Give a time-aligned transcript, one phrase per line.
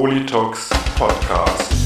[0.00, 1.79] Politox Podcast.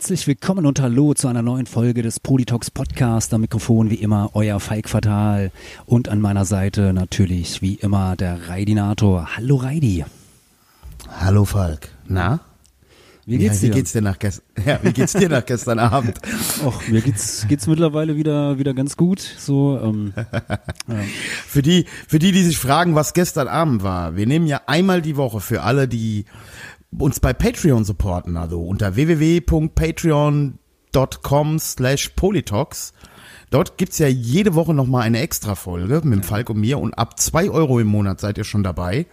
[0.00, 3.34] Herzlich willkommen und hallo zu einer neuen Folge des Politox Podcast.
[3.34, 5.52] Am Mikrofon wie immer euer Falk Fatal
[5.84, 9.36] und an meiner Seite natürlich wie immer der Raidinator.
[9.36, 10.06] Hallo Raidi.
[11.06, 11.90] Hallo Falk.
[12.06, 12.40] Na?
[13.26, 13.74] Wie geht's ja, dir?
[13.74, 16.18] Wie geht's dir nach, gest ja, wie geht's dir nach gestern Abend?
[16.64, 19.20] Och, mir geht's, geht's mittlerweile wieder, wieder ganz gut.
[19.20, 20.14] So, ähm,
[21.46, 24.16] Für die, für die, die sich fragen, was gestern Abend war.
[24.16, 26.24] Wir nehmen ja einmal die Woche für alle, die
[26.96, 32.92] uns bei Patreon supporten, also unter www.patreon.com slash Politox.
[33.50, 37.18] Dort gibt's ja jede Woche nochmal eine Extra-Folge mit dem Falk und mir und ab
[37.18, 39.06] zwei Euro im Monat seid ihr schon dabei.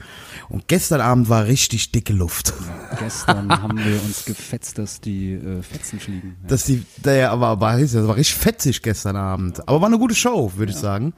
[0.47, 2.53] Und gestern Abend war richtig dicke Luft.
[2.99, 6.37] gestern haben wir uns gefetzt, dass die äh, Fetzen fliegen.
[6.43, 6.49] Ja.
[6.49, 9.67] dass die, der aber war, das war richtig fetzig gestern Abend.
[9.67, 11.13] Aber war eine gute Show, würde ich sagen.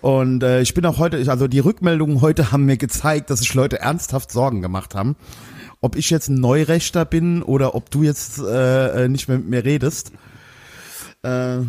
[0.00, 3.54] Und äh, ich bin auch heute, also die Rückmeldungen heute haben mir gezeigt, dass sich
[3.54, 5.14] Leute ernsthaft Sorgen gemacht haben,
[5.80, 9.48] ob ich jetzt ein Neurechter bin oder ob du jetzt äh, äh, nicht mehr mit
[9.48, 10.12] mir redest.
[11.22, 11.64] Äh, äh,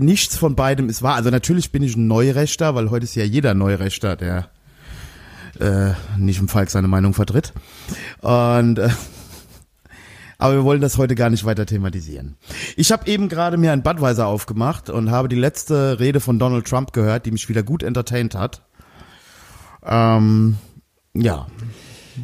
[0.00, 1.14] nichts von beidem ist wahr.
[1.14, 4.50] Also natürlich bin ich ein Neurechter, weil heute ist ja jeder Neurechter, der
[5.60, 7.52] äh, nicht im Falk seine Meinung vertritt.
[8.20, 8.90] Und äh,
[10.40, 12.36] aber wir wollen das heute gar nicht weiter thematisieren.
[12.76, 16.66] Ich habe eben gerade mir ein Budweiser aufgemacht und habe die letzte Rede von Donald
[16.66, 18.62] Trump gehört, die mich wieder gut entertained hat.
[19.84, 20.56] Ähm,
[21.14, 21.48] ja,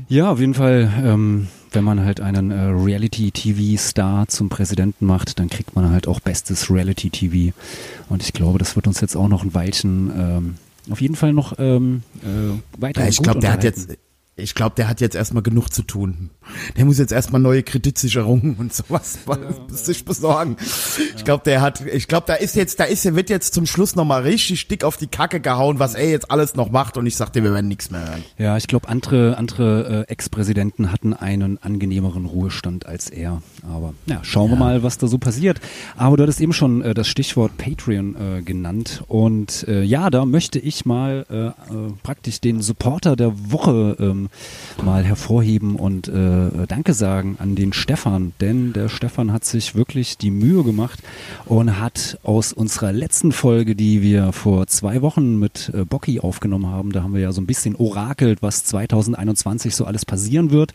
[0.09, 5.49] Ja, auf jeden Fall, ähm, wenn man halt einen äh, Reality-TV-Star zum Präsidenten macht, dann
[5.51, 7.55] kriegt man halt auch bestes Reality-TV.
[8.09, 10.55] Und ich glaube, das wird uns jetzt auch noch ein Weilchen ähm,
[10.91, 13.97] auf jeden Fall noch ähm, äh, weiter ja ich glaube, der hat jetzt,
[14.37, 16.31] ich glaube, der hat jetzt erstmal genug zu tun.
[16.77, 19.19] Der muss jetzt erstmal neue Kreditsicherungen und sowas
[19.69, 20.57] sich besorgen.
[21.17, 23.65] Ich glaube, der hat, ich glaube, da ist jetzt, da ist, er wird jetzt zum
[23.65, 27.07] Schluss nochmal richtig dick auf die Kacke gehauen, was er jetzt alles noch macht und
[27.07, 28.25] ich sag dir, wir werden nichts mehr hören.
[28.37, 33.41] Ja, ich glaube, andere, andere äh, Ex-Präsidenten hatten einen angenehmeren Ruhestand als er.
[33.63, 35.61] Aber ja, schauen wir mal, was da so passiert.
[35.97, 39.05] Aber du hattest eben schon äh, das Stichwort Patreon äh, genannt.
[39.07, 41.53] Und äh, ja, da möchte ich mal äh, äh,
[42.03, 44.24] praktisch den Supporter der Woche ähm,
[44.83, 48.33] mal hervorheben und äh, Danke sagen an den Stefan.
[48.41, 51.01] Denn der Stefan hat sich wirklich die Mühe gemacht
[51.45, 56.67] und hat aus unserer letzten Folge, die wir vor zwei Wochen mit äh, Bocky aufgenommen
[56.67, 60.73] haben, da haben wir ja so ein bisschen orakelt, was 2021 so alles passieren wird.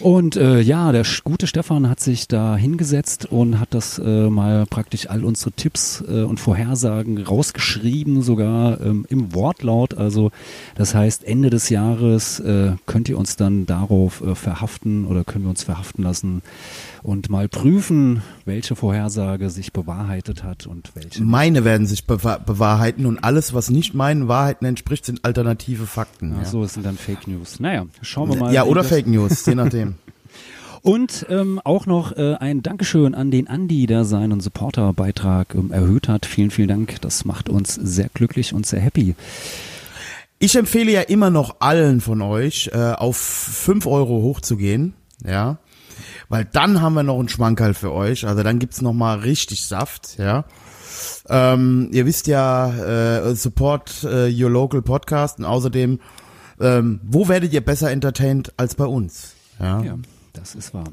[0.00, 4.64] Und äh, ja, der gute Stefan hat sich da hingesetzt und hat das äh, mal
[4.66, 9.94] praktisch all unsere Tipps äh, und Vorhersagen rausgeschrieben, sogar ähm, im Wortlaut.
[9.94, 10.30] Also
[10.76, 15.44] das heißt, Ende des Jahres äh, könnt ihr uns dann darauf äh, verhaften oder können
[15.44, 16.42] wir uns verhaften lassen
[17.02, 21.22] und mal prüfen, welche Vorhersage sich bewahrheitet hat und welche.
[21.22, 26.34] Meine werden sich bewahr bewahrheiten und alles, was nicht meinen Wahrheiten entspricht, sind alternative Fakten.
[26.40, 27.60] Ach so, es sind dann Fake News.
[27.60, 28.52] Naja, schauen wir mal.
[28.52, 29.94] ja, oder Fake News, je nachdem.
[30.82, 36.08] Und ähm, auch noch äh, ein Dankeschön an den Andi, der seinen Supporterbeitrag ähm, erhöht
[36.08, 36.24] hat.
[36.24, 37.00] Vielen, vielen Dank.
[37.00, 39.14] Das macht uns sehr glücklich und sehr happy.
[40.38, 44.94] Ich empfehle ja immer noch allen von euch, äh, auf fünf Euro hochzugehen,
[45.26, 45.58] ja.
[46.28, 48.26] Weil dann haben wir noch einen Schmankerl für euch.
[48.26, 50.44] Also dann gibt's noch mal richtig Saft, ja.
[51.28, 52.70] Ähm, ihr wisst ja,
[53.28, 56.00] äh, support äh, your local podcast und außerdem,
[56.60, 59.34] ähm, wo werdet ihr besser entertained als bei uns?
[59.60, 59.82] Ja.
[59.82, 59.94] Ja,
[60.32, 60.84] das ist wahr.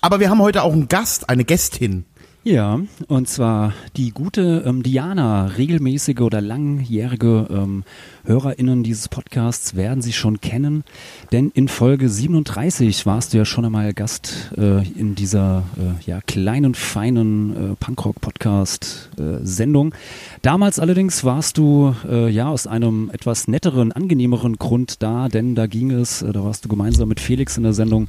[0.00, 2.04] Aber wir haben heute auch einen Gast, eine Gästin.
[2.44, 7.84] Ja, und zwar die gute ähm, Diana, regelmäßige oder langjährige ähm,
[8.28, 10.84] HörerInnen dieses Podcasts werden sie schon kennen,
[11.32, 16.20] denn in Folge 37 warst du ja schon einmal Gast äh, in dieser äh, ja,
[16.20, 19.94] kleinen, feinen äh, Punkrock-Podcast-Sendung.
[20.42, 25.66] Damals allerdings warst du äh, ja aus einem etwas netteren, angenehmeren Grund da, denn da
[25.66, 28.08] ging es, äh, da warst du gemeinsam mit Felix in der Sendung,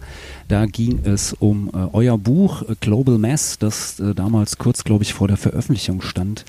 [0.49, 5.05] da ging es um äh, euer Buch äh, Global Mass, das äh, damals kurz, glaube
[5.05, 6.43] ich, vor der Veröffentlichung stand.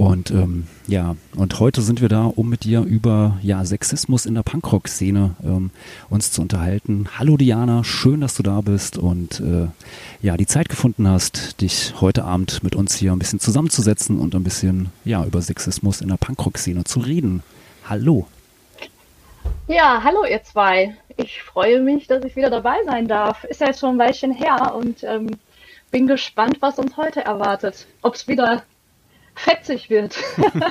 [0.00, 4.34] Und ähm, ja, und heute sind wir da, um mit dir über ja, Sexismus in
[4.34, 5.70] der Punkrock-Szene ähm,
[6.08, 7.06] uns zu unterhalten.
[7.18, 9.66] Hallo Diana, schön, dass du da bist und äh,
[10.22, 14.34] ja, die Zeit gefunden hast, dich heute Abend mit uns hier ein bisschen zusammenzusetzen und
[14.34, 17.42] ein bisschen ja, über Sexismus in der Punkrock-Szene zu reden.
[17.86, 18.26] Hallo.
[19.68, 20.96] Ja, hallo ihr zwei.
[21.18, 23.44] Ich freue mich, dass ich wieder dabei sein darf.
[23.44, 25.28] Ist ja jetzt schon ein Weilchen her und ähm,
[25.90, 27.86] bin gespannt, was uns heute erwartet.
[28.00, 28.62] Ob es wieder
[29.44, 30.16] fetzig wird.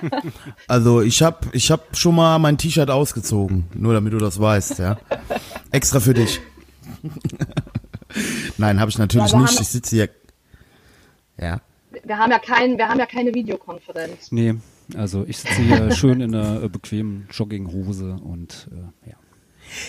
[0.67, 4.79] also ich habe ich hab schon mal mein T-Shirt ausgezogen, nur damit du das weißt,
[4.79, 4.97] ja.
[5.71, 6.39] Extra für dich.
[8.57, 9.59] Nein, habe ich natürlich ja, nicht.
[9.59, 10.09] Ich sitze hier.
[11.39, 11.61] Ja.
[12.03, 14.31] Wir haben ja kein, wir haben ja keine Videokonferenz.
[14.31, 14.55] Nee,
[14.95, 19.15] also ich sitze hier schön in einer äh, bequemen Jogginghose und äh, ja.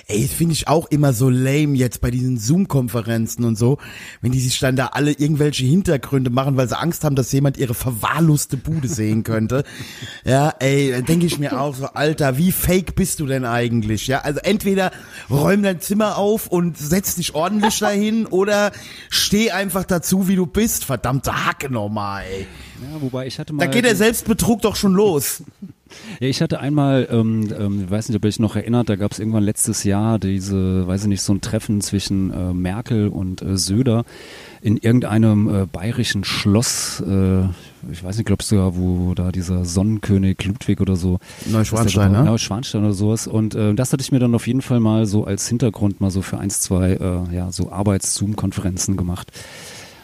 [0.06, 3.78] Ey, das finde ich auch immer so lame jetzt bei diesen Zoom-Konferenzen und so,
[4.20, 7.56] wenn die sich dann da alle irgendwelche Hintergründe machen, weil sie Angst haben, dass jemand
[7.58, 9.64] ihre verwahrloste Bude sehen könnte.
[10.24, 14.06] ja, ey, denke ich mir auch so, Alter, wie fake bist du denn eigentlich?
[14.06, 14.90] Ja, also entweder
[15.28, 18.72] räum dein Zimmer auf und setz dich ordentlich dahin oder
[19.08, 20.84] steh einfach dazu, wie du bist.
[20.84, 22.46] Verdammte Hacke nochmal, ey.
[22.82, 23.66] Ja, wobei ich hatte mal.
[23.66, 25.42] Da geht der Selbstbetrug doch schon los.
[26.20, 28.96] Ja, ich hatte einmal, ähm, ähm, ich weiß nicht, ob ihr euch noch erinnert, da
[28.96, 33.08] gab es irgendwann letztes Jahr diese, weiß ich nicht, so ein Treffen zwischen äh, Merkel
[33.08, 34.04] und äh, Söder
[34.62, 37.44] in irgendeinem äh, bayerischen Schloss, äh,
[37.90, 41.18] ich weiß nicht, glaubst du ja, wo da dieser Sonnenkönig Ludwig oder so.
[41.46, 42.24] Neuschwanstein, ne?
[42.24, 43.26] Neuschwanstein oder sowas.
[43.26, 46.10] Und äh, das hatte ich mir dann auf jeden Fall mal so als Hintergrund mal
[46.10, 49.32] so für eins, zwei, äh, ja, so Arbeits-Zoom-Konferenzen gemacht.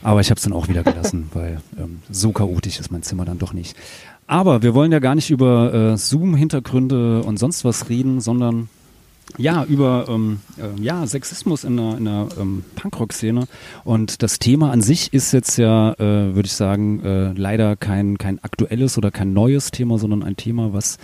[0.03, 3.25] Aber ich habe es dann auch wieder gelassen, weil ähm, so chaotisch ist mein Zimmer
[3.25, 3.77] dann doch nicht.
[4.26, 8.69] Aber wir wollen ja gar nicht über äh, Zoom-Hintergründe und sonst was reden, sondern
[9.38, 13.46] ja, über ähm, äh, ja, Sexismus in der, in der ähm, Punkrock-Szene.
[13.84, 18.19] Und das Thema an sich ist jetzt ja, äh, würde ich sagen, äh, leider kein,
[18.19, 20.99] kein aktuelles oder kein neues Thema, sondern ein Thema, was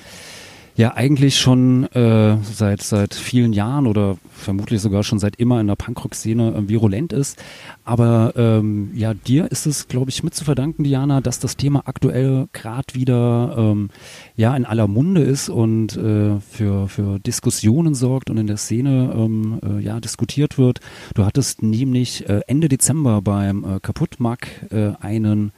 [0.75, 5.67] ja eigentlich schon äh, seit seit vielen Jahren oder vermutlich sogar schon seit immer in
[5.67, 7.43] der Punkrock-Szene äh, virulent ist.
[7.85, 11.83] Aber ähm, ja, dir ist es, glaube ich, mit zu verdanken, Diana, dass das Thema
[11.87, 13.91] aktuell gerade wieder ähm,
[14.35, 19.13] ja in aller Munde ist und äh, für für Diskussionen sorgt und in der Szene
[19.15, 20.81] ähm, äh, ja diskutiert wird.
[21.15, 25.53] Du hattest nämlich äh, Ende Dezember beim äh, Kaputtmack äh, einen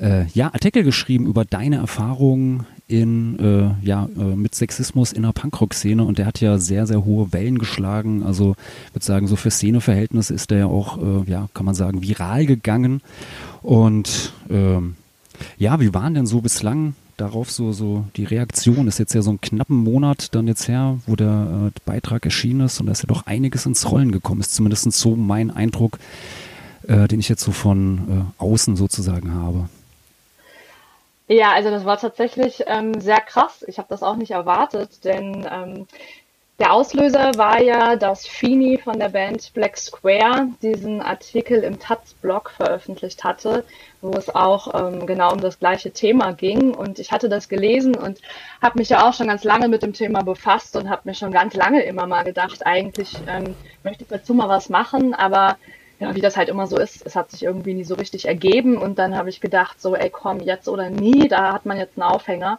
[0.00, 5.32] äh, ja, Artikel geschrieben über deine Erfahrungen in, äh, ja, äh, mit Sexismus in der
[5.32, 8.22] Punkrock-Szene und der hat ja sehr, sehr hohe Wellen geschlagen.
[8.22, 8.54] Also
[8.92, 12.44] würde sagen, so für Szeneverhältnisse ist der ja auch, äh, ja, kann man sagen, viral
[12.44, 13.00] gegangen.
[13.62, 14.96] Und ähm,
[15.56, 18.86] ja, wie waren denn so bislang darauf so, so die Reaktion?
[18.88, 22.60] Ist jetzt ja so einen knappen Monat dann jetzt her, wo der äh, Beitrag erschienen
[22.60, 25.98] ist und da ist ja doch einiges ins Rollen gekommen, ist zumindest so mein Eindruck,
[26.86, 27.98] äh, den ich jetzt so von
[28.38, 29.70] äh, außen sozusagen habe.
[31.28, 33.64] Ja, also das war tatsächlich ähm, sehr krass.
[33.66, 35.86] Ich habe das auch nicht erwartet, denn ähm,
[36.58, 42.50] der Auslöser war ja, dass Fini von der Band Black Square diesen Artikel im Taz-Blog
[42.50, 43.64] veröffentlicht hatte,
[44.00, 46.74] wo es auch ähm, genau um das gleiche Thema ging.
[46.74, 48.20] Und ich hatte das gelesen und
[48.60, 51.32] habe mich ja auch schon ganz lange mit dem Thema befasst und habe mir schon
[51.32, 55.56] ganz lange immer mal gedacht, eigentlich ähm, möchte ich dazu mal was machen, aber
[56.02, 58.76] ja, wie das halt immer so ist, es hat sich irgendwie nie so richtig ergeben
[58.76, 61.96] und dann habe ich gedacht, so, ey, komm, jetzt oder nie, da hat man jetzt
[61.96, 62.58] einen Aufhänger.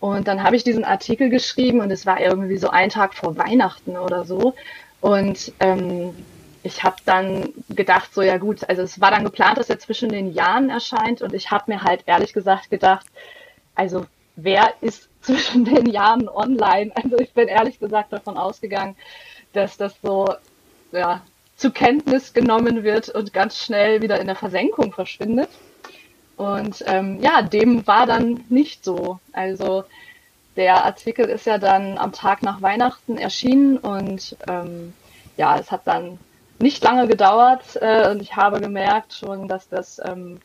[0.00, 3.36] Und dann habe ich diesen Artikel geschrieben und es war irgendwie so ein Tag vor
[3.36, 4.54] Weihnachten oder so.
[5.02, 6.14] Und ähm,
[6.62, 10.08] ich habe dann gedacht, so ja gut, also es war dann geplant, dass er zwischen
[10.08, 13.06] den Jahren erscheint und ich habe mir halt ehrlich gesagt gedacht,
[13.74, 16.90] also wer ist zwischen den Jahren online?
[16.94, 18.96] Also ich bin ehrlich gesagt davon ausgegangen,
[19.52, 20.32] dass das so
[20.92, 21.20] ja,
[21.58, 25.50] zur Kenntnis genommen wird und ganz schnell wieder in der Versenkung verschwindet.
[26.36, 29.18] Und ähm, ja, dem war dann nicht so.
[29.32, 29.84] Also
[30.56, 34.94] der Artikel ist ja dann am Tag nach Weihnachten erschienen und ähm,
[35.36, 36.18] ja, es hat dann
[36.60, 40.40] nicht lange gedauert äh, und ich habe gemerkt schon, dass das ähm,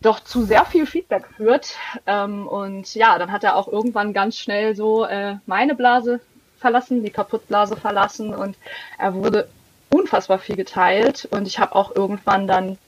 [0.00, 1.74] doch zu sehr viel Feedback führt.
[2.06, 6.20] Ähm, und ja, dann hat er auch irgendwann ganz schnell so äh, meine Blase
[6.58, 8.56] verlassen, die Kaputtblase verlassen und
[8.98, 9.48] er wurde
[9.94, 12.78] unfassbar viel geteilt und ich habe auch irgendwann dann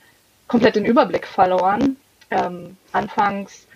[0.47, 1.97] komplett den Überblick verloren.
[2.29, 3.67] Ähm, anfangs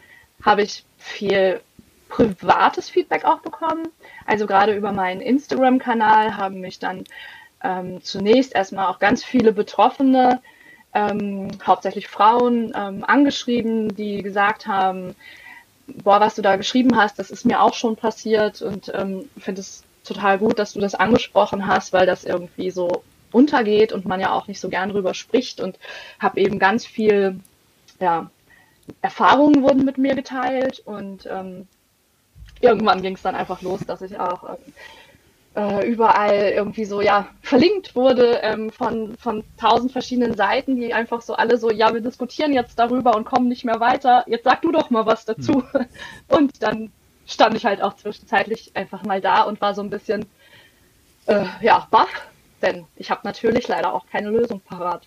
[0.44, 1.62] habe ich viel
[2.10, 3.88] privates Feedback auch bekommen.
[4.26, 7.06] Also gerade über meinen Instagram-Kanal haben mich dann
[7.64, 10.42] ähm, zunächst erstmal auch ganz viele Betroffene,
[10.94, 15.16] ähm, hauptsächlich Frauen, ähm, angeschrieben, die gesagt haben,
[15.88, 19.62] boah, was du da geschrieben hast, das ist mir auch schon passiert und ähm, finde
[19.62, 24.20] es total gut, dass du das angesprochen hast, weil das irgendwie so untergeht und man
[24.20, 25.78] ja auch nicht so gern drüber spricht und
[26.20, 27.40] habe eben ganz viel,
[28.00, 28.30] ja,
[29.02, 31.68] Erfahrungen wurden mit mir geteilt und ähm,
[32.62, 34.58] irgendwann ging es dann einfach los, dass ich auch
[35.56, 41.22] äh, überall irgendwie so ja verlinkt wurde ähm, von von tausend verschiedenen Seiten, die einfach
[41.22, 44.24] so alle so ja wir diskutieren jetzt darüber und kommen nicht mehr weiter.
[44.28, 45.64] Jetzt sag du doch mal was dazu.
[45.74, 45.86] Mhm.
[46.28, 46.92] Und dann
[47.28, 50.26] stand ich halt auch zwischenzeitlich einfach mal da und war so ein bisschen
[51.28, 52.10] äh, ja, baff,
[52.62, 55.04] denn ich habe natürlich leider auch keine Lösung parat.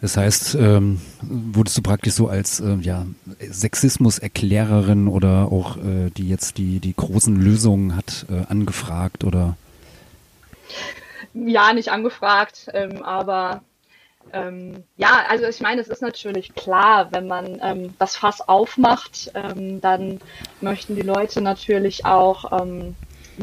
[0.00, 3.06] Das heißt, ähm, wurdest du praktisch so als äh, ja,
[3.50, 9.56] Sexismus-Erklärerin oder auch äh, die jetzt die, die großen Lösungen hat äh, angefragt oder?
[11.34, 13.62] Ja, nicht angefragt, ähm, aber
[14.32, 19.30] ähm, ja, also ich meine, es ist natürlich klar, wenn man ähm, das Fass aufmacht,
[19.34, 20.20] ähm, dann
[20.60, 22.94] möchten die Leute natürlich auch ähm,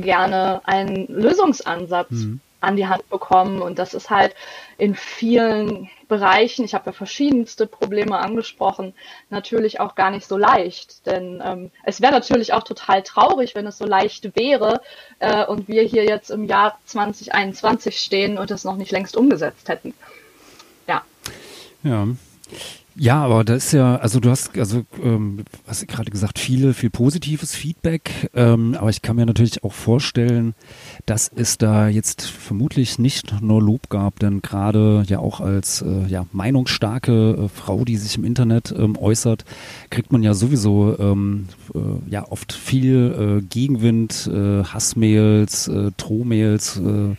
[0.01, 2.39] gerne einen Lösungsansatz mhm.
[2.62, 3.62] an die Hand bekommen.
[3.62, 4.36] Und das ist halt
[4.77, 8.94] in vielen Bereichen, ich habe ja verschiedenste Probleme angesprochen,
[9.30, 11.06] natürlich auch gar nicht so leicht.
[11.06, 14.82] Denn ähm, es wäre natürlich auch total traurig, wenn es so leicht wäre
[15.20, 19.68] äh, und wir hier jetzt im Jahr 2021 stehen und es noch nicht längst umgesetzt
[19.68, 19.94] hätten.
[20.88, 21.04] Ja.
[21.84, 22.08] Ja.
[23.00, 26.89] Ja, aber das ist ja, also du hast, also ähm, hast gerade gesagt, viele, viel
[26.89, 30.56] positives Feedback, ähm, aber ich kann mir natürlich auch vorstellen,
[31.06, 36.08] dass es da jetzt vermutlich nicht nur Lob gab, denn gerade ja auch als äh,
[36.08, 39.46] ja, meinungsstarke äh, Frau, die sich im Internet ähm, äußert,
[39.92, 46.77] kriegt man ja sowieso ähm, äh, ja oft viel äh, Gegenwind, äh, Hassmails, äh, Drohmails,
[46.77, 47.16] äh,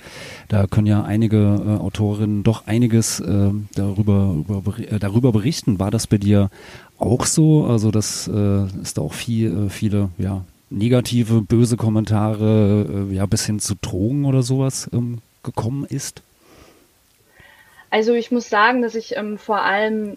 [0.48, 5.78] da können ja einige äh, Autorinnen doch einiges äh, darüber, über, äh, darüber berichten.
[5.78, 6.50] War das bei dir
[6.98, 7.66] auch so?
[7.66, 13.26] Also, dass äh, es da auch viel, äh, viele, ja, negative, böse Kommentare, äh, ja,
[13.26, 16.22] bis hin zu Drogen oder sowas ähm, gekommen ist?
[17.90, 20.16] Also ich muss sagen, dass ich ähm, vor allem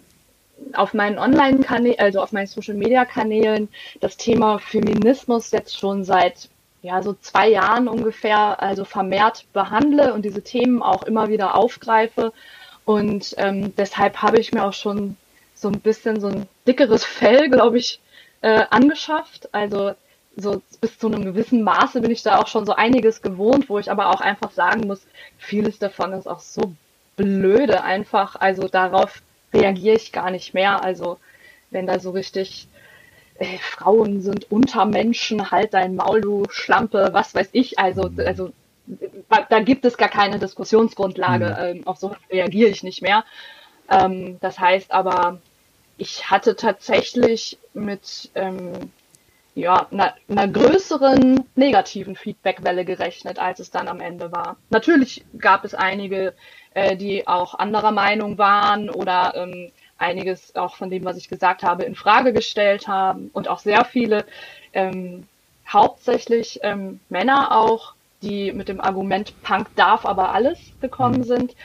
[0.74, 3.68] auf meinen Online-Kanälen, also auf meinen Social-Media-Kanälen
[4.00, 6.48] das Thema Feminismus jetzt schon seit
[6.82, 12.32] ja, so zwei Jahren ungefähr also vermehrt behandle und diese Themen auch immer wieder aufgreife.
[12.84, 15.16] Und ähm, deshalb habe ich mir auch schon
[15.54, 18.00] so ein bisschen so ein dickeres Fell, glaube ich,
[18.40, 19.48] äh, angeschafft.
[19.54, 19.94] Also
[20.36, 23.78] so bis zu einem gewissen Maße bin ich da auch schon so einiges gewohnt, wo
[23.78, 25.06] ich aber auch einfach sagen muss,
[25.38, 26.74] vieles davon ist auch so
[27.16, 28.34] blöde einfach.
[28.36, 29.22] Also darauf
[29.54, 30.82] reagiere ich gar nicht mehr.
[30.82, 31.18] Also
[31.70, 32.66] wenn da so richtig
[33.42, 37.78] äh, Frauen sind Untermenschen, halt dein Maul, du Schlampe, was weiß ich.
[37.78, 38.52] Also, also
[39.48, 41.46] da gibt es gar keine Diskussionsgrundlage.
[41.46, 41.78] Mhm.
[41.78, 43.24] Ähm, auf so reagiere ich nicht mehr.
[43.90, 45.40] Ähm, das heißt aber,
[45.98, 48.92] ich hatte tatsächlich mit ähm,
[49.54, 54.56] ja, einer, einer größeren negativen Feedbackwelle gerechnet, als es dann am Ende war.
[54.70, 56.32] Natürlich gab es einige,
[56.74, 61.62] äh, die auch anderer Meinung waren oder ähm, einiges auch von dem, was ich gesagt
[61.62, 64.24] habe, in Frage gestellt haben und auch sehr viele,
[64.72, 65.26] ähm,
[65.66, 71.24] hauptsächlich ähm, Männer auch, die mit dem Argument Punk darf aber alles gekommen mhm.
[71.24, 71.56] sind.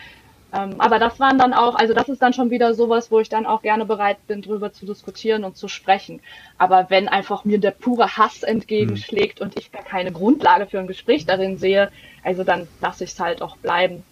[0.53, 3.27] Ähm, aber das waren dann auch, also das ist dann schon wieder sowas, wo ich
[3.27, 6.21] dann auch gerne bereit bin, drüber zu diskutieren und zu sprechen.
[6.57, 9.47] Aber wenn einfach mir der pure Hass entgegenschlägt mhm.
[9.47, 11.91] und ich gar keine Grundlage für ein Gespräch darin sehe,
[12.23, 14.03] also dann lasse ich es halt auch bleiben.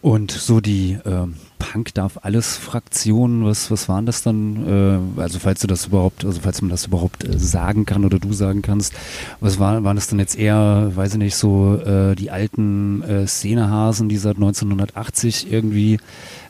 [0.00, 1.26] Und so die äh,
[1.58, 5.10] Punk darf alles Fraktionen, was, was waren das dann?
[5.16, 8.18] Äh, also falls du das überhaupt, also falls man das überhaupt äh, sagen kann oder
[8.18, 8.94] du sagen kannst,
[9.40, 13.26] was war, waren das dann jetzt eher, weiß ich nicht, so äh, die alten äh,
[13.26, 15.98] Szenehasen, die seit 1980 irgendwie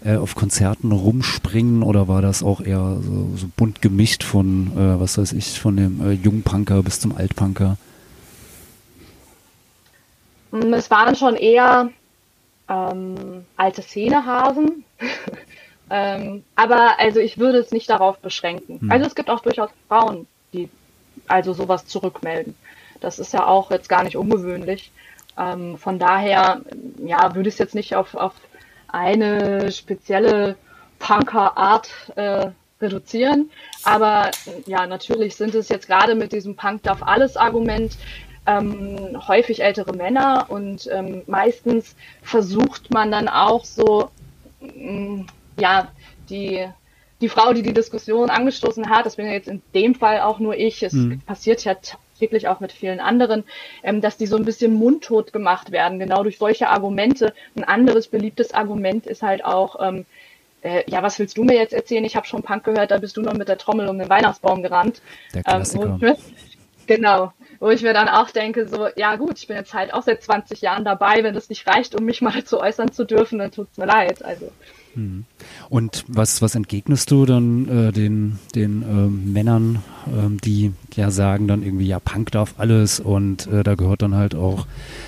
[0.05, 5.01] äh, auf Konzerten rumspringen oder war das auch eher so, so bunt gemischt von, äh,
[5.01, 7.77] was weiß ich, von dem äh, Jungpunker bis zum Altpunker?
[10.73, 11.91] Es waren schon eher
[12.69, 14.85] ähm, alte Szenehasen.
[15.91, 18.81] ähm, aber also ich würde es nicht darauf beschränken.
[18.81, 18.91] Hm.
[18.91, 20.69] Also es gibt auch durchaus Frauen, die
[21.29, 22.57] also sowas zurückmelden.
[23.01, 24.91] Das ist ja auch jetzt gar nicht ungewöhnlich.
[25.39, 26.63] Ähm, von daher,
[27.05, 28.35] ja, würde ich es jetzt nicht auf, auf
[28.89, 30.57] eine spezielle
[30.99, 33.51] Punker-Art äh, reduzieren.
[33.85, 34.31] Aber
[34.67, 37.97] ja, natürlich sind es jetzt gerade mit diesem Punk darf alles Argument
[38.47, 44.11] ähm, häufig ältere Männer und ähm, meistens versucht man dann auch so,
[44.61, 45.27] mh, mm,
[45.59, 45.89] ja,
[46.29, 46.67] die,
[47.21, 50.39] die Frau, die die Diskussion angestoßen hat, das bin ja jetzt in dem Fall auch
[50.39, 51.21] nur ich, es mhm.
[51.21, 51.75] passiert ja
[52.19, 53.45] wirklich auch mit vielen anderen,
[53.83, 57.35] ähm, dass die so ein bisschen mundtot gemacht werden, genau durch solche Argumente.
[57.57, 60.07] Ein anderes beliebtes Argument ist halt auch, ähm,
[60.63, 62.05] äh, ja, was willst du mir jetzt erzählen?
[62.05, 64.63] Ich habe schon Punk gehört, da bist du noch mit der Trommel um den Weihnachtsbaum
[64.63, 65.03] gerannt.
[65.35, 65.99] Der Klassiker.
[66.03, 66.17] Ähm,
[66.87, 70.03] genau wo ich mir dann auch denke, so, ja gut, ich bin jetzt halt auch
[70.03, 73.39] seit 20 Jahren dabei, wenn es nicht reicht, um mich mal zu äußern zu dürfen,
[73.39, 74.25] dann tut's mir leid.
[74.25, 74.51] Also.
[74.95, 75.25] Hm.
[75.69, 81.49] Und was, was entgegnest du dann äh, den, den äh, Männern, äh, die ja sagen
[81.49, 84.67] dann irgendwie, ja, Punk darf alles und äh, da gehört dann halt auch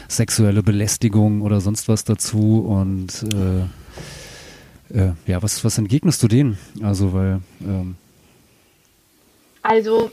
[0.09, 6.59] sexuelle Belästigung oder sonst was dazu und äh, äh, ja, was, was entgegnest du denen?
[6.83, 7.97] Also, weil ähm
[9.63, 10.11] also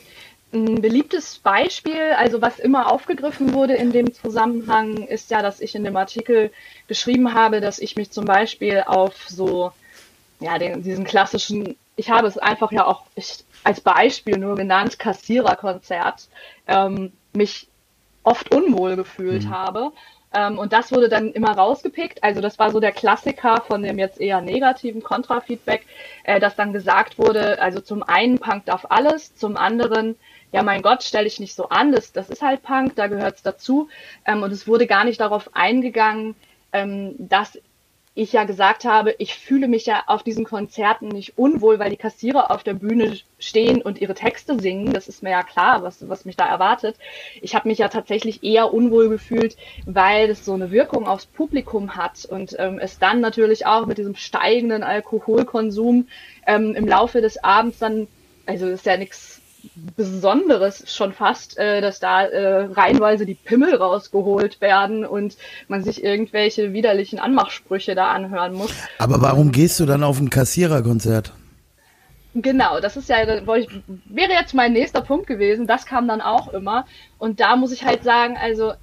[0.56, 5.76] Ein beliebtes Beispiel, also was immer aufgegriffen wurde in dem Zusammenhang, ist ja, dass ich
[5.76, 6.50] in dem Artikel
[6.88, 9.74] geschrieben habe, dass ich mich zum Beispiel auf so,
[10.40, 14.98] ja, den, diesen klassischen, ich habe es einfach ja auch ich, als Beispiel nur genannt,
[14.98, 16.30] Kassiererkonzert,
[16.68, 17.68] ähm, mich
[18.24, 19.50] oft unwohl gefühlt mhm.
[19.50, 19.92] habe.
[20.34, 22.24] Ähm, und das wurde dann immer rausgepickt.
[22.24, 25.86] Also das war so der Klassiker von dem jetzt eher negativen Kontrafeedback,
[26.24, 30.16] äh, dass dann gesagt wurde, also zum einen Punk darf alles, zum anderen
[30.52, 33.44] ja, mein Gott, stell dich nicht so an, das, das ist halt Punk, da gehört's
[33.44, 33.90] dazu.
[34.26, 36.36] Ähm, und es wurde gar nicht darauf eingegangen,
[36.72, 37.58] ähm, dass
[38.18, 41.98] ich ja gesagt habe, ich fühle mich ja auf diesen Konzerten nicht unwohl, weil die
[41.98, 44.94] Kassierer auf der Bühne stehen und ihre Texte singen.
[44.94, 46.96] Das ist mir ja klar, was, was mich da erwartet.
[47.42, 51.98] Ich habe mich ja tatsächlich eher unwohl gefühlt, weil es so eine Wirkung aufs Publikum
[51.98, 56.08] hat und ähm, es dann natürlich auch mit diesem steigenden Alkoholkonsum
[56.48, 58.08] ähm, im Laufe des Abends dann,
[58.46, 59.35] also ist ja nichts
[59.96, 66.04] Besonderes schon fast, äh, dass da äh, reihenweise die Pimmel rausgeholt werden und man sich
[66.04, 68.72] irgendwelche widerlichen Anmachsprüche da anhören muss.
[69.00, 71.34] Aber warum gehst du dann auf ein Kassiererkonzert?
[72.38, 73.70] Genau, das ist ja, ich,
[74.10, 75.68] wäre jetzt mein nächster Punkt gewesen.
[75.68, 76.86] Das kam dann auch immer.
[77.18, 78.74] Und da muss ich halt sagen, also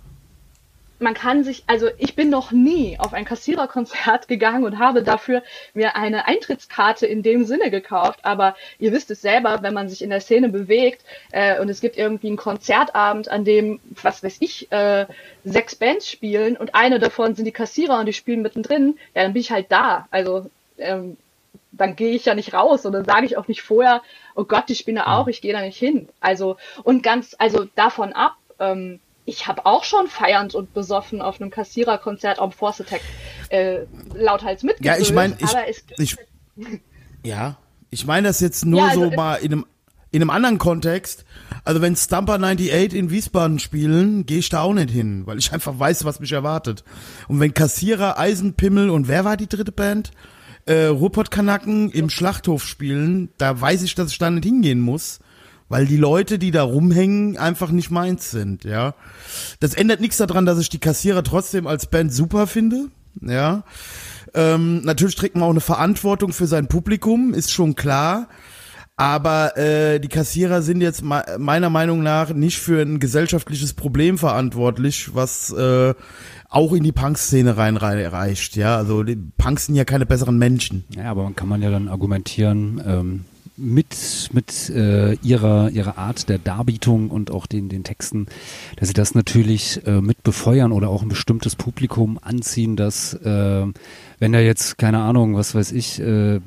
[1.02, 5.42] man kann sich, also ich bin noch nie auf ein Kassiererkonzert gegangen und habe dafür
[5.74, 8.20] mir eine Eintrittskarte in dem Sinne gekauft.
[8.22, 11.80] Aber ihr wisst es selber, wenn man sich in der Szene bewegt äh, und es
[11.80, 15.06] gibt irgendwie einen Konzertabend, an dem, was weiß ich, äh,
[15.44, 19.32] sechs Bands spielen und eine davon sind die Kassierer und die spielen mittendrin, ja, dann
[19.32, 20.06] bin ich halt da.
[20.10, 20.46] Also
[20.78, 21.16] ähm,
[21.72, 24.02] dann gehe ich ja nicht raus und dann sage ich auch nicht vorher,
[24.34, 26.08] oh Gott, die spielen da auch, ich gehe da nicht hin.
[26.20, 28.36] Also und ganz, also davon ab.
[28.58, 33.02] Ähm, ich habe auch schon feiernd und besoffen auf einem Kassiererkonzert am Force Attack
[33.50, 33.80] äh,
[34.14, 34.84] lauthals mitgewirkt.
[34.84, 36.16] Ja, ich meine, ich, ich,
[37.24, 37.56] ja,
[37.90, 39.66] ich meine das jetzt nur ja, also so mal in einem
[40.10, 41.24] in einem anderen Kontext.
[41.64, 45.54] Also wenn Stumper 98 in Wiesbaden spielen, gehe ich da auch nicht hin, weil ich
[45.54, 46.84] einfach weiß, was mich erwartet.
[47.28, 50.10] Und wenn Kassierer, Eisenpimmel und wer war die dritte Band?
[50.66, 55.20] Äh, Ruhrpott-Kanaken im Schlachthof spielen, da weiß ich, dass ich da nicht hingehen muss
[55.72, 58.94] weil die Leute, die da rumhängen, einfach nicht meins sind, ja.
[59.58, 62.88] Das ändert nichts daran, dass ich die Kassierer trotzdem als Band super finde,
[63.22, 63.64] ja.
[64.34, 68.28] Ähm, natürlich trägt man auch eine Verantwortung für sein Publikum, ist schon klar.
[68.96, 75.14] Aber äh, die Kassierer sind jetzt meiner Meinung nach nicht für ein gesellschaftliches Problem verantwortlich,
[75.14, 75.94] was äh,
[76.50, 78.56] auch in die Punk-Szene reinreicht.
[78.56, 80.84] Ja, also die Punks sind ja keine besseren Menschen.
[80.94, 83.24] Ja, aber man kann man ja dann argumentieren, ähm,
[83.56, 88.26] mit, mit äh, ihrer, ihrer Art der Darbietung und auch den, den Texten,
[88.76, 93.66] dass sie das natürlich äh, mit befeuern oder auch ein bestimmtes Publikum anziehen, dass äh,
[94.18, 96.40] wenn da jetzt, keine Ahnung, was weiß ich, äh,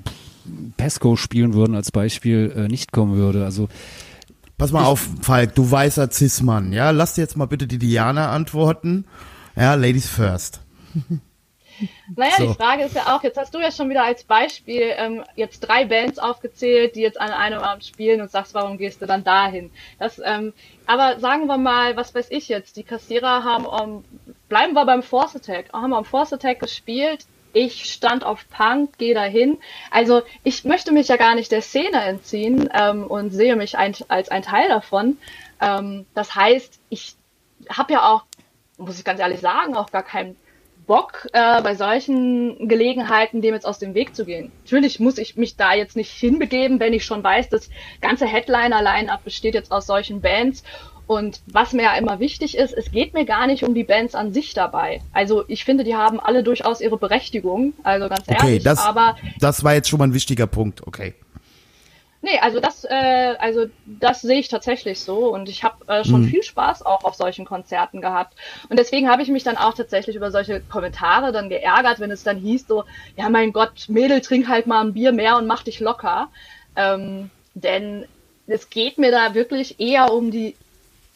[0.77, 3.45] Pesco spielen würden als Beispiel, äh, nicht kommen würde.
[3.45, 3.67] Also
[4.57, 6.91] Pass mal ich, auf, Falk, du weißer Cis-Mann, ja?
[6.91, 9.05] Lass dir jetzt mal bitte die Diana antworten.
[9.55, 10.61] Ja, Ladies first.
[12.15, 12.47] Naja, so.
[12.47, 15.59] die Frage ist ja auch, jetzt hast du ja schon wieder als Beispiel ähm, jetzt
[15.61, 19.23] drei Bands aufgezählt, die jetzt an einem Abend spielen und sagst, warum gehst du dann
[19.23, 19.71] dahin?
[19.99, 20.53] Das, ähm,
[20.85, 24.05] aber sagen wir mal, was weiß ich jetzt, die Kassierer haben, um,
[24.49, 29.13] bleiben wir beim Force Attack, haben am Force Attack gespielt, ich stand auf Punk, gehe
[29.13, 29.57] dahin.
[29.89, 33.95] Also ich möchte mich ja gar nicht der Szene entziehen ähm, und sehe mich ein,
[34.09, 35.17] als ein Teil davon.
[35.61, 37.15] Ähm, das heißt, ich
[37.69, 38.25] habe ja auch,
[38.77, 40.35] muss ich ganz ehrlich sagen, auch gar keinen
[40.85, 44.51] Bock, äh, bei solchen Gelegenheiten dem jetzt aus dem Weg zu gehen.
[44.63, 47.69] Natürlich muss ich mich da jetzt nicht hinbegeben, wenn ich schon weiß, das
[48.01, 50.63] ganze Headliner-Line-Up besteht jetzt aus solchen Bands.
[51.07, 54.15] Und was mir ja immer wichtig ist, es geht mir gar nicht um die Bands
[54.15, 55.01] an sich dabei.
[55.13, 58.63] Also ich finde, die haben alle durchaus ihre Berechtigung, also ganz okay, ehrlich.
[58.63, 61.13] Das, aber das war jetzt schon mal ein wichtiger Punkt, okay.
[62.25, 66.21] Nee, also das, äh, also das sehe ich tatsächlich so und ich habe äh, schon
[66.21, 66.29] mhm.
[66.29, 68.33] viel Spaß auch auf solchen Konzerten gehabt
[68.67, 72.23] und deswegen habe ich mich dann auch tatsächlich über solche Kommentare dann geärgert, wenn es
[72.23, 72.83] dann hieß so,
[73.15, 76.29] ja mein Gott, Mädel, trink halt mal ein Bier mehr und mach dich locker,
[76.75, 78.05] ähm, denn
[78.47, 80.55] es geht mir da wirklich eher um die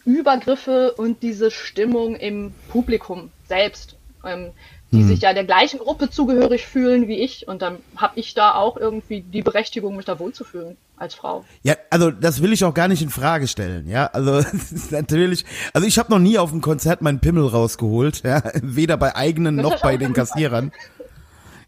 [0.06, 3.96] Übergriffe und diese Stimmung im Publikum selbst.
[4.24, 4.52] Ähm,
[4.92, 5.08] die hm.
[5.08, 7.48] sich ja der gleichen Gruppe zugehörig fühlen wie ich.
[7.48, 11.46] Und dann habe ich da auch irgendwie die Berechtigung, mich da wohlzufühlen als Frau.
[11.64, 14.08] Ja, also das will ich auch gar nicht in Frage stellen, ja.
[14.08, 14.44] Also
[14.90, 19.16] natürlich, also ich habe noch nie auf einem Konzert meinen Pimmel rausgeholt, ja, weder bei
[19.16, 20.72] eigenen noch bei den Kassierern.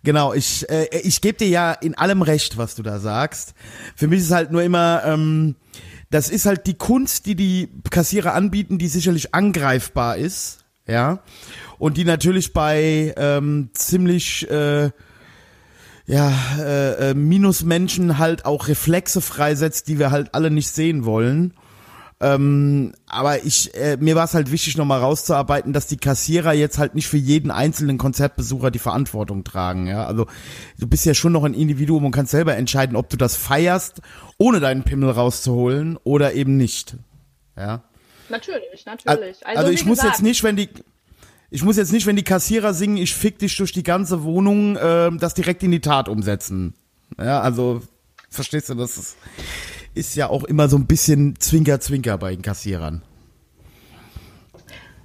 [0.04, 3.54] Genau, ich äh, ich gebe dir ja in allem recht, was du da sagst.
[3.96, 5.56] Für mich ist halt nur immer ähm,
[6.10, 11.20] das ist halt die Kunst, die die Kassierer anbieten, die sicherlich angreifbar ist, ja
[11.82, 14.92] und die natürlich bei ähm, ziemlich äh,
[16.06, 21.56] ja, äh, äh, Minusmenschen halt auch Reflexe freisetzt, die wir halt alle nicht sehen wollen.
[22.20, 26.78] Ähm, aber ich, äh, mir war es halt wichtig, nochmal rauszuarbeiten, dass die Kassierer jetzt
[26.78, 29.88] halt nicht für jeden einzelnen Konzertbesucher die Verantwortung tragen.
[29.88, 30.28] Ja, also
[30.78, 34.02] du bist ja schon noch ein Individuum und kannst selber entscheiden, ob du das feierst,
[34.38, 36.96] ohne deinen Pimmel rauszuholen oder eben nicht.
[37.58, 37.82] Ja.
[38.30, 39.48] Natürlich, natürlich.
[39.48, 40.70] Also, also ich muss jetzt nicht, wenn die,
[41.54, 44.78] ich muss jetzt nicht, wenn die Kassierer singen, ich fick dich durch die ganze Wohnung,
[44.78, 46.74] äh, das direkt in die Tat umsetzen.
[47.20, 47.82] Ja, also
[48.30, 49.18] verstehst du, das ist,
[49.94, 53.04] ist ja auch immer so ein bisschen Zwinker-Zwinker bei den Kassierern.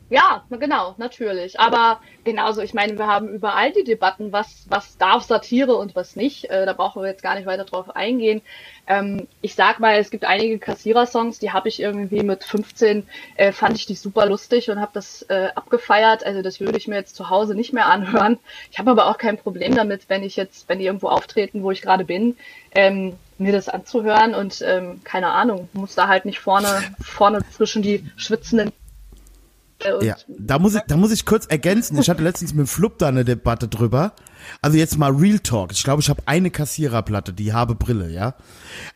[0.08, 1.58] Ja, genau, natürlich.
[1.58, 6.14] Aber genauso, ich meine, wir haben überall die Debatten, was, was darf Satire und was
[6.14, 6.44] nicht.
[6.44, 8.40] Äh, da brauchen wir jetzt gar nicht weiter drauf eingehen.
[8.86, 13.50] Ähm, ich sag mal, es gibt einige Kassierer-Songs, die habe ich irgendwie mit 15, äh,
[13.50, 16.24] fand ich die super lustig und habe das äh, abgefeiert.
[16.24, 18.38] Also das würde ich mir jetzt zu Hause nicht mehr anhören.
[18.70, 21.72] Ich habe aber auch kein Problem damit, wenn ich jetzt, wenn die irgendwo auftreten, wo
[21.72, 22.36] ich gerade bin,
[22.76, 27.82] ähm, mir das anzuhören und ähm, keine Ahnung, muss da halt nicht vorne, vorne zwischen
[27.82, 28.72] die schwitzenden
[30.02, 31.98] ja, da muss ich, da muss ich kurz ergänzen.
[31.98, 34.14] Ich hatte letztens mit Flup da eine Debatte drüber.
[34.62, 35.72] Also jetzt mal Real Talk.
[35.72, 38.34] Ich glaube, ich habe eine Kassiererplatte, die habe Brille, ja.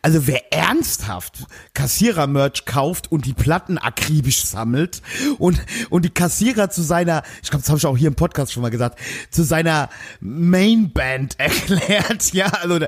[0.01, 5.01] Also wer ernsthaft Kassierer-Merch kauft und die Platten akribisch sammelt
[5.37, 8.53] und, und die Kassierer zu seiner, ich glaube, das habe ich auch hier im Podcast
[8.53, 9.89] schon mal gesagt, zu seiner
[10.19, 12.79] Mainband erklärt, ja, also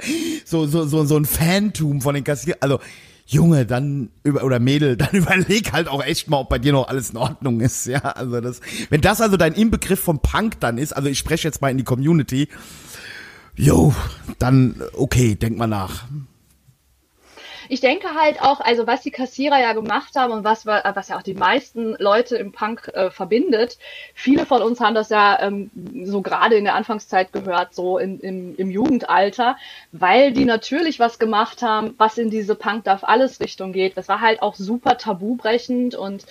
[0.45, 2.79] so, so, so, so ein Fantum von den Kassierern, also
[3.25, 6.88] Junge, dann über oder Mädel, dann überleg halt auch echt mal, ob bei dir noch
[6.88, 7.99] alles in Ordnung ist, ja.
[7.99, 8.59] Also das,
[8.89, 11.77] wenn das also dein Inbegriff vom Punk dann ist, also ich spreche jetzt mal in
[11.77, 12.49] die Community,
[13.55, 13.93] jo,
[14.39, 16.05] dann okay, denk mal nach
[17.69, 21.17] ich denke halt auch, also was die Kassierer ja gemacht haben und was, was ja
[21.17, 23.78] auch die meisten Leute im Punk äh, verbindet,
[24.13, 25.71] viele von uns haben das ja ähm,
[26.04, 29.58] so gerade in der Anfangszeit gehört, so in, im, im Jugendalter,
[29.91, 33.97] weil die natürlich was gemacht haben, was in diese Punk darf alles Richtung geht.
[33.97, 36.26] Das war halt auch super tabubrechend und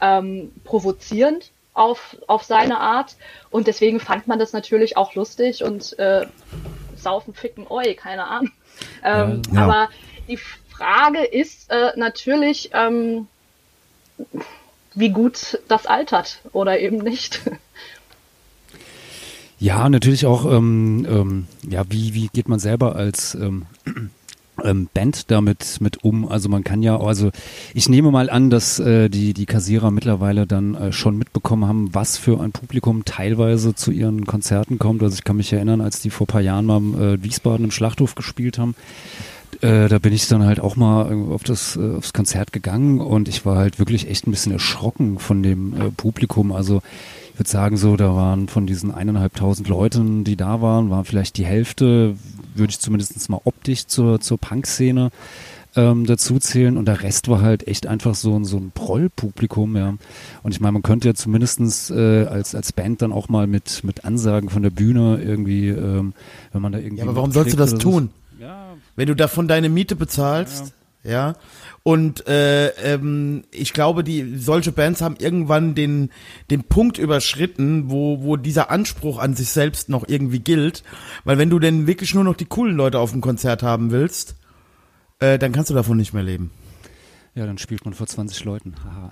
[0.00, 3.16] ähm, provozierend auf, auf seine Art.
[3.50, 6.26] Und deswegen fand man das natürlich auch lustig und äh,
[6.96, 8.52] saufen, ficken, oi, keine Ahnung.
[9.04, 9.62] Ähm, ja.
[9.62, 9.88] Aber
[10.28, 10.38] die
[10.76, 13.28] Frage ist äh, natürlich, ähm,
[14.94, 17.40] wie gut das altert oder eben nicht.
[19.58, 23.64] Ja, natürlich auch, ähm, ähm, ja, wie, wie geht man selber als ähm,
[24.62, 26.28] ähm, Band damit mit um?
[26.28, 27.30] Also man kann ja, also
[27.72, 31.94] ich nehme mal an, dass äh, die, die Kassierer mittlerweile dann äh, schon mitbekommen haben,
[31.94, 35.02] was für ein Publikum teilweise zu ihren Konzerten kommt.
[35.02, 38.14] Also ich kann mich erinnern, als die vor paar Jahren mal äh, Wiesbaden im Schlachthof
[38.14, 38.74] gespielt haben
[39.66, 43.28] äh, da bin ich dann halt auch mal auf das, äh, aufs Konzert gegangen und
[43.28, 46.52] ich war halt wirklich echt ein bisschen erschrocken von dem äh, Publikum.
[46.52, 46.82] Also
[47.32, 51.36] ich würde sagen so, da waren von diesen eineinhalbtausend Leuten, die da waren, war vielleicht
[51.36, 52.16] die Hälfte,
[52.54, 55.10] würde ich zumindest mal optisch zur, zur Punk-Szene
[55.76, 59.94] ähm, dazu zählen und der Rest war halt echt einfach so, so ein Proll-Publikum, ja.
[60.42, 63.84] Und ich meine, man könnte ja zumindestens äh, als, als Band dann auch mal mit,
[63.84, 66.14] mit Ansagen von der Bühne irgendwie, ähm,
[66.52, 66.98] wenn man da irgendwie.
[66.98, 68.04] Ja, aber warum sollst du das tun?
[68.04, 68.25] Ja,
[68.96, 70.72] wenn du davon deine Miete bezahlst,
[71.04, 71.10] ja.
[71.10, 71.34] ja
[71.82, 76.10] und äh, ähm, ich glaube, die solche Bands haben irgendwann den
[76.50, 80.82] den Punkt überschritten, wo wo dieser Anspruch an sich selbst noch irgendwie gilt,
[81.24, 84.34] weil wenn du denn wirklich nur noch die coolen Leute auf dem Konzert haben willst,
[85.20, 86.50] äh, dann kannst du davon nicht mehr leben.
[87.36, 88.74] Ja, dann spielt man vor 20 Leuten.
[88.82, 89.10] Haha.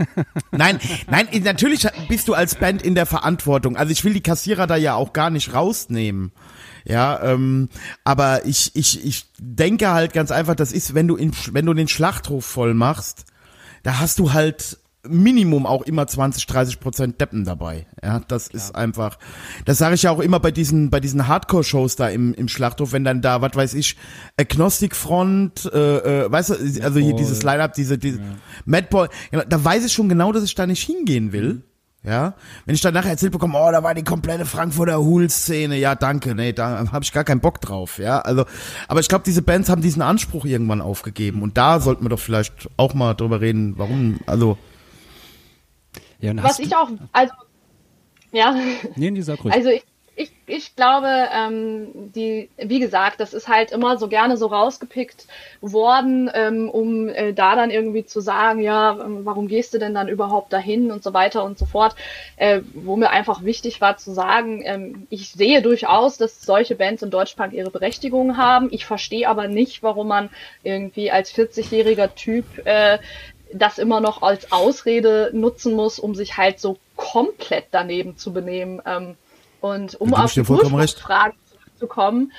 [0.50, 3.76] nein, nein, natürlich bist du als Band in der Verantwortung.
[3.76, 6.32] Also ich will die Kassierer da ja auch gar nicht rausnehmen.
[6.86, 7.68] Ja, ähm,
[8.02, 11.74] aber ich, ich, ich denke halt ganz einfach, das ist, wenn du in, wenn du
[11.74, 13.26] den Schlachthof voll machst,
[13.82, 17.86] da hast du halt Minimum auch immer 20, 30 Prozent Deppen dabei.
[18.02, 18.62] Ja, das Klar.
[18.62, 19.18] ist einfach,
[19.64, 22.92] das sage ich ja auch immer bei diesen, bei diesen Hardcore-Shows da im, im Schlachthof,
[22.92, 23.96] wenn dann da, was weiß ich,
[24.36, 28.24] Agnostic Front, äh, äh, weißt du, also hier dieses Line-Up, diese, diese ja.
[28.64, 29.08] Madball,
[29.48, 31.54] da weiß ich schon genau, dass ich da nicht hingehen will.
[31.54, 31.62] Mhm.
[32.06, 32.34] Ja,
[32.66, 36.36] wenn ich dann nachher erzählt bekomme, oh, da war die komplette Frankfurter Hool-Szene, ja, danke,
[36.36, 38.44] nee, da habe ich gar keinen Bock drauf, ja, also,
[38.86, 42.20] aber ich glaube, diese Bands haben diesen Anspruch irgendwann aufgegeben und da sollten wir doch
[42.20, 44.56] vielleicht auch mal drüber reden, warum, also.
[46.20, 47.34] Ja, Was ich auch, also,
[48.32, 48.54] ja.
[48.96, 49.54] Nee, die sag ruhig.
[49.54, 49.84] Also ich,
[50.18, 55.26] ich, ich glaube, ähm, die, wie gesagt, das ist halt immer so gerne so rausgepickt
[55.60, 59.92] worden, ähm, um äh, da dann irgendwie zu sagen, ja, ähm, warum gehst du denn
[59.92, 61.94] dann überhaupt dahin und so weiter und so fort.
[62.36, 67.02] Äh, wo mir einfach wichtig war zu sagen, ähm, ich sehe durchaus, dass solche Bands
[67.02, 68.68] im Deutschpunk ihre Berechtigung haben.
[68.70, 70.30] Ich verstehe aber nicht, warum man
[70.62, 72.98] irgendwie als 40-jähriger Typ äh,
[73.52, 78.82] das immer noch als Ausrede nutzen muss, um sich halt so komplett daneben zu benehmen.
[78.84, 79.16] Ähm,
[79.60, 81.34] und um auf die Ursprungsfrage
[81.78, 82.32] zu kommen,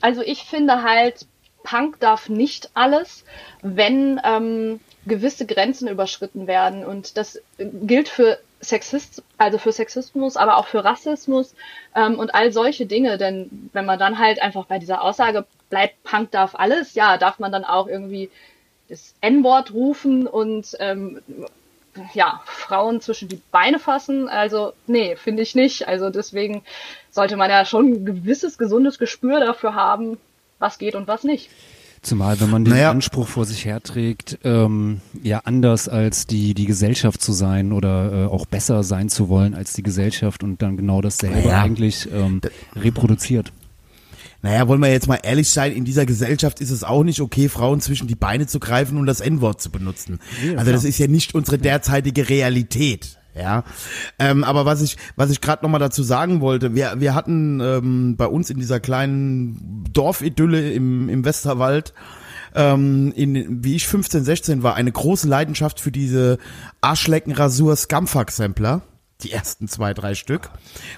[0.00, 1.26] also ich finde halt,
[1.62, 3.24] Punk darf nicht alles,
[3.62, 6.84] wenn ähm, gewisse Grenzen überschritten werden.
[6.84, 11.54] Und das gilt für Sexist, also für Sexismus, aber auch für Rassismus
[11.94, 13.18] ähm, und all solche Dinge.
[13.18, 17.38] Denn wenn man dann halt einfach bei dieser Aussage bleibt, Punk darf alles, ja, darf
[17.38, 18.30] man dann auch irgendwie
[18.90, 21.20] das N-Wort rufen und ähm,
[22.12, 24.28] ja, Frauen zwischen die Beine fassen.
[24.28, 25.88] Also, nee, finde ich nicht.
[25.88, 26.62] Also deswegen
[27.10, 30.18] sollte man ja schon ein gewisses gesundes Gespür dafür haben,
[30.58, 31.50] was geht und was nicht.
[32.02, 32.90] Zumal, wenn man den naja.
[32.90, 38.26] Anspruch vor sich herträgt, ähm, ja anders als die, die Gesellschaft zu sein oder äh,
[38.26, 41.60] auch besser sein zu wollen als die Gesellschaft und dann genau dasselbe naja.
[41.60, 42.40] eigentlich ähm,
[42.74, 43.52] reproduziert.
[44.42, 47.48] Naja, wollen wir jetzt mal ehrlich sein, in dieser Gesellschaft ist es auch nicht okay,
[47.48, 50.18] Frauen zwischen die Beine zu greifen und das N-Wort zu benutzen.
[50.44, 53.18] Ja, also das ist ja nicht unsere derzeitige Realität.
[53.34, 53.62] Ja,
[54.18, 57.60] ähm, aber was ich was ich gerade noch mal dazu sagen wollte, wir wir hatten
[57.60, 61.94] ähm, bei uns in dieser kleinen Dorfidylle im im Westerwald
[62.56, 66.38] ähm, in wie ich 15 16 war eine große Leidenschaft für diese
[66.80, 68.82] Arschleckenrasur Scumfuck Sampler
[69.24, 70.50] die ersten zwei, drei Stück.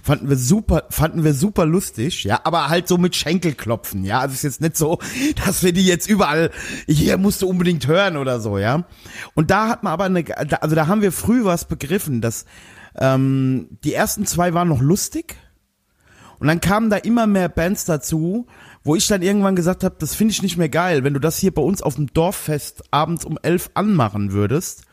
[0.02, 4.20] Fanden wir super, fanden wir super lustig, ja, aber halt so mit Schenkelklopfen, ja.
[4.20, 4.98] Also ist jetzt nicht so,
[5.44, 6.50] dass wir die jetzt überall,
[6.86, 8.84] hier musst du unbedingt hören oder so, ja.
[9.34, 10.24] Und da hat man aber eine,
[10.62, 12.44] also da haben wir früh was begriffen, dass
[12.96, 15.36] ähm, die ersten zwei waren noch lustig.
[16.38, 18.46] Und dann kamen da immer mehr Bands dazu,
[18.82, 21.38] wo ich dann irgendwann gesagt habe, das finde ich nicht mehr geil, wenn du das
[21.38, 24.86] hier bei uns auf dem Dorffest abends um elf anmachen würdest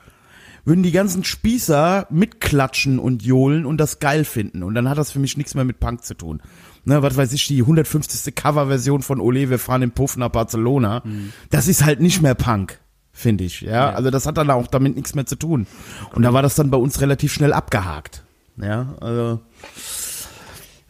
[0.70, 4.64] würden die ganzen Spießer mitklatschen und johlen und das geil finden.
[4.64, 6.42] Und dann hat das für mich nichts mehr mit Punk zu tun.
[6.86, 8.34] Ne, was weiß ich, die 150.
[8.36, 11.02] Coverversion von Ole, wir fahren im Puff nach Barcelona.
[11.04, 11.34] Mhm.
[11.50, 12.80] Das ist halt nicht mehr Punk,
[13.12, 13.62] finde ich.
[13.62, 13.72] Ja?
[13.72, 15.68] ja, also das hat dann auch damit nichts mehr zu tun.
[16.14, 18.24] Und da war das dann bei uns relativ schnell abgehakt.
[18.62, 19.42] Ja, also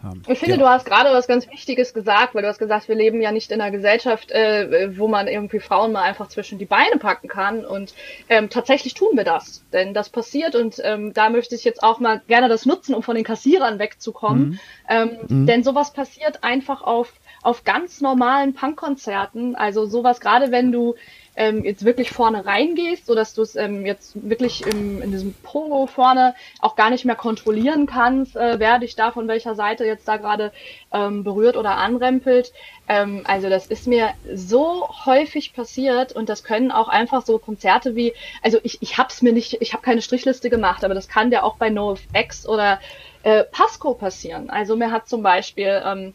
[0.03, 0.23] haben.
[0.27, 0.57] Ich finde, ja.
[0.57, 3.51] du hast gerade was ganz Wichtiges gesagt, weil du hast gesagt, wir leben ja nicht
[3.51, 7.65] in einer Gesellschaft, äh, wo man irgendwie Frauen mal einfach zwischen die Beine packen kann.
[7.65, 7.93] Und
[8.29, 11.99] ähm, tatsächlich tun wir das, denn das passiert und ähm, da möchte ich jetzt auch
[11.99, 14.49] mal gerne das nutzen, um von den Kassierern wegzukommen.
[14.49, 14.59] Mhm.
[14.89, 15.45] Ähm, mhm.
[15.45, 19.55] Denn sowas passiert einfach auf auf ganz normalen Punkkonzerten.
[19.55, 20.95] Also sowas, gerade wenn du
[21.39, 25.33] ähm, jetzt wirklich vorne reingehst, so dass du es ähm, jetzt wirklich im, in diesem
[25.41, 29.85] Pogo vorne auch gar nicht mehr kontrollieren kannst, äh, wer dich da von welcher Seite
[29.85, 30.51] jetzt da gerade
[30.91, 32.51] ähm, berührt oder anrempelt.
[32.89, 37.95] Ähm, also das ist mir so häufig passiert und das können auch einfach so Konzerte
[37.95, 41.31] wie, also ich, ich hab's mir nicht, ich habe keine Strichliste gemacht, aber das kann
[41.31, 42.81] ja auch bei NoFX oder
[43.23, 44.49] äh, Pasco passieren.
[44.49, 46.13] Also mir hat zum Beispiel ähm,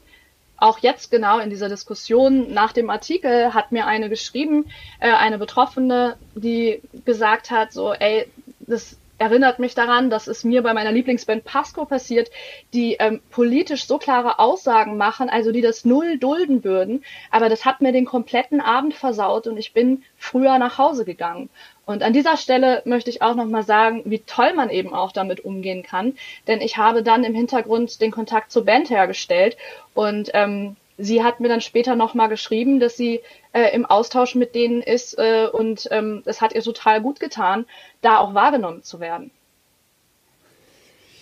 [0.57, 4.67] auch jetzt genau in dieser Diskussion nach dem Artikel hat mir eine geschrieben,
[5.01, 8.27] äh, eine Betroffene, die gesagt hat, so, ey,
[8.61, 12.31] das erinnert mich daran, dass es mir bei meiner Lieblingsband Pasco passiert,
[12.73, 17.65] die ähm, politisch so klare Aussagen machen, also die das null dulden würden, aber das
[17.65, 21.49] hat mir den kompletten Abend versaut und ich bin früher nach Hause gegangen.
[21.87, 25.45] Und an dieser Stelle möchte ich auch nochmal sagen, wie toll man eben auch damit
[25.45, 26.17] umgehen kann,
[26.47, 29.57] denn ich habe dann im Hintergrund den Kontakt zur Band hergestellt
[29.93, 33.21] und ähm, sie hat mir dann später nochmal geschrieben, dass sie
[33.53, 37.67] äh, im Austausch mit denen ist äh, und ähm, es hat ihr total gut getan,
[38.01, 39.31] da auch wahrgenommen zu werden.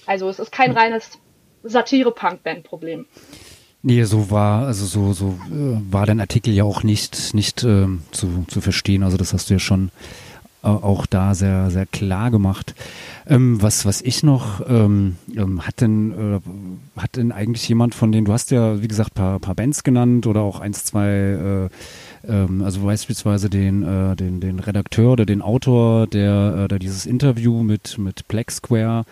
[0.07, 0.77] Also es ist kein hm.
[0.77, 1.18] reines
[1.64, 3.07] Satire-Punk-Band-Problem.
[3.85, 8.03] Nee, so war, also so, so äh, war dein Artikel ja auch nicht, nicht ähm,
[8.12, 9.03] zu, zu verstehen.
[9.03, 9.90] Also das hast du ja schon
[10.62, 12.75] auch da sehr, sehr klar gemacht.
[13.27, 18.12] Ähm, was, was ich noch, ähm, ähm, hat denn, äh, hat denn eigentlich jemand von
[18.12, 21.68] denen, du hast ja, wie gesagt, paar, paar Bands genannt oder auch eins, zwei, äh,
[22.29, 27.07] ähm, also beispielsweise den, äh, den, den Redakteur oder den Autor, der, äh, der dieses
[27.07, 29.05] Interview mit, mit Black Square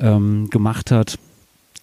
[0.00, 1.18] ähm, gemacht hat.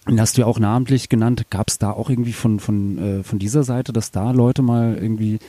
[0.07, 1.45] Den hast du ja auch namentlich genannt.
[1.49, 4.97] Gab es da auch irgendwie von, von, äh, von dieser Seite, dass da Leute mal
[5.01, 5.39] irgendwie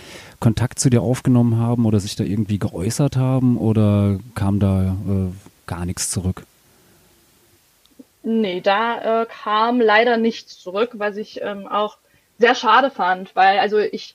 [0.40, 5.31] Kontakt zu dir aufgenommen haben oder sich da irgendwie geäußert haben oder kam da äh,
[5.66, 6.45] gar nichts zurück?
[8.23, 11.99] Nee, da äh, kam leider nichts zurück, was ich ähm, auch
[12.38, 14.14] sehr schade fand, weil also ich,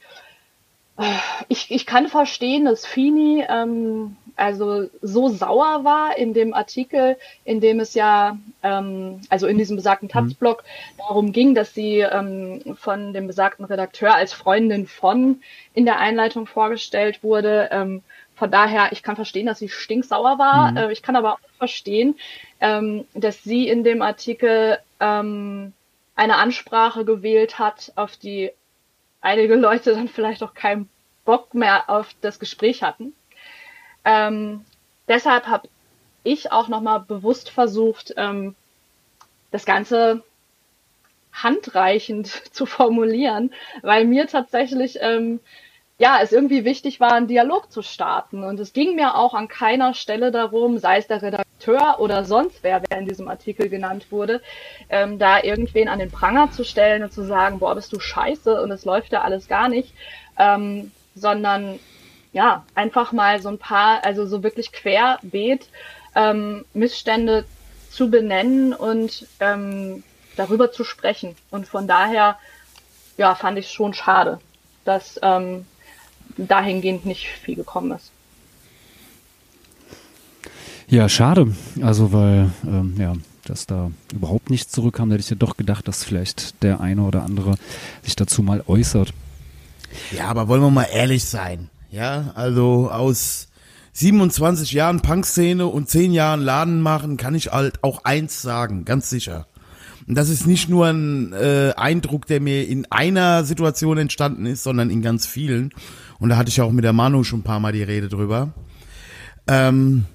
[0.98, 1.04] äh,
[1.48, 7.62] ich, ich kann verstehen, dass Fini ähm, also so sauer war in dem Artikel, in
[7.62, 10.12] dem es ja, ähm, also in diesem besagten mhm.
[10.12, 10.64] Taz-Blog,
[10.98, 15.42] darum ging, dass sie ähm, von dem besagten Redakteur als Freundin von
[15.74, 17.70] in der Einleitung vorgestellt wurde.
[17.72, 18.02] Ähm,
[18.36, 20.72] von daher, ich kann verstehen, dass sie stinksauer war.
[20.72, 20.78] Mhm.
[20.78, 22.16] Äh, ich kann aber auch verstehen,
[22.60, 25.74] ähm, dass sie in dem Artikel ähm,
[26.16, 28.52] eine Ansprache gewählt hat, auf die
[29.22, 30.90] einige Leute dann vielleicht auch keinen
[31.26, 33.14] Bock mehr auf das Gespräch hatten.
[34.06, 34.66] Ähm,
[35.08, 35.68] deshalb habe
[36.24, 38.56] ich auch nochmal bewusst versucht, ähm,
[39.52, 40.24] das Ganze
[41.34, 45.40] handreichend zu formulieren, weil mir tatsächlich ähm,
[46.02, 48.44] ja, es irgendwie wichtig war, einen Dialog zu starten.
[48.44, 52.64] Und es ging mir auch an keiner Stelle darum, sei es der Redakteur oder sonst
[52.64, 54.42] wer, wer in diesem Artikel genannt wurde,
[54.90, 58.64] ähm, da irgendwen an den Pranger zu stellen und zu sagen, boah, bist du scheiße
[58.64, 59.94] und es läuft ja alles gar nicht,
[60.40, 61.80] ähm, sondern
[62.34, 65.68] ja, einfach mal so ein paar, also so wirklich querbeet
[66.16, 67.46] ähm, Missstände
[67.90, 70.04] zu benennen und ähm,
[70.36, 71.36] darüber zu sprechen.
[71.50, 72.38] Und von daher,
[73.18, 74.40] ja, fand ich schon schade,
[74.86, 75.66] dass ähm,
[76.38, 78.12] dahingehend nicht viel gekommen ist.
[80.88, 81.54] Ja, schade.
[81.82, 83.14] Also weil, ähm, ja,
[83.46, 87.04] dass da überhaupt nichts zurückkam, da hätte ich ja doch gedacht, dass vielleicht der eine
[87.04, 87.56] oder andere
[88.04, 89.14] sich dazu mal äußert.
[90.12, 91.70] Ja, aber wollen wir mal ehrlich sein.
[91.92, 93.50] Ja, also aus
[93.94, 99.10] 27 Jahren Punkszene und 10 Jahren Laden machen, kann ich halt auch eins sagen, ganz
[99.10, 99.48] sicher.
[100.08, 104.64] Und das ist nicht nur ein äh, Eindruck, der mir in einer Situation entstanden ist,
[104.64, 105.74] sondern in ganz vielen.
[106.18, 108.54] Und da hatte ich auch mit der Manu schon ein paar Mal die Rede drüber.
[109.48, 110.06] Ähm,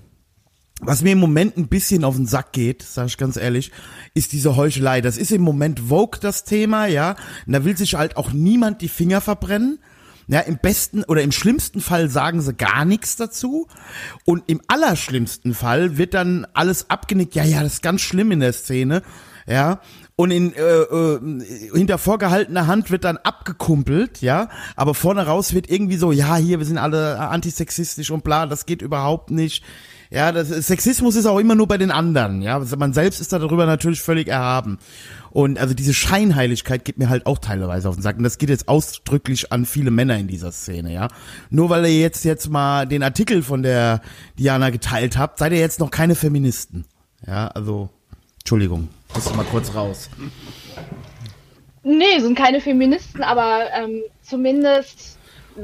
[0.81, 3.71] was mir im Moment ein bisschen auf den Sack geht, sage ich ganz ehrlich,
[4.15, 5.03] ist diese Heuchelei.
[5.03, 7.17] Das ist im Moment Vogue das Thema, ja.
[7.47, 9.79] Und da will sich halt auch niemand die Finger verbrennen.
[10.29, 13.69] Ja, im besten oder im schlimmsten Fall sagen sie gar nichts dazu.
[14.25, 17.35] Und im allerschlimmsten Fall wird dann alles abgenickt.
[17.35, 19.03] Ja, ja, das ist ganz schlimm in der Szene.
[19.47, 19.81] Ja.
[20.17, 21.21] Und in äh, äh,
[21.75, 26.59] hinter vorgehaltener Hand wird dann abgekumpelt, ja, aber vorne raus wird irgendwie so, ja, hier,
[26.59, 29.63] wir sind alle antisexistisch und bla, das geht überhaupt nicht.
[30.11, 32.61] Ja, das, Sexismus ist auch immer nur bei den anderen, ja.
[32.77, 34.79] Man selbst ist da darüber natürlich völlig erhaben.
[35.31, 38.17] Und also diese Scheinheiligkeit geht mir halt auch teilweise auf den Sack.
[38.17, 41.09] Und das geht jetzt ausdrücklich an viele Männer in dieser Szene, ja.
[41.51, 44.01] Nur weil ihr jetzt jetzt mal den Artikel von der
[44.39, 46.85] Diana geteilt habt, seid ihr jetzt noch keine Feministen.
[47.27, 47.91] Ja, also,
[48.39, 50.09] Entschuldigung, muss mal kurz raus.
[51.83, 55.16] Nee, sind keine Feministen, aber ähm, zumindest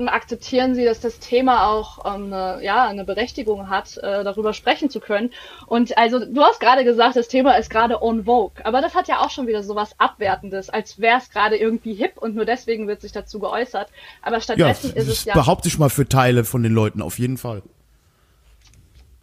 [0.07, 4.91] akzeptieren sie, dass das Thema auch ähm, eine, ja, eine Berechtigung hat, äh, darüber sprechen
[4.91, 5.31] zu können.
[5.67, 9.09] Und also du hast gerade gesagt, das Thema ist gerade on vogue, aber das hat
[9.09, 12.45] ja auch schon wieder so was Abwertendes, als wäre es gerade irgendwie hip und nur
[12.45, 13.89] deswegen wird sich dazu geäußert.
[14.23, 15.35] Aber stattdessen ja, ist es ja.
[15.35, 17.63] Behaupte ich mal für Teile von den Leuten, auf jeden Fall.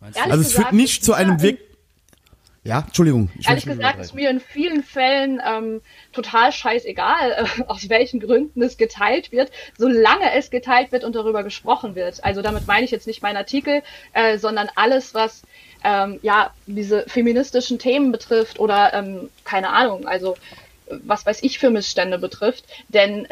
[0.01, 1.68] Also es führt nicht zu einem Weg
[2.69, 3.31] ja, Entschuldigung.
[3.47, 5.81] Ehrlich gesagt ist mir in vielen Fällen ähm,
[6.13, 11.43] total scheißegal, äh, aus welchen Gründen es geteilt wird, solange es geteilt wird und darüber
[11.43, 12.23] gesprochen wird.
[12.23, 13.81] Also damit meine ich jetzt nicht meinen Artikel,
[14.13, 15.41] äh, sondern alles, was
[15.83, 20.37] ähm, ja diese feministischen Themen betrifft oder ähm, keine Ahnung, also
[21.03, 22.65] was weiß ich für Missstände betrifft.
[22.87, 23.27] Denn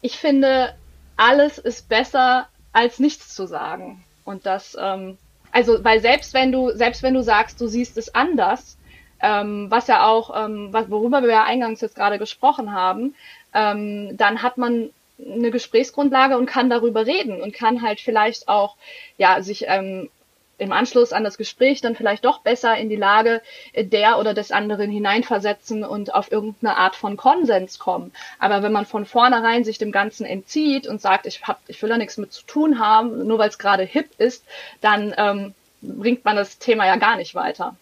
[0.00, 0.74] ich finde,
[1.16, 4.04] alles ist besser als nichts zu sagen.
[4.24, 5.18] Und das ähm,
[5.56, 8.76] also weil selbst wenn du selbst wenn du sagst, du siehst es anders,
[9.22, 13.14] ähm, was ja auch ähm, was, worüber wir ja eingangs jetzt gerade gesprochen haben,
[13.54, 18.76] ähm, dann hat man eine Gesprächsgrundlage und kann darüber reden und kann halt vielleicht auch
[19.16, 20.10] ja sich ähm,
[20.58, 23.42] im Anschluss an das Gespräch dann vielleicht doch besser in die Lage
[23.76, 28.12] der oder des anderen hineinversetzen und auf irgendeine Art von Konsens kommen.
[28.38, 31.90] Aber wenn man von vornherein sich dem Ganzen entzieht und sagt, ich, hab, ich will
[31.90, 34.44] da nichts mit zu tun haben, nur weil es gerade hip ist,
[34.80, 37.76] dann ähm, bringt man das Thema ja gar nicht weiter.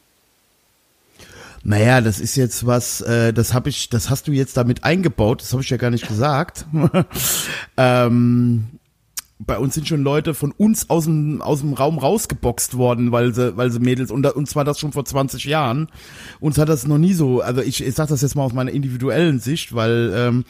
[1.66, 5.40] Naja, das ist jetzt was, äh, das habe ich, das hast du jetzt damit eingebaut,
[5.40, 6.66] das habe ich ja gar nicht gesagt.
[7.78, 8.66] ähm,
[9.40, 13.34] bei uns sind schon Leute von uns aus dem, aus dem Raum rausgeboxt worden, weil
[13.34, 15.88] sie, weil sie Mädels, und, und zwar das schon vor 20 Jahren.
[16.38, 18.70] Uns hat das noch nie so, also ich, ich sag das jetzt mal aus meiner
[18.70, 20.44] individuellen Sicht, weil, ähm,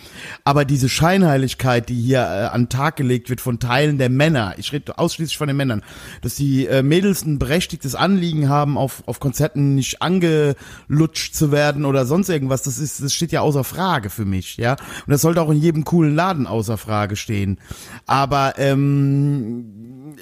[0.45, 4.71] aber diese Scheinheiligkeit, die hier äh, an Tag gelegt wird von Teilen der Männer, ich
[4.73, 5.83] rede ausschließlich von den Männern,
[6.21, 11.87] dass die äh, Mädels ein berechtigtes Anliegen haben, auf, auf Konzerten nicht angelutscht zu werden
[11.87, 14.73] oder sonst irgendwas, das ist, das steht ja außer Frage für mich, ja.
[14.73, 17.59] Und das sollte auch in jedem coolen Laden außer Frage stehen.
[18.05, 20.17] Aber, ähm, ähm,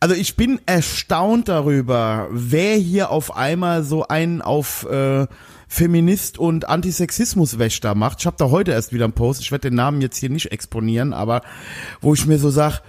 [0.00, 5.26] also ich bin erstaunt darüber, wer hier auf einmal so einen auf äh,
[5.66, 8.20] Feminist und Antisexismuswächter macht.
[8.20, 10.50] Ich habe da heute erst wieder einen Post, ich werde den Namen jetzt hier nicht
[10.50, 11.42] exponieren, aber
[12.00, 12.80] wo ich mir so sag,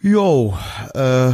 [0.00, 0.56] yo,
[0.94, 1.32] äh,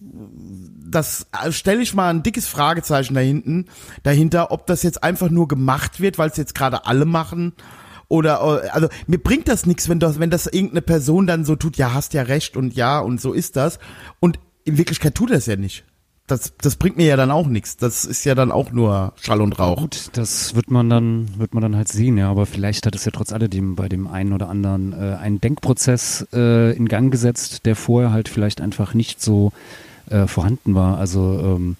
[0.00, 3.68] das stelle ich mal ein dickes Fragezeichen dahinten,
[4.02, 7.54] dahinter, ob das jetzt einfach nur gemacht wird, weil es jetzt gerade alle machen
[8.12, 11.56] oder, äh, also mir bringt das nichts, wenn das, wenn das irgendeine Person dann so
[11.56, 13.78] tut, ja, hast ja recht und ja und so ist das.
[14.20, 15.84] Und in Wirklichkeit tut er es ja nicht.
[16.26, 17.78] Das, das bringt mir ja dann auch nichts.
[17.78, 19.78] Das ist ja dann auch nur Schall und Rauch.
[19.78, 22.30] Gut, das wird man dann, wird man dann halt sehen, ja.
[22.30, 26.26] Aber vielleicht hat es ja trotz alledem bei dem einen oder anderen äh, einen Denkprozess
[26.34, 29.52] äh, in Gang gesetzt, der vorher halt vielleicht einfach nicht so
[30.10, 30.98] äh, vorhanden war.
[30.98, 31.76] Also ähm,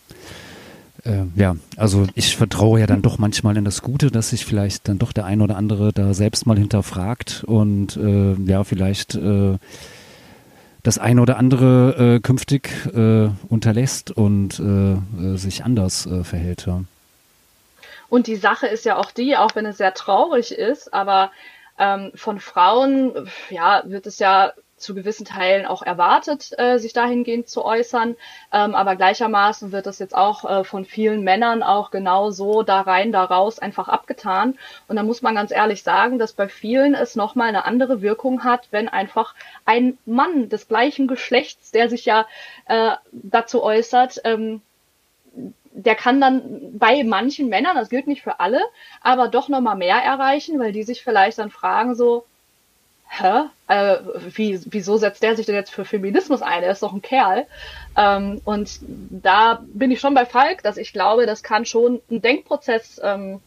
[1.05, 4.89] äh, ja, also ich vertraue ja dann doch manchmal in das Gute, dass sich vielleicht
[4.89, 9.59] dann doch der ein oder andere da selbst mal hinterfragt und äh, ja, vielleicht äh,
[10.83, 16.67] das eine oder andere äh, künftig äh, unterlässt und äh, sich anders verhält.
[16.67, 16.83] Ja.
[18.09, 21.31] Und die Sache ist ja auch die, auch wenn es sehr traurig ist, aber
[21.79, 23.13] ähm, von Frauen,
[23.49, 28.17] ja, wird es ja zu gewissen Teilen auch erwartet, äh, sich dahingehend zu äußern.
[28.53, 32.83] Ähm, aber gleichermaßen wird das jetzt auch äh, von vielen Männern auch genau so da
[32.83, 34.59] rein, da raus einfach abgetan.
[34.89, 38.45] Und da muss man ganz ehrlich sagen, dass bei vielen es nochmal eine andere Wirkung
[38.45, 42.27] hat, wenn einfach ein Mann des gleichen Geschlechts, der sich ja
[42.67, 44.63] äh, dazu äußert, ähm,
[45.75, 48.61] der kann dann bei manchen Männern, das gilt nicht für alle,
[49.01, 52.27] aber doch nochmal mehr erreichen, weil die sich vielleicht dann fragen so,
[53.13, 53.99] hä, äh,
[54.35, 56.63] wie, wieso setzt der sich denn jetzt für Feminismus ein?
[56.63, 57.47] Er ist doch ein Kerl.
[57.97, 62.23] Ähm, und da bin ich schon bei Falk, dass ich glaube, das kann schon einen
[62.23, 63.41] Denkprozess ähm,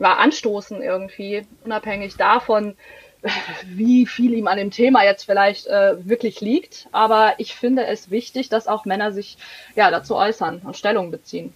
[0.00, 2.74] anstoßen irgendwie, unabhängig davon,
[3.66, 6.88] wie viel ihm an dem Thema jetzt vielleicht äh, wirklich liegt.
[6.90, 9.38] Aber ich finde es wichtig, dass auch Männer sich
[9.76, 11.54] ja dazu äußern und Stellung beziehen.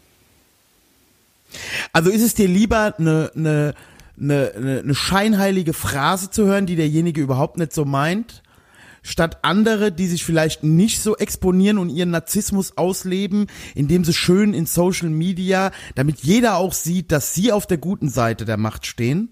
[1.93, 3.75] Also ist es dir lieber eine, eine
[4.21, 8.43] eine, eine, eine scheinheilige Phrase zu hören, die derjenige überhaupt nicht so meint,
[9.03, 14.53] statt andere, die sich vielleicht nicht so exponieren und ihren Narzissmus ausleben, indem sie schön
[14.53, 18.87] in Social Media, damit jeder auch sieht, dass sie auf der guten Seite der Macht
[18.87, 19.31] stehen.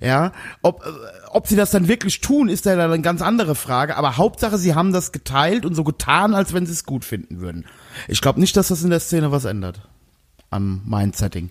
[0.00, 0.90] Ja, ob, äh,
[1.30, 3.96] ob sie das dann wirklich tun, ist ja dann eine ganz andere Frage.
[3.96, 7.40] Aber Hauptsache, sie haben das geteilt und so getan, als wenn sie es gut finden
[7.40, 7.64] würden.
[8.08, 9.88] Ich glaube nicht, dass das in der Szene was ändert.
[10.50, 11.50] Am Mindsetting.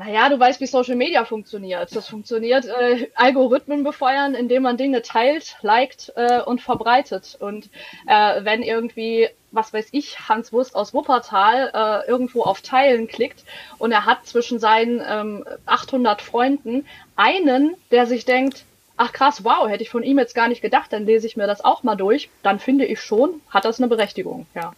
[0.00, 1.94] Naja, du weißt, wie Social Media funktioniert.
[1.94, 7.36] Das funktioniert äh, Algorithmen befeuern, indem man Dinge teilt, liked äh, und verbreitet.
[7.38, 7.68] Und
[8.06, 13.44] äh, wenn irgendwie, was weiß ich, Hans Wurst aus Wuppertal äh, irgendwo auf Teilen klickt
[13.76, 16.86] und er hat zwischen seinen ähm, 800 Freunden
[17.16, 18.64] einen, der sich denkt,
[18.96, 21.46] ach krass, wow, hätte ich von ihm jetzt gar nicht gedacht, dann lese ich mir
[21.46, 24.72] das auch mal durch, dann finde ich schon, hat das eine Berechtigung, ja.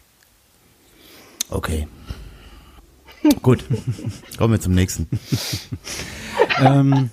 [1.49, 1.87] Okay,
[3.43, 3.65] Gut,
[4.37, 5.07] kommen wir zum nächsten.
[6.61, 7.11] ähm,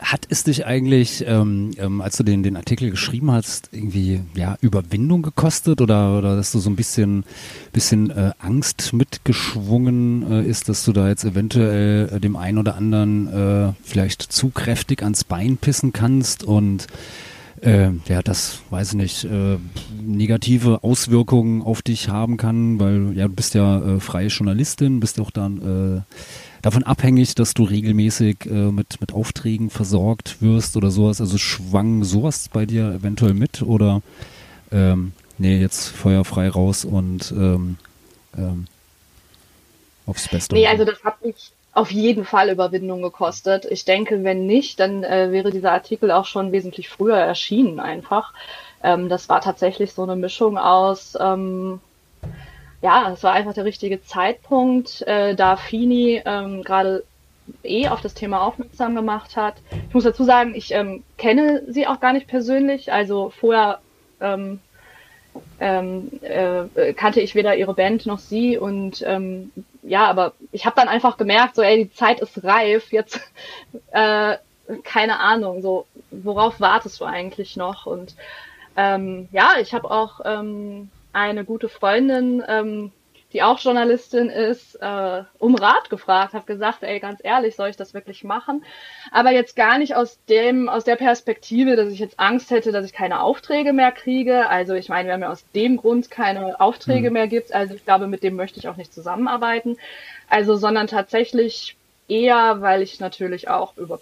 [0.00, 4.56] hat es dich eigentlich, ähm, ähm, als du den, den Artikel geschrieben hast, irgendwie ja,
[4.62, 7.24] Überwindung gekostet oder, oder dass du so ein bisschen,
[7.72, 12.76] bisschen äh, Angst mitgeschwungen äh, ist, dass du da jetzt eventuell äh, dem einen oder
[12.76, 16.86] anderen äh, vielleicht zu kräftig ans Bein pissen kannst und
[17.62, 19.58] äh, ja, das weiß ich nicht, äh,
[20.02, 25.20] negative Auswirkungen auf dich haben kann, weil ja, du bist ja äh, freie Journalistin, bist
[25.20, 26.14] auch dann äh,
[26.62, 31.20] davon abhängig, dass du regelmäßig äh, mit, mit Aufträgen versorgt wirst oder sowas.
[31.20, 34.02] Also schwang sowas bei dir eventuell mit oder
[34.72, 37.76] ähm, nee, jetzt feuerfrei raus und ähm,
[38.36, 38.66] ähm,
[40.06, 40.54] aufs Beste.
[40.54, 43.64] Nee, also das hat mich auf jeden Fall Überwindung gekostet.
[43.64, 48.34] Ich denke, wenn nicht, dann äh, wäre dieser Artikel auch schon wesentlich früher erschienen einfach.
[48.82, 51.80] Ähm, das war tatsächlich so eine Mischung aus, ähm,
[52.82, 57.04] ja, es war einfach der richtige Zeitpunkt, äh, da Fini ähm, gerade
[57.62, 59.54] eh auf das Thema aufmerksam gemacht hat.
[59.88, 62.92] Ich muss dazu sagen, ich ähm, kenne sie auch gar nicht persönlich.
[62.92, 63.80] Also vorher
[64.20, 64.60] ähm,
[65.60, 69.50] ähm, äh, kannte ich weder ihre Band noch sie und ähm,
[69.90, 73.20] ja, aber ich habe dann einfach gemerkt, so ey, die Zeit ist reif, jetzt
[73.90, 74.36] äh,
[74.84, 77.86] keine Ahnung, so worauf wartest du eigentlich noch?
[77.86, 78.14] Und
[78.76, 82.92] ähm, ja, ich habe auch ähm, eine gute Freundin, ähm,
[83.32, 87.76] die auch Journalistin ist, äh, um Rat gefragt, habe gesagt, ey, ganz ehrlich, soll ich
[87.76, 88.64] das wirklich machen?
[89.12, 92.84] Aber jetzt gar nicht aus dem, aus der Perspektive, dass ich jetzt Angst hätte, dass
[92.84, 94.48] ich keine Aufträge mehr kriege.
[94.48, 97.14] Also ich meine, wenn mir aus dem Grund keine Aufträge mhm.
[97.14, 99.76] mehr gibt, also ich glaube, mit dem möchte ich auch nicht zusammenarbeiten.
[100.28, 101.76] Also, sondern tatsächlich
[102.08, 104.00] eher, weil ich natürlich auch über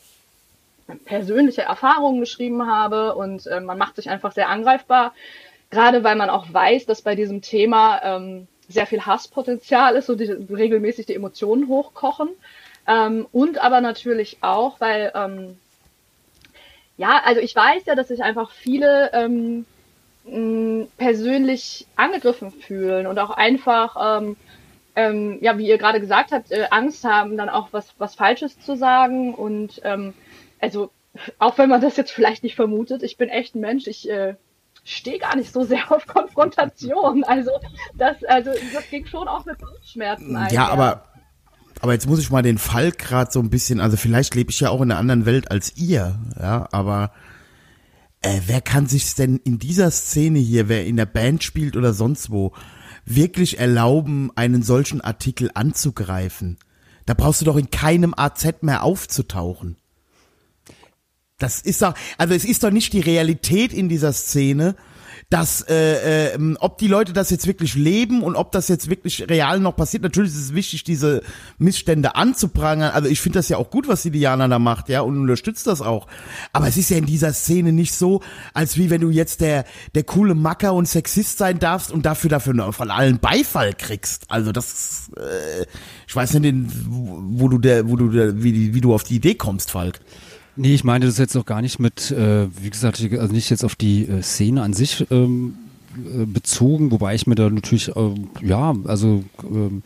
[1.04, 5.12] persönliche Erfahrungen geschrieben habe und äh, man macht sich einfach sehr angreifbar,
[5.70, 10.20] gerade weil man auch weiß, dass bei diesem Thema ähm, sehr viel Hasspotenzial ist und
[10.20, 12.28] die, regelmäßig die Emotionen hochkochen.
[12.86, 15.58] Ähm, und aber natürlich auch, weil, ähm,
[16.96, 19.64] ja, also ich weiß ja, dass sich einfach viele ähm,
[20.98, 24.36] persönlich angegriffen fühlen und auch einfach, ähm,
[24.96, 28.60] ähm, ja, wie ihr gerade gesagt habt, äh, Angst haben, dann auch was, was Falsches
[28.60, 29.34] zu sagen.
[29.34, 30.12] Und ähm,
[30.60, 30.90] also,
[31.38, 34.34] auch wenn man das jetzt vielleicht nicht vermutet, ich bin echt ein Mensch, ich äh,
[34.88, 37.24] stehe gar nicht so sehr auf Konfrontation.
[37.24, 37.50] Also
[37.94, 40.52] das, also das ging schon auch mit Bauchschmerzen ein.
[40.52, 41.04] Ja, aber
[41.80, 44.58] aber jetzt muss ich mal den Fall gerade so ein bisschen, also vielleicht lebe ich
[44.58, 47.12] ja auch in einer anderen Welt als ihr, ja, aber
[48.20, 51.92] äh, wer kann sich denn in dieser Szene hier, wer in der Band spielt oder
[51.92, 52.52] sonst wo,
[53.04, 56.58] wirklich erlauben, einen solchen Artikel anzugreifen?
[57.06, 59.76] Da brauchst du doch in keinem AZ mehr aufzutauchen.
[61.38, 64.74] Das ist doch, also es ist doch nicht die Realität in dieser Szene,
[65.30, 69.28] dass äh, äh, ob die Leute das jetzt wirklich leben und ob das jetzt wirklich
[69.28, 70.02] real noch passiert.
[70.02, 71.22] Natürlich ist es wichtig, diese
[71.58, 72.92] Missstände anzuprangern.
[72.92, 75.66] Also ich finde das ja auch gut, was die Diana da macht, ja, und unterstützt
[75.66, 76.06] das auch.
[76.52, 78.22] Aber es ist ja in dieser Szene nicht so,
[78.54, 79.64] als wie wenn du jetzt der
[79.94, 84.30] der coole Macker und Sexist sein darfst und dafür dafür von allen Beifall kriegst.
[84.30, 85.66] Also das, äh,
[86.06, 86.56] ich weiß nicht,
[86.88, 90.00] wo du der, wo du der, wie, wie du auf die Idee kommst, Falk.
[90.60, 93.64] Nee, ich meine das jetzt auch gar nicht mit, äh, wie gesagt, also nicht jetzt
[93.64, 95.54] auf die äh, Szene an sich ähm,
[95.94, 99.84] äh, bezogen, wobei ich mir da natürlich, äh, ja, also ähm,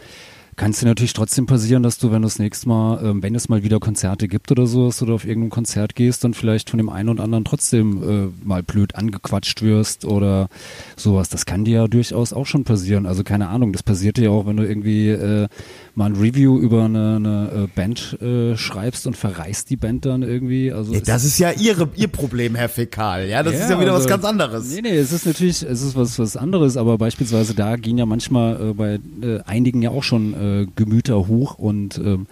[0.57, 3.35] kann es dir natürlich trotzdem passieren, dass du, wenn du das nächste Mal, ähm, wenn
[3.35, 6.35] es mal wieder Konzerte gibt oder so, dass du da auf irgendein Konzert gehst, dann
[6.35, 10.49] vielleicht von dem einen oder anderen trotzdem äh, mal blöd angequatscht wirst oder
[10.97, 11.31] sowas.
[11.31, 13.07] Das kann dir ja durchaus auch schon passieren.
[13.07, 15.49] Also keine Ahnung, das passiert dir ja auch, wenn du irgendwie äh,
[15.95, 20.23] mal ein Review über eine, eine äh, Band äh, schreibst und verreißt die Band dann
[20.23, 20.73] irgendwie.
[20.73, 23.29] Also ja, das ist ja ihre, ihr Problem, Herr Fäkal.
[23.29, 24.71] Ja, das ja, ist ja wieder also, was ganz anderes.
[24.75, 28.07] Nee, nee, es ist natürlich, es ist was, was anderes, aber beispielsweise da gehen ja
[28.07, 32.27] manchmal äh, bei äh, einigen ja auch schon äh, Gemüter hoch und ähm,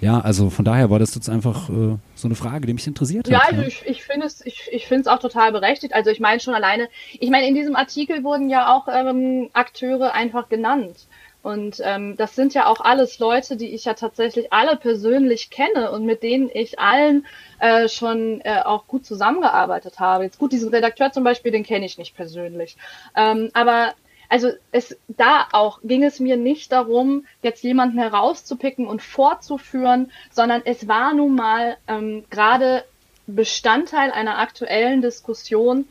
[0.00, 3.28] ja, also von daher war das jetzt einfach äh, so eine Frage, die mich interessiert
[3.28, 3.52] ja, hat.
[3.52, 5.94] Also ja, ich, ich finde es, ich, ich finde es auch total berechtigt.
[5.94, 6.88] Also ich meine schon alleine,
[7.18, 11.06] ich meine, in diesem Artikel wurden ja auch ähm, Akteure einfach genannt.
[11.46, 15.92] Und ähm, das sind ja auch alles Leute, die ich ja tatsächlich alle persönlich kenne
[15.92, 17.24] und mit denen ich allen
[17.60, 20.24] äh, schon äh, auch gut zusammengearbeitet habe.
[20.24, 22.76] Jetzt gut, diesen Redakteur zum Beispiel, den kenne ich nicht persönlich.
[23.14, 23.94] Ähm, aber
[24.28, 30.62] also es da auch ging es mir nicht darum, jetzt jemanden herauszupicken und vorzuführen, sondern
[30.64, 32.82] es war nun mal ähm, gerade
[33.28, 35.86] Bestandteil einer aktuellen Diskussion.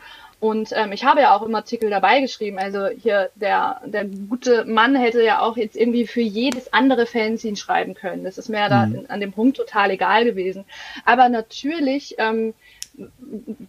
[0.45, 4.63] Und ähm, ich habe ja auch im Artikel dabei geschrieben, also hier der, der gute
[4.65, 8.23] Mann hätte ja auch jetzt irgendwie für jedes andere Fanzine schreiben können.
[8.23, 9.05] Das ist mir ja da mhm.
[9.07, 10.63] an dem Punkt total egal gewesen.
[11.03, 12.53] Aber natürlich ähm,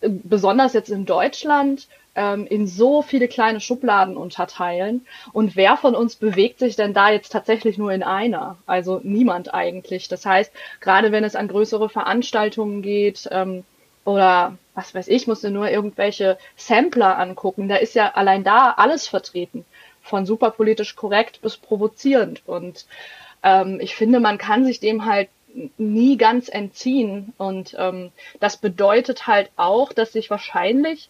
[0.03, 5.07] äh, besonders jetzt in Deutschland, ähm, in so viele kleine Schubladen unterteilen.
[5.33, 8.59] Und wer von uns bewegt sich denn da jetzt tatsächlich nur in einer?
[8.67, 10.09] Also niemand eigentlich.
[10.09, 13.65] Das heißt, gerade wenn es an größere Veranstaltungen geht, ähm,
[14.05, 17.69] oder was weiß ich, musste nur irgendwelche Sampler angucken.
[17.69, 19.65] Da ist ja allein da alles vertreten.
[20.03, 22.43] Von super politisch korrekt bis provozierend.
[22.47, 22.87] Und
[23.43, 25.29] ähm, ich finde, man kann sich dem halt
[25.79, 27.33] nie ganz entziehen.
[27.39, 28.11] Und ähm,
[28.41, 31.09] das bedeutet halt auch, dass sich wahrscheinlich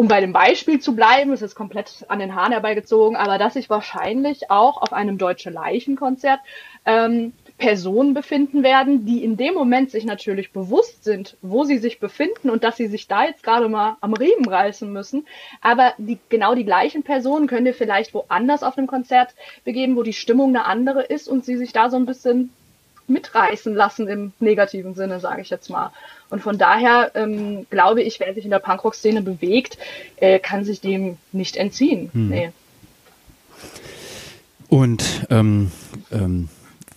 [0.00, 3.52] um bei dem Beispiel zu bleiben, es ist komplett an den Haaren herbeigezogen, aber dass
[3.52, 6.40] sich wahrscheinlich auch auf einem Deutsche Leichenkonzert
[6.86, 12.00] ähm, Personen befinden werden, die in dem Moment sich natürlich bewusst sind, wo sie sich
[12.00, 15.26] befinden und dass sie sich da jetzt gerade mal am Riemen reißen müssen.
[15.60, 19.34] Aber die, genau die gleichen Personen können ihr vielleicht woanders auf einem Konzert
[19.66, 22.54] begeben, wo die Stimmung eine andere ist und sie sich da so ein bisschen
[23.06, 25.92] mitreißen lassen im negativen Sinne, sage ich jetzt mal.
[26.30, 29.76] Und von daher ähm, glaube ich, wer sich in der Punkrock-Szene bewegt,
[30.16, 32.10] äh, kann sich dem nicht entziehen.
[32.12, 32.28] Hm.
[32.28, 32.50] Nee.
[34.68, 35.72] Und ähm,
[36.12, 36.48] ähm,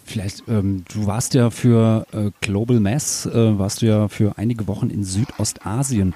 [0.05, 4.67] Vielleicht, ähm, du warst ja für äh, Global Mass, äh, warst du ja für einige
[4.67, 6.13] Wochen in Südostasien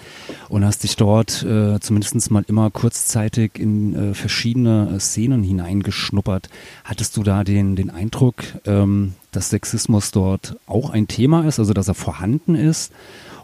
[0.49, 6.49] und hast dich dort äh, zumindest mal immer kurzzeitig in äh, verschiedene äh, Szenen hineingeschnuppert.
[6.83, 11.73] Hattest du da den, den Eindruck, ähm, dass Sexismus dort auch ein Thema ist, also
[11.73, 12.91] dass er vorhanden ist?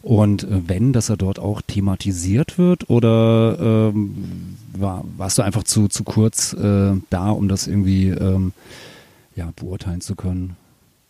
[0.02, 5.64] Und äh, wenn, dass er dort auch thematisiert wird oder ähm, war, warst du einfach
[5.64, 8.52] zu, zu kurz äh, da, um das irgendwie ähm,
[9.36, 10.58] ja, beurteilen zu können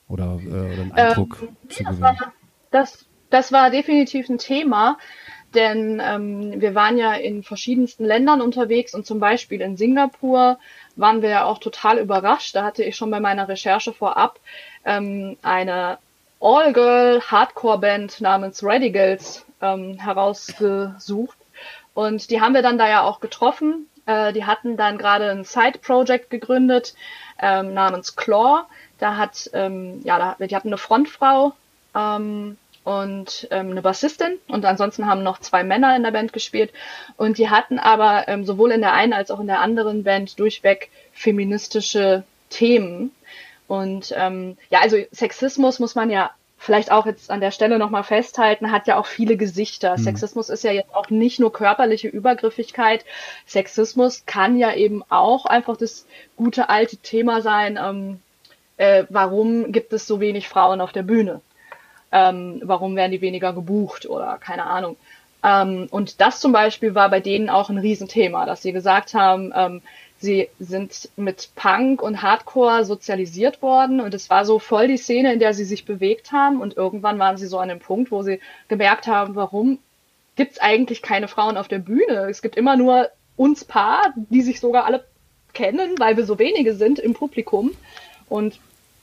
[0.08, 2.02] oder, äh, oder einen Eindruck Ähm, zu das, gewinnen?
[2.02, 2.34] war,
[2.72, 4.98] das, das war definitiv ein Thema,
[5.54, 10.58] denn ähm, wir waren ja in verschiedensten Ländern unterwegs und zum Beispiel in Singapur
[10.96, 12.56] waren wir ja auch total überrascht.
[12.56, 14.40] Da hatte ich schon bei meiner Recherche vorab
[14.86, 15.98] ähm, eine
[16.40, 21.38] All-Girl-Hardcore-Band namens Radicals ähm, herausgesucht.
[21.94, 23.88] Und die haben wir dann da ja auch getroffen.
[24.06, 26.96] Äh, die hatten dann gerade ein Side-Project gegründet
[27.44, 28.64] ähm, namens Claw.
[29.00, 31.54] Da hat, ähm, ja, da, die hatten eine Frontfrau
[31.94, 36.72] ähm, und ähm, eine Bassistin und ansonsten haben noch zwei Männer in der Band gespielt.
[37.18, 40.40] Und die hatten aber ähm, sowohl in der einen als auch in der anderen Band
[40.40, 43.12] durchweg feministische Themen.
[43.68, 46.32] Und ähm, ja, also Sexismus muss man ja
[46.64, 49.98] vielleicht auch jetzt an der Stelle nochmal festhalten, hat ja auch viele Gesichter.
[49.98, 53.04] Sexismus ist ja jetzt auch nicht nur körperliche Übergriffigkeit.
[53.46, 56.08] Sexismus kann ja eben auch einfach das
[56.38, 58.22] gute alte Thema sein, ähm,
[58.78, 61.42] äh, warum gibt es so wenig Frauen auf der Bühne?
[62.14, 64.96] Ähm, warum werden die weniger gebucht oder keine Ahnung.
[65.44, 69.52] Ähm, und das zum Beispiel war bei denen auch ein Riesenthema, dass sie gesagt haben,
[69.54, 69.82] ähm,
[70.24, 75.34] sie sind mit Punk und Hardcore sozialisiert worden und es war so voll die Szene,
[75.34, 78.24] in der sie sich bewegt haben und irgendwann waren sie so an dem Punkt, wo
[78.24, 79.80] sie gemerkt haben, warum
[80.38, 82.30] gibt es eigentlich keine Frauen auf der Bühne?
[82.30, 85.04] Es gibt immer nur uns Paar, die sich sogar alle
[85.54, 87.72] kennen, weil wir so wenige sind im Publikum
[88.30, 88.60] und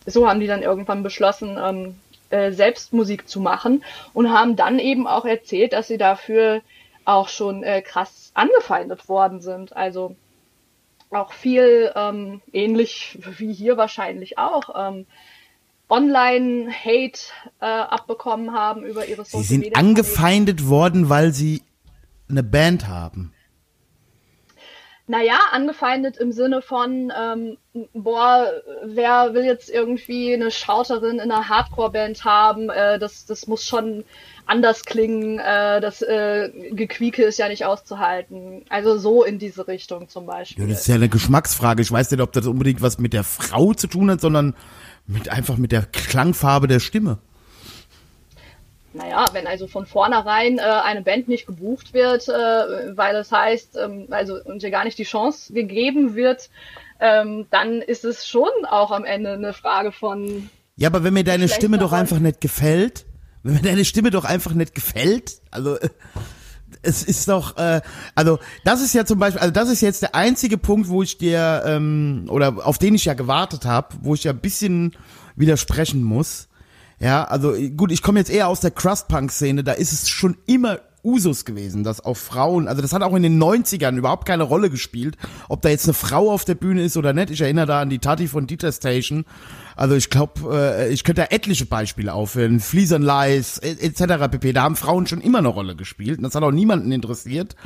[0.06, 1.96] so haben die dann irgendwann beschlossen, ähm,
[2.30, 6.62] äh, selbst Musik zu machen und haben dann eben auch erzählt, dass sie dafür
[7.04, 9.76] auch schon äh, krass angefeindet worden sind.
[9.76, 10.16] Also
[11.10, 15.06] auch viel ähm, ähnlich wie hier wahrscheinlich auch ähm,
[15.88, 17.20] Online-Hate
[17.60, 21.62] äh, abbekommen haben über ihre Sie Social sind Media angefeindet worden, weil sie
[22.28, 23.32] eine Band haben.
[25.10, 27.56] Naja, angefeindet im Sinne von, ähm,
[27.94, 28.46] boah,
[28.84, 32.70] wer will jetzt irgendwie eine Schauterin in einer Hardcore-Band haben?
[32.70, 34.04] Äh, das, das muss schon
[34.46, 35.40] anders klingen.
[35.40, 38.64] Äh, das äh, Gequieke ist ja nicht auszuhalten.
[38.68, 40.68] Also so in diese Richtung zum Ja, Beispiel.
[40.68, 41.82] das ist ja eine Geschmacksfrage.
[41.82, 44.54] Ich weiß nicht, ob das unbedingt was mit der Frau zu tun hat, sondern
[45.08, 47.18] mit einfach mit der Klangfarbe der Stimme.
[48.92, 53.76] Naja, wenn also von vornherein äh, eine Band nicht gebucht wird, äh, weil es heißt,
[53.76, 56.50] ähm, also uns ja gar nicht die Chance gegeben wird,
[56.98, 61.24] ähm, dann ist es schon auch am Ende eine Frage von Ja, aber wenn mir
[61.24, 63.06] deine Stimme doch einfach nicht gefällt,
[63.42, 65.78] wenn mir deine Stimme doch einfach nicht gefällt, also
[66.82, 67.80] es ist doch, äh,
[68.16, 71.16] also das ist ja zum Beispiel, also das ist jetzt der einzige Punkt, wo ich
[71.16, 74.96] dir ähm, oder auf den ich ja gewartet habe, wo ich ja ein bisschen
[75.36, 76.48] widersprechen muss.
[77.00, 80.80] Ja, also gut, ich komme jetzt eher aus der Crust-Punk-Szene, da ist es schon immer
[81.02, 84.68] Usus gewesen, dass auch Frauen, also das hat auch in den 90ern überhaupt keine Rolle
[84.68, 85.16] gespielt,
[85.48, 87.30] ob da jetzt eine Frau auf der Bühne ist oder nicht.
[87.30, 89.24] Ich erinnere da an die Tati von Dieter Station.
[89.76, 92.60] Also ich glaube, äh, ich könnte da etliche Beispiele aufführen.
[92.60, 94.28] Fleas and Lies, etc.
[94.30, 94.52] pp.
[94.52, 96.20] Da haben Frauen schon immer eine Rolle gespielt.
[96.22, 97.56] Das hat auch niemanden interessiert.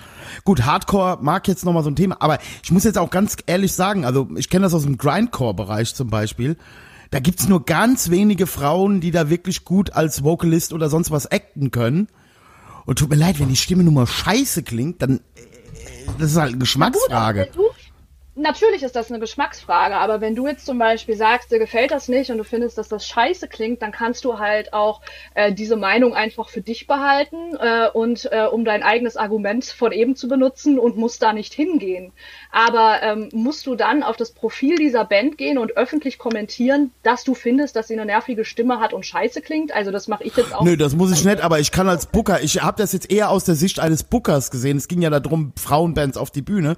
[0.45, 3.73] Gut, Hardcore mag jetzt nochmal so ein Thema, aber ich muss jetzt auch ganz ehrlich
[3.73, 6.57] sagen, also ich kenne das aus dem Grindcore-Bereich zum Beispiel.
[7.15, 11.31] Da gibt's nur ganz wenige Frauen, die da wirklich gut als Vocalist oder sonst was
[11.31, 12.09] acten können.
[12.87, 15.43] Und tut mir leid, wenn die Stimme nur mal scheiße klingt, dann äh,
[16.19, 17.51] das ist halt eine Geschmacksfrage.
[17.55, 17.71] Gut,
[18.37, 22.09] natürlich ist das eine Geschmacksfrage, aber wenn du jetzt zum Beispiel sagst, dir gefällt das
[22.09, 25.01] nicht und du findest, dass das scheiße klingt, dann kannst du halt auch
[25.35, 29.93] äh, diese Meinung einfach für dich behalten äh, und äh, um dein eigenes Argument von
[29.93, 32.13] eben zu benutzen und musst da nicht hingehen.
[32.51, 37.25] Aber ähm, musst du dann auf das Profil dieser Band gehen und öffentlich kommentieren, dass
[37.25, 39.73] du findest, dass sie eine nervige Stimme hat und scheiße klingt?
[39.73, 40.65] Also das mache ich jetzt auch.
[40.65, 43.31] Nö, das muss ich nicht, aber ich kann als Booker, ich habe das jetzt eher
[43.31, 44.77] aus der Sicht eines Bookers gesehen.
[44.77, 46.77] Es ging ja darum, Frauenbands auf die Bühne.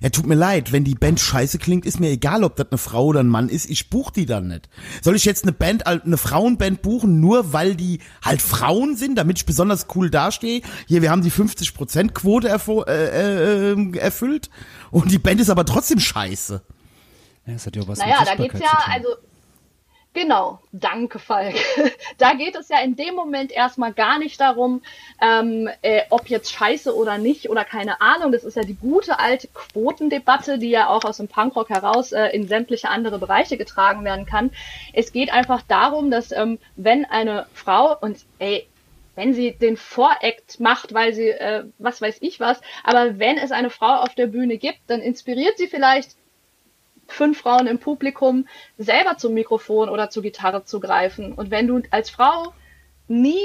[0.00, 2.78] Ja, tut mir leid, wenn die Band scheiße klingt, ist mir egal, ob das eine
[2.78, 4.68] Frau oder ein Mann ist, ich buch die dann nicht.
[5.02, 9.38] Soll ich jetzt eine Band, eine Frauenband buchen, nur weil die halt Frauen sind, damit
[9.38, 10.62] ich besonders cool dastehe?
[10.86, 14.50] Hier, wir haben die 50% Quote äh, äh, erfüllt
[14.90, 16.62] und die Band ist aber trotzdem scheiße.
[17.46, 19.08] Ja, das hat ja auch was Naja, mit da geht's ja, also
[20.14, 21.54] Genau, danke Falk.
[22.18, 24.82] Da geht es ja in dem Moment erstmal gar nicht darum,
[25.20, 28.32] ähm, äh, ob jetzt scheiße oder nicht oder keine Ahnung.
[28.32, 32.26] Das ist ja die gute alte Quotendebatte, die ja auch aus dem Punkrock heraus äh,
[32.28, 34.50] in sämtliche andere Bereiche getragen werden kann.
[34.92, 38.66] Es geht einfach darum, dass ähm, wenn eine Frau und ey,
[39.14, 43.52] wenn sie den Voract macht, weil sie, äh, was weiß ich was, aber wenn es
[43.52, 46.16] eine Frau auf der Bühne gibt, dann inspiriert sie vielleicht
[47.08, 48.46] fünf Frauen im Publikum
[48.76, 51.32] selber zum Mikrofon oder zur Gitarre zu greifen.
[51.32, 52.52] Und wenn du als Frau
[53.08, 53.40] nie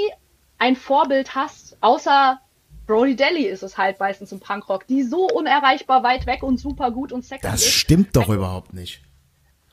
[0.58, 2.40] ein Vorbild hast, außer
[2.86, 6.90] Brody Daly ist es halt meistens im Punkrock, die so unerreichbar weit weg und super
[6.90, 7.72] gut und sexy Das ist.
[7.72, 9.00] stimmt doch überhaupt nicht.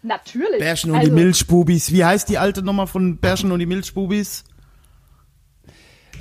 [0.01, 0.57] Natürlich.
[0.59, 1.91] Bärchen und Also, die Milchbubis.
[1.91, 4.45] Wie heißt die alte Nummer von Bärchen und die Milchbubis?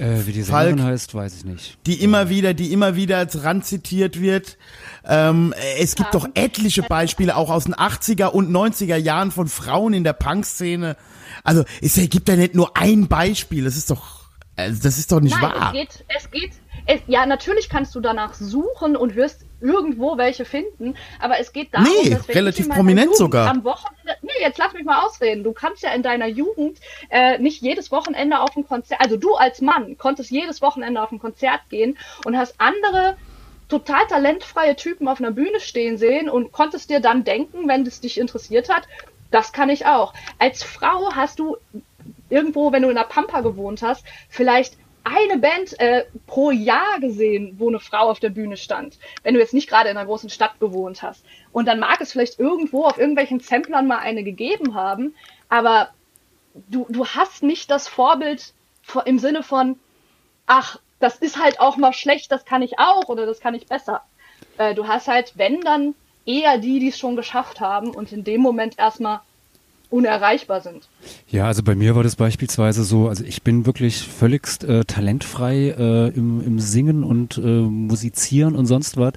[0.01, 0.71] Äh, wie die Falk.
[0.71, 1.79] Sängerin heißt, weiß ich nicht.
[1.87, 4.57] Die immer wieder, die immer wieder als Rand zitiert wird.
[5.05, 9.93] Ähm, es gibt doch etliche Beispiele auch aus den 80er und 90er Jahren von Frauen
[9.93, 10.97] in der Punkszene.
[11.45, 13.65] Also es gibt ja nicht nur ein Beispiel.
[13.65, 14.25] Das ist doch,
[14.57, 15.67] also das ist doch nicht Nein, wahr.
[15.67, 16.53] es geht, es geht,
[16.91, 21.73] es, ja, natürlich kannst du danach suchen und wirst irgendwo welche finden, aber es geht
[21.73, 23.49] darum, Nee, dass wenn relativ ich prominent Jugend sogar.
[23.49, 25.45] Am Wochenende, nee, jetzt lass mich mal ausreden.
[25.45, 26.79] Du kannst ja in deiner Jugend
[27.11, 31.13] äh, nicht jedes Wochenende auf ein Konzert, also du als Mann konntest jedes Wochenende auf
[31.13, 33.17] ein Konzert gehen und hast andere
[33.69, 38.01] total talentfreie Typen auf einer Bühne stehen sehen und konntest dir dann denken, wenn es
[38.01, 38.89] dich interessiert hat,
[39.31, 40.13] das kann ich auch.
[40.39, 41.57] Als Frau hast du
[42.31, 47.55] irgendwo, wenn du in der Pampa gewohnt hast, vielleicht eine Band äh, pro Jahr gesehen,
[47.59, 50.31] wo eine Frau auf der Bühne stand, wenn du jetzt nicht gerade in einer großen
[50.31, 51.25] Stadt gewohnt hast.
[51.53, 55.15] Und dann mag es vielleicht irgendwo auf irgendwelchen Samplern mal eine gegeben haben,
[55.49, 55.91] aber
[56.69, 59.79] du, du hast nicht das Vorbild vor- im Sinne von,
[60.47, 63.67] ach, das ist halt auch mal schlecht, das kann ich auch oder das kann ich
[63.67, 64.03] besser.
[64.59, 65.95] Äh, du hast halt, wenn dann,
[66.27, 69.21] eher die, die es schon geschafft haben und in dem Moment erstmal
[69.91, 70.89] unerreichbar sind.
[71.29, 75.75] Ja, also bei mir war das beispielsweise so, also ich bin wirklich völligst äh, talentfrei
[75.77, 79.13] äh, im, im Singen und äh, Musizieren und sonst was.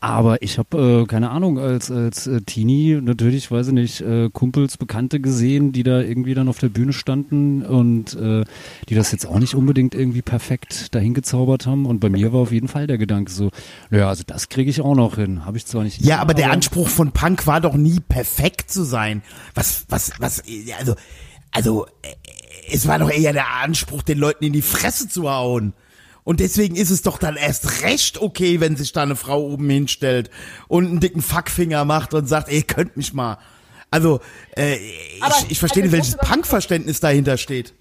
[0.00, 4.30] Aber ich habe, äh, keine Ahnung, als, als äh, Teenie natürlich, weiß ich nicht, äh,
[4.32, 8.44] Kumpels, Bekannte gesehen, die da irgendwie dann auf der Bühne standen und äh,
[8.88, 11.84] die das jetzt auch nicht unbedingt irgendwie perfekt dahin gezaubert haben.
[11.84, 13.50] Und bei mir war auf jeden Fall der Gedanke so,
[13.90, 15.44] naja, also das kriege ich auch noch hin.
[15.44, 16.00] Habe ich zwar nicht.
[16.00, 19.22] Ja, immer, aber der Anspruch von Punk war doch nie perfekt zu sein.
[19.54, 20.44] Was, was, was,
[20.78, 20.94] also,
[21.50, 22.14] also, äh,
[22.70, 25.72] es war doch eher der Anspruch, den Leuten in die Fresse zu hauen.
[26.28, 29.70] Und deswegen ist es doch dann erst recht okay, wenn sich da eine Frau oben
[29.70, 30.28] hinstellt
[30.68, 33.38] und einen dicken Fuckfinger macht und sagt, ey, ihr könnt mich mal.
[33.90, 34.20] Also,
[34.54, 34.76] äh,
[35.22, 36.18] Aber- ich, ich verstehe also nicht, welches.
[36.18, 37.72] Punkverständnis dahinter steht.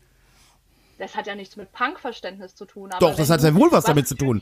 [0.97, 2.89] Das hat ja nichts mit Punkverständnis zu tun.
[2.89, 4.41] aber Doch, das hat sehr wohl was damit zu tun.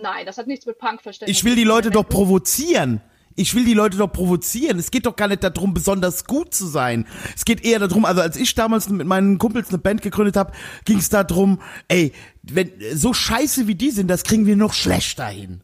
[0.00, 1.76] Nein, das hat nichts mit Punkverständnis Ich will die zu tun.
[1.76, 3.02] Leute doch provozieren.
[3.34, 4.78] Ich will die Leute doch provozieren.
[4.78, 7.06] Es geht doch gar nicht darum, besonders gut zu sein.
[7.34, 10.52] Es geht eher darum, also als ich damals mit meinen Kumpels eine Band gegründet habe,
[10.84, 12.12] ging es darum, ey,
[12.42, 15.62] wenn so scheiße wie die sind, das kriegen wir noch schlechter hin.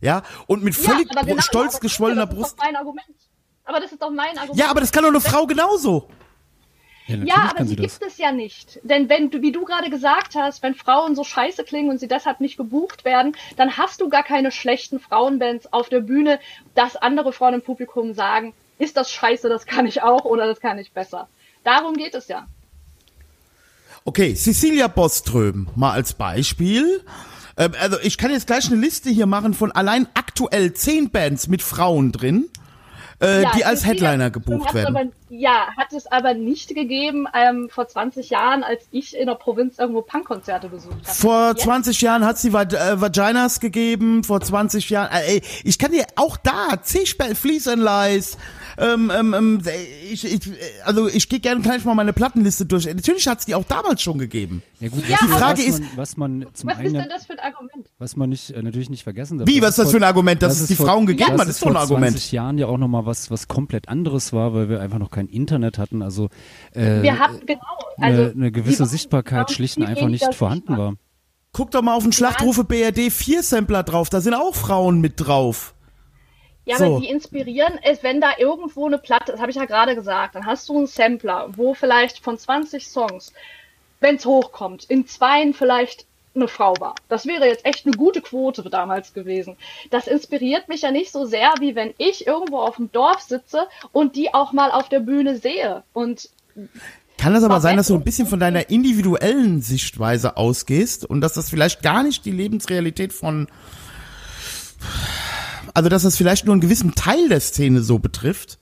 [0.00, 2.50] Ja, und mit völlig aber genau, stolz geschwollener das Brust.
[2.52, 3.06] Ist doch mein Argument.
[3.64, 4.58] Aber das ist doch mein Argument.
[4.58, 6.08] Ja, aber das kann doch eine Frau genauso.
[7.06, 7.98] Ja, Ja, aber sie das.
[8.00, 8.80] gibt es ja nicht.
[8.82, 12.08] Denn wenn du, wie du gerade gesagt hast, wenn Frauen so scheiße klingen und sie
[12.08, 16.40] deshalb nicht gebucht werden, dann hast du gar keine schlechten Frauenbands auf der Bühne,
[16.74, 20.60] dass andere Frauen im Publikum sagen, ist das scheiße, das kann ich auch oder das
[20.60, 21.28] kann ich besser.
[21.62, 22.46] Darum geht es ja.
[24.06, 27.02] Okay, Cecilia Boström, mal als Beispiel.
[27.56, 31.48] Ähm, also ich kann jetzt gleich eine Liste hier machen von allein aktuell zehn Bands
[31.48, 32.50] mit Frauen drin,
[33.22, 34.94] äh, Ja, die als Cecilia Headliner gebucht werden.
[34.94, 39.36] Aber, ja, hat es aber nicht gegeben ähm, vor 20 Jahren, als ich in der
[39.36, 41.16] Provinz irgendwo Punkkonzerte besucht habe.
[41.16, 45.78] Vor Jetzt 20 Jahren hat sie äh, Vaginas gegeben, vor 20 Jahren, äh, ey, ich
[45.78, 48.36] kann dir auch da, C-Spell, Fleece and Lies,
[48.78, 49.60] ähm, ähm, ähm,
[50.10, 50.52] ich, ich, äh,
[50.84, 52.86] also ich gehe gerne gleich mal meine Plattenliste durch.
[52.86, 54.62] Natürlich hat es die auch damals schon gegeben.
[54.80, 56.94] Ja gut, Ja, was, aber- Frage was ist- man, was man zum Was ist einen,
[56.94, 57.88] denn das für ein Argument?
[57.98, 59.46] was man nicht äh, natürlich nicht vergessen darf.
[59.48, 61.42] Wie, was ist das vor- für ein Argument, dass es die vor- Frauen gegeben hat,
[61.42, 62.12] es ist doch ein vor Argument.
[62.12, 65.28] 20 Jahren ja auch nochmal was, was komplett anderes war, weil wir einfach noch kein
[65.28, 66.28] Internet hatten, also
[66.72, 67.60] äh, Wir hatten genau,
[67.98, 70.94] eine, also eine gewisse die- Sichtbarkeit schlicht und einfach nicht vorhanden war.
[71.52, 75.14] Guck doch mal auf den Schlachtrufe BRD 4 Sampler drauf, da sind auch Frauen mit
[75.16, 75.73] drauf.
[76.66, 76.84] Ja, So.
[76.84, 80.34] aber die inspirieren es, wenn da irgendwo eine Platte, das habe ich ja gerade gesagt,
[80.34, 83.32] dann hast du einen Sampler, wo vielleicht von 20 Songs,
[84.00, 86.94] wenn es hochkommt, in zweien vielleicht eine Frau war.
[87.08, 89.56] Das wäre jetzt echt eine gute Quote damals gewesen.
[89.90, 93.66] Das inspiriert mich ja nicht so sehr, wie wenn ich irgendwo auf dem Dorf sitze
[93.92, 95.84] und die auch mal auf der Bühne sehe.
[95.92, 96.28] Und
[97.18, 101.34] Kann das aber sein, dass du ein bisschen von deiner individuellen Sichtweise ausgehst und dass
[101.34, 103.46] das vielleicht gar nicht die Lebensrealität von,
[105.74, 108.58] also dass das vielleicht nur einen gewissen Teil der Szene so betrifft?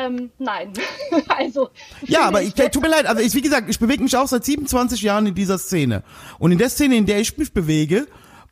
[0.00, 0.72] ähm, nein.
[1.28, 1.70] also.
[2.02, 4.44] Ja, aber ich, tut mir leid, also ich, wie gesagt, ich bewege mich auch seit
[4.44, 6.02] 27 Jahren in dieser Szene.
[6.38, 8.06] Und in der Szene, in der ich mich bewege,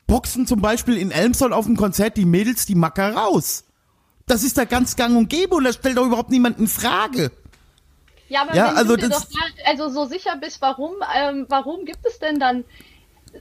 [0.07, 3.65] boxen zum Beispiel in Elmshorn auf dem Konzert die Mädels die Macker raus.
[4.27, 7.31] Das ist da ganz gang und gäbe und das stellt doch überhaupt niemand in Frage.
[8.29, 11.47] Ja, aber Ja, wenn also du dir doch mal, also so sicher bist, warum, ähm,
[11.49, 12.65] warum gibt es denn dann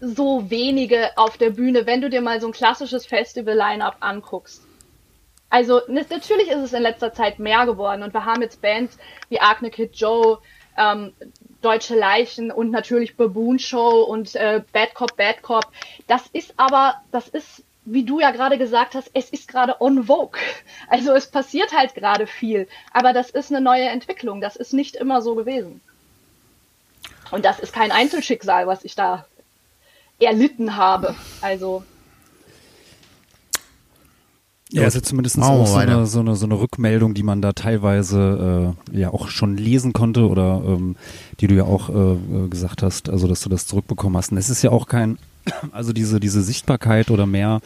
[0.02, 4.64] so wenige auf der Bühne, wenn du dir mal so ein klassisches Festival-Line-Up anguckst?
[5.50, 8.98] Also natürlich ist es in letzter Zeit mehr geworden und wir haben jetzt Bands
[9.30, 10.40] wie Agne Kid Joe,
[10.78, 11.14] ähm,
[11.62, 15.66] Deutsche Leichen und natürlich Baboon Show und äh, Bad Cop, Bad Cop.
[16.08, 20.04] Das ist aber, das ist, wie du ja gerade gesagt hast, es ist gerade on
[20.04, 20.40] vogue.
[20.90, 24.42] Also es passiert halt gerade viel, aber das ist eine neue Entwicklung.
[24.42, 25.82] Das ist nicht immer so gewesen.
[27.32, 29.26] Und das ist kein Einzelschicksal, was ich da
[30.26, 31.16] erlitten habe.
[31.42, 31.84] Also
[34.72, 37.54] Ja, es ist zumindest auch so eine, so, eine, so eine Rückmeldung, die man da
[37.54, 40.98] teilweise äh, ja auch schon lesen konnte oder ähm,
[41.40, 44.32] die du ja auch äh, gesagt hast, also dass du das zurückbekommen hast.
[44.32, 45.20] Und es ist ja auch kein,
[45.72, 47.62] also diese, diese Sichtbarkeit oder mehr,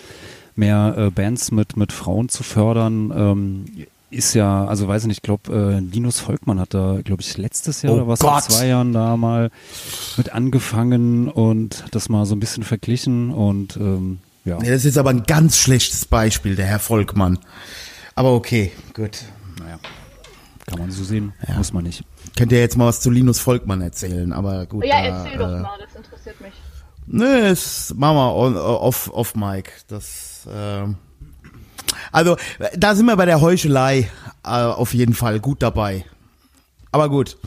[0.56, 3.66] mehr äh, Bands mit, mit Frauen zu fördern, ähm,
[4.12, 7.38] ist ja, also weiß ich nicht, ich glaube, äh, Linus Volkmann hat da, glaube ich,
[7.38, 9.50] letztes Jahr Oh oder was, vor zwei Jahren da mal
[10.18, 14.58] mit angefangen und das mal so ein bisschen verglichen und ähm, ja.
[14.58, 17.40] Nee, das ist jetzt aber ein ganz schlechtes Beispiel, der Herr Volkmann.
[18.16, 19.24] Aber okay, gut.
[19.60, 19.80] Naja,
[20.66, 22.04] kann man so sehen, muss man nicht.
[22.36, 24.86] Könnt ihr jetzt mal was zu Linus Volkmann erzählen, aber gut.
[24.86, 26.54] ja, da, erzähl doch äh, mal, das interessiert mich.
[27.08, 29.72] Nee, das machen wir off, off Mike.
[29.88, 30.96] Das, ähm,
[32.12, 32.38] also,
[32.76, 34.10] da sind wir bei der Heuchelei
[34.44, 36.06] äh, auf jeden Fall gut dabei.
[36.92, 37.38] Aber gut.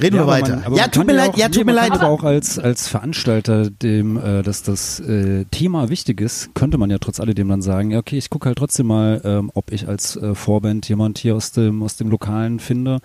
[0.00, 0.62] Reden wir aber weiter.
[0.68, 1.92] man- ja, tut mir leid, ja, tut mir leid.
[1.92, 6.90] Aber auch als, als Veranstalter, dem, äh, dass das äh, Thema wichtig ist, könnte man
[6.90, 9.88] ja trotz alledem dann sagen, ja, okay, ich gucke halt trotzdem mal, ähm, ob ich
[9.88, 12.98] als äh, Vorband jemand hier aus dem, aus dem Lokalen finde,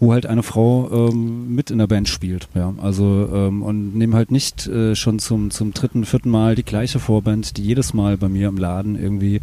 [0.00, 2.48] wo halt eine Frau ähm, mit in der Band spielt.
[2.54, 6.64] Ja, also ähm, und nehme halt nicht äh, schon zum, zum dritten, vierten Mal die
[6.64, 9.40] gleiche Vorband, die jedes Mal bei mir im Laden irgendwie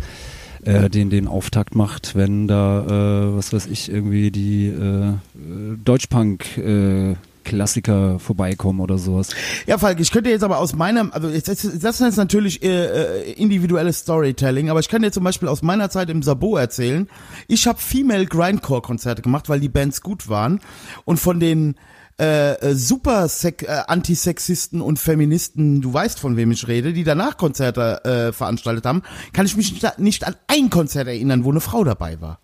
[0.63, 5.13] äh, den den Auftakt macht, wenn da äh, was weiß ich irgendwie die äh,
[5.83, 9.29] Deutschpunk äh, Klassiker vorbeikommen oder sowas.
[9.65, 13.31] Ja, Falk, ich könnte jetzt aber aus meinem, also das ist jetzt natürlich äh, äh,
[13.33, 17.09] individuelles Storytelling, aber ich kann dir zum Beispiel aus meiner Zeit im Sabo erzählen.
[17.47, 20.59] Ich habe Female Grindcore Konzerte gemacht, weil die Bands gut waren
[21.05, 21.75] und von den
[22.21, 27.35] äh, äh, super äh, Antisexisten und Feministen, du weißt von wem ich rede, die danach
[27.35, 29.01] Konzerte äh, veranstaltet haben,
[29.33, 32.39] kann ich mich nicht, an ein Konzert erinnern, wo eine Frau dabei war.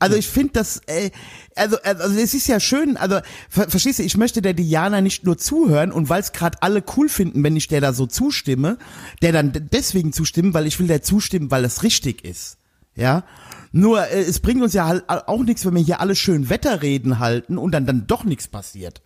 [0.00, 1.10] Also ich finde das, äh,
[1.54, 5.24] also, also es ist ja schön, also ver verstehst du, ich möchte der Diana nicht
[5.24, 8.76] nur zuhören und weil es gerade alle cool finden, wenn ich der da so zustimme,
[9.22, 12.58] der dann deswegen zustimmen, weil ich will der zustimmen, weil es richtig ist.
[12.94, 13.24] Ja,
[13.72, 17.18] nur äh, es bringt uns ja halt auch nichts, wenn wir hier alle schön Wetterreden
[17.18, 19.00] halten und dann dann doch nichts passiert.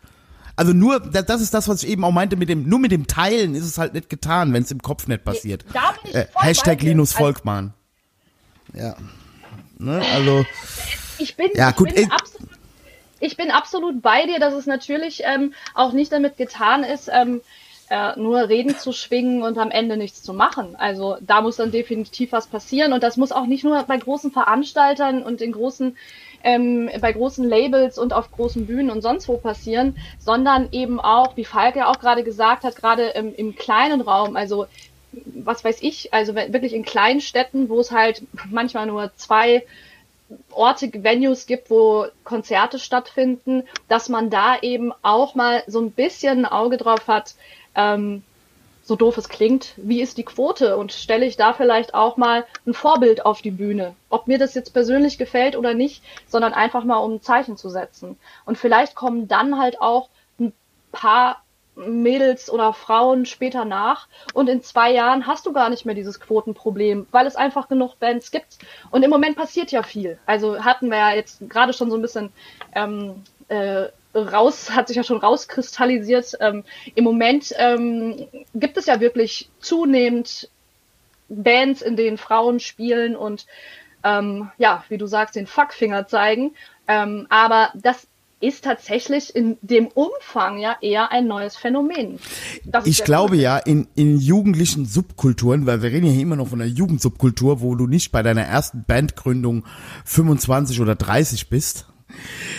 [0.56, 2.90] Also nur, da- das ist das, was ich eben auch meinte, mit dem, nur mit
[2.90, 5.64] dem Teilen ist es halt nicht getan, wenn es im Kopf nicht passiert.
[5.64, 6.82] Äh, voll bei Hashtag.
[6.82, 7.74] Linus Also- Volkmann.
[8.74, 8.96] Ja.
[9.78, 10.44] Ne, also.
[11.18, 12.08] Ich bin, Ja, ich gut, bin ey.
[12.10, 12.48] absolut,
[13.20, 17.40] ich bin absolut bei dir, dass es natürlich ähm, auch nicht damit getan ist, ähm,
[17.88, 20.76] äh, nur Reden zu schwingen und am Ende nichts zu machen.
[20.76, 24.30] Also da muss dann definitiv was passieren und das muss auch nicht nur bei großen
[24.30, 25.96] Veranstaltern und in großen
[26.42, 31.36] ähm, bei großen Labels und auf großen Bühnen und sonst wo passieren, sondern eben auch,
[31.36, 34.66] wie Falk ja auch gerade gesagt hat, gerade im, im kleinen Raum, also
[35.12, 39.64] was weiß ich, also wirklich in kleinen Städten, wo es halt manchmal nur zwei
[40.50, 46.44] Orte, Venues gibt, wo Konzerte stattfinden, dass man da eben auch mal so ein bisschen
[46.44, 47.34] ein Auge drauf hat,
[47.76, 48.22] ähm,
[48.86, 52.46] so doof es klingt, wie ist die Quote und stelle ich da vielleicht auch mal
[52.66, 53.96] ein Vorbild auf die Bühne.
[54.10, 57.68] Ob mir das jetzt persönlich gefällt oder nicht, sondern einfach mal um ein Zeichen zu
[57.68, 58.16] setzen.
[58.44, 60.08] Und vielleicht kommen dann halt auch
[60.38, 60.52] ein
[60.92, 61.42] paar
[61.74, 66.20] Mädels oder Frauen später nach und in zwei Jahren hast du gar nicht mehr dieses
[66.20, 68.58] Quotenproblem, weil es einfach genug Bands gibt.
[68.92, 70.18] Und im Moment passiert ja viel.
[70.26, 72.32] Also hatten wir ja jetzt gerade schon so ein bisschen
[72.72, 73.86] ähm, äh,
[74.16, 76.36] raus, hat sich ja schon rauskristallisiert.
[76.40, 76.64] Ähm,
[76.94, 80.50] Im Moment ähm, gibt es ja wirklich zunehmend
[81.28, 83.46] Bands, in denen Frauen spielen und
[84.04, 86.54] ähm, ja, wie du sagst, den Fuckfinger zeigen.
[86.86, 88.06] Ähm, aber das
[88.38, 92.18] ist tatsächlich in dem Umfang ja eher ein neues Phänomen.
[92.64, 93.40] Das Ich glaube cool.
[93.40, 97.60] ja, in, in jugendlichen Subkulturen, weil wir reden ja hier immer noch von einer Jugendsubkultur,
[97.60, 99.64] wo du nicht bei deiner ersten Bandgründung
[100.04, 101.86] 25 oder 30 bist.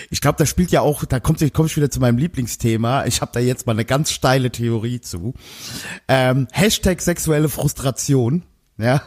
[0.10, 3.06] Ich glaube, da spielt ja auch, da kommt komme ich wieder zu meinem Lieblingsthema.
[3.06, 5.34] Ich habe da jetzt mal eine ganz steile Theorie zu.
[6.08, 8.44] Ähm, Hashtag sexuelle Frustration.
[8.80, 9.02] Ja.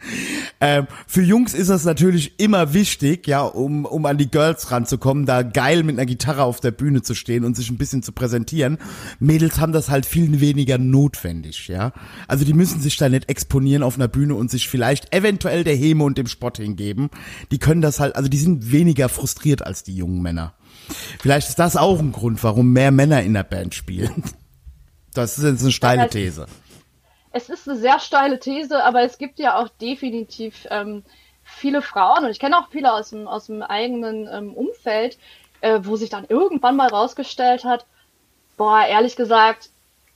[0.60, 5.24] ähm, für Jungs ist das natürlich immer wichtig, ja, um, um an die Girls ranzukommen,
[5.24, 8.12] da geil mit einer Gitarre auf der Bühne zu stehen und sich ein bisschen zu
[8.12, 8.76] präsentieren.
[9.18, 11.92] Mädels haben das halt viel weniger notwendig, ja.
[12.28, 15.76] Also die müssen sich da nicht exponieren auf einer Bühne und sich vielleicht eventuell der
[15.76, 17.08] Häme und dem Spott hingeben.
[17.50, 20.52] Die können das halt, also die sind weniger frustriert als die jungen Männer.
[21.20, 24.22] Vielleicht ist das auch ein Grund, warum mehr Männer in der Band spielen.
[25.14, 26.46] Das ist jetzt eine steile These
[27.36, 31.04] es ist eine sehr steile These, aber es gibt ja auch definitiv ähm,
[31.44, 35.18] viele Frauen und ich kenne auch viele aus dem, aus dem eigenen ähm, Umfeld,
[35.60, 37.84] äh, wo sich dann irgendwann mal rausgestellt hat,
[38.56, 39.68] boah, ehrlich gesagt,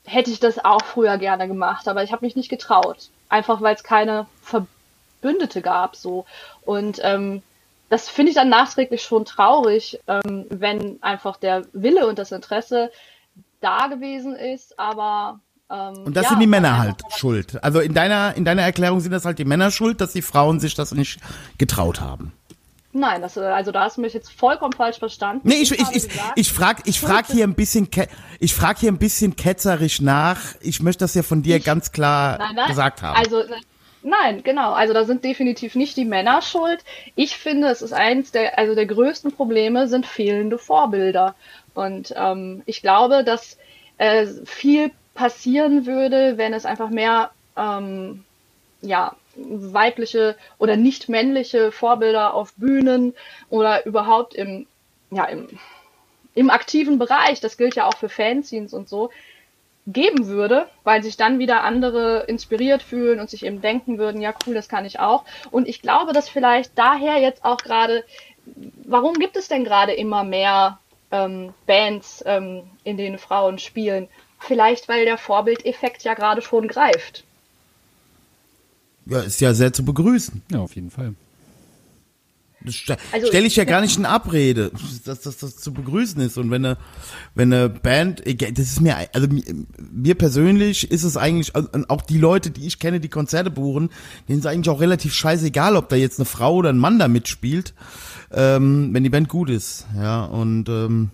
[0.05, 3.11] hätte ich das auch früher gerne gemacht, aber ich habe mich nicht getraut.
[3.29, 6.25] Einfach weil es keine Verbündete gab so.
[6.62, 7.43] Und ähm,
[7.91, 12.91] das finde ich dann nachträglich schon traurig, ähm, wenn einfach der Wille und das Interesse
[13.61, 15.41] da gewesen ist, aber
[15.71, 17.62] ähm, und das ja, sind die Männer halt schuld.
[17.62, 20.59] Also in deiner, in deiner Erklärung sind das halt die Männer schuld, dass die Frauen
[20.61, 21.21] sich das nicht
[21.59, 22.33] getraut haben.
[22.93, 25.47] Nein, das, also da hast du mich jetzt vollkommen falsch verstanden.
[25.47, 27.89] Nee, ich, ich, ich, ich frag, ich frag hier ein bisschen,
[28.41, 30.41] ich frag hier ein bisschen ketzerisch nach.
[30.61, 33.16] Ich möchte das ja von dir ich, ganz klar nein, nein, gesagt haben.
[33.16, 33.45] Also,
[34.03, 34.73] nein, genau.
[34.73, 36.81] Also da sind definitiv nicht die Männer schuld.
[37.14, 41.37] Ich finde, es ist eins der, also der größten Probleme sind fehlende Vorbilder.
[41.75, 43.57] Und ähm, ich glaube, dass
[43.99, 44.91] äh, viel
[45.21, 48.25] passieren würde, wenn es einfach mehr ähm,
[48.81, 53.14] ja, weibliche oder nicht männliche Vorbilder auf Bühnen
[53.51, 54.66] oder überhaupt im,
[55.11, 55.47] ja, im,
[56.35, 59.11] im aktiven Bereich, das gilt ja auch für Fanzines und so,
[59.87, 64.33] geben würde, weil sich dann wieder andere inspiriert fühlen und sich eben denken würden, ja
[64.47, 65.25] cool, das kann ich auch.
[65.51, 68.05] Und ich glaube, dass vielleicht daher jetzt auch gerade,
[68.87, 70.79] warum gibt es denn gerade immer mehr
[71.11, 74.09] ähm, Bands, ähm, in denen Frauen spielen?
[74.41, 77.24] Vielleicht, weil der Vorbildeffekt ja gerade schon greift.
[79.07, 80.43] Ja, ist ja sehr zu begrüßen.
[80.51, 81.14] Ja, auf jeden Fall.
[82.62, 84.70] Das st also, stelle ich ja gar nicht in Abrede,
[85.05, 86.36] dass, dass das zu begrüßen ist.
[86.36, 86.76] Und wenn eine,
[87.34, 89.28] wenn eine Band, das ist mir, also
[89.91, 93.91] mir persönlich ist es eigentlich, auch die Leute, die ich kenne, die Konzerte buchen,
[94.28, 97.09] denen ist eigentlich auch relativ scheißegal, ob da jetzt eine Frau oder ein Mann da
[97.09, 97.72] mitspielt,
[98.30, 99.86] ähm, wenn die Band gut ist.
[99.97, 101.11] Ja, und ähm,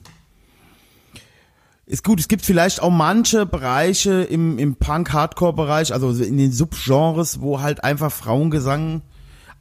[1.87, 7.41] ist gut, es gibt vielleicht auch manche Bereiche im, im Punk-Hardcore-Bereich, also in den Subgenres,
[7.41, 9.03] wo halt einfach Frauengesang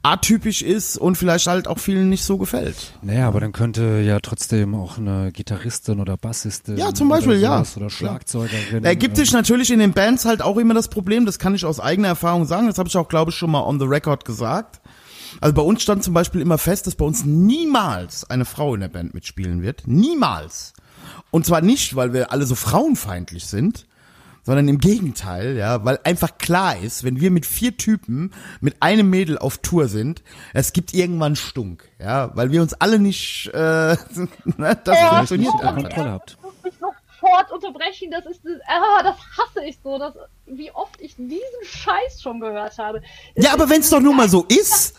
[0.02, 2.94] atypisch ist und vielleicht halt auch vielen nicht so gefällt.
[3.02, 7.40] Naja, aber dann könnte ja trotzdem auch eine Gitarristin oder Bassistin ja, zum Beispiel, oder,
[7.40, 7.64] ja.
[7.76, 8.82] oder Schlagzeugerin.
[8.82, 11.64] Da gibt es natürlich in den Bands halt auch immer das Problem, das kann ich
[11.64, 14.24] aus eigener Erfahrung sagen, das habe ich auch, glaube ich, schon mal on the record
[14.24, 14.80] gesagt.
[15.40, 18.80] Also bei uns stand zum Beispiel immer fest, dass bei uns niemals eine Frau in
[18.80, 19.82] der Band mitspielen wird.
[19.86, 20.72] Niemals.
[21.30, 23.86] Und zwar nicht, weil wir alle so frauenfeindlich sind,
[24.46, 29.10] sondern im Gegenteil, ja, weil einfach klar ist, wenn wir mit vier Typen mit einem
[29.10, 30.22] Mädel auf Tour sind,
[30.54, 33.58] es gibt irgendwann Stunk, ja, weil wir uns alle nicht, äh,
[34.44, 35.74] ne, das ja, funktioniert oh, einfach.
[35.74, 36.38] Kontrolle habt.
[37.26, 40.14] sofort unterbrechen, das ist, ah, das hasse ich so, das,
[40.46, 43.02] wie oft ich diesen Scheiß schon gehört habe.
[43.34, 44.94] Das ja, aber wenn es doch nun mal so ist.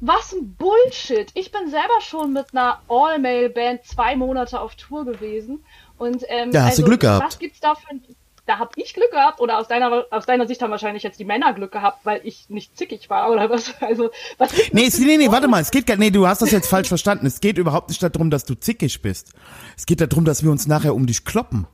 [0.00, 1.30] Was ein Bullshit.
[1.34, 5.64] Ich bin selber schon mit einer All-Male-Band zwei Monate auf Tour gewesen.
[5.96, 7.26] Und, ähm, da hast also, du Glück gehabt.
[7.26, 7.88] Was gibt's da für
[8.48, 11.24] da hab ich Glück gehabt oder aus deiner aus deiner Sicht haben wahrscheinlich jetzt die
[11.24, 13.74] Männer Glück gehabt, weil ich nicht zickig war oder was?
[13.80, 16.50] Also was Nee, es, nee, nee, warte mal, es geht gar nee, du hast das
[16.50, 17.26] jetzt falsch verstanden.
[17.26, 19.32] Es geht überhaupt nicht darum, dass du zickig bist.
[19.76, 21.66] Es geht darum, dass wir uns nachher um dich kloppen.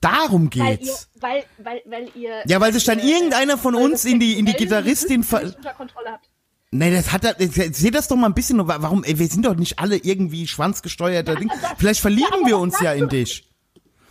[0.00, 1.08] Darum geht's.
[1.20, 4.20] Weil ihr, weil, weil, weil ihr Ja, weil sich dann äh, irgendeiner von uns in
[4.20, 6.28] die in die Gitarristin ver unter Kontrolle habt.
[6.72, 9.80] Nee, das hat seht das doch mal ein bisschen, warum, ey, wir sind doch nicht
[9.80, 11.50] alle irgendwie schwanzgesteuerter Ding.
[11.78, 13.48] Vielleicht verlieben ja, wir uns ja in dich.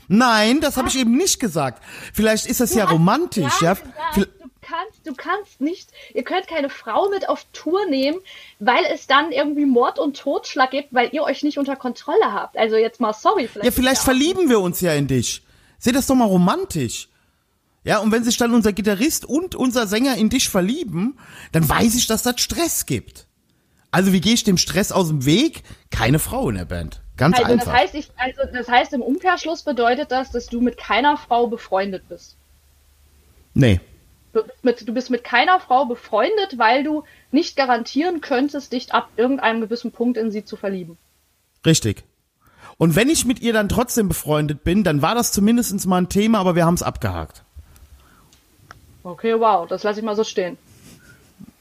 [0.10, 1.82] Nein, das habe ich eben nicht gesagt.
[2.14, 3.76] Vielleicht ist das ja romantisch, ja.
[4.16, 4.26] Du
[4.62, 8.20] kannst, du kannst nicht, ihr könnt keine Frau mit auf Tour nehmen,
[8.60, 12.58] weil es dann irgendwie Mord und Totschlag gibt, weil ihr euch nicht unter Kontrolle habt.
[12.58, 13.48] Also jetzt mal sorry.
[13.48, 15.44] Vielleicht ja, vielleicht verlieben wir uns ja in dich.
[15.78, 17.08] Seht das doch mal romantisch.
[17.84, 21.18] Ja, und wenn sich dann unser Gitarrist und unser Sänger in dich verlieben,
[21.52, 23.26] dann weiß ich, dass das Stress gibt.
[23.92, 25.64] Also wie gehe ich dem Stress aus dem Weg?
[25.90, 27.02] Keine Frau in der Band.
[27.18, 27.66] Ganz also, einfach.
[27.66, 31.48] Das heißt, ich, also das heißt, im Umkehrschluss bedeutet das, dass du mit keiner Frau
[31.48, 32.36] befreundet bist.
[33.54, 33.80] Nee.
[34.32, 39.10] Du, mit, du bist mit keiner Frau befreundet, weil du nicht garantieren könntest, dich ab
[39.18, 40.98] irgendeinem gewissen Punkt in sie zu verlieben.
[41.66, 42.04] Richtig.
[42.78, 46.10] Und wenn ich mit ihr dann trotzdem befreundet bin, dann war das zumindest mal ein
[46.10, 47.44] Thema, aber wir haben es abgehakt.
[49.04, 50.58] Okay, wow, das lasse ich mal so stehen.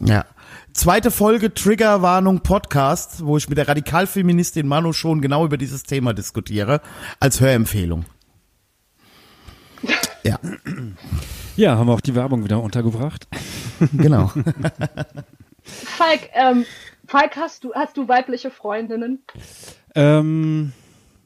[0.00, 0.24] Ja.
[0.72, 6.14] Zweite Folge Triggerwarnung Podcast, wo ich mit der Radikalfeministin Manu schon genau über dieses Thema
[6.14, 6.80] diskutiere,
[7.20, 8.04] als Hörempfehlung.
[10.24, 10.38] Ja.
[11.56, 13.26] Ja, haben wir auch die Werbung wieder untergebracht.
[13.92, 14.32] Genau.
[15.62, 16.64] Falk, ähm,
[17.06, 19.22] Falk, hast du, hast du weibliche Freundinnen?
[19.94, 20.72] Ähm,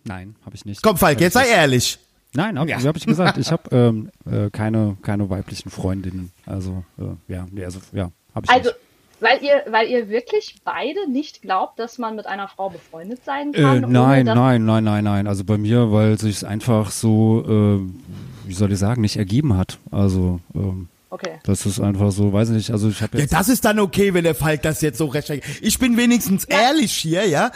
[0.05, 0.83] nein, habe ich nicht.
[0.83, 1.99] Komm, Falk, jetzt sei ehrlich.
[2.35, 3.39] Nein, habe hab ich gesagt.
[3.39, 6.33] Ich habe ähm, äh, keine, keine weiblichen Freundinnen.
[6.47, 8.77] Also, äh, ja, nee, also, ja, habe ich Also, nicht.
[9.21, 13.53] weil ihr, weil ihr wirklich beide nicht glaubt, dass man mit einer Frau befreundet sein
[13.55, 13.85] Äh, kann?
[13.85, 15.27] ohne nein, nein, nein, nein, nein.
[15.27, 17.45] Also bei mir, weil sich einfach so,
[17.85, 19.79] äh, wie soll ich sagen, nicht ergeben hat.
[19.91, 21.39] Also ähm, Okay.
[21.45, 22.71] das ist einfach so, weiß ich nicht.
[22.71, 25.05] Also ich habe Ja, jetzt das ist dann okay, wenn der Falk das jetzt so
[25.05, 25.59] rechtfertigt.
[25.61, 27.51] Ich bin wenigstens ehrlich hier, ja?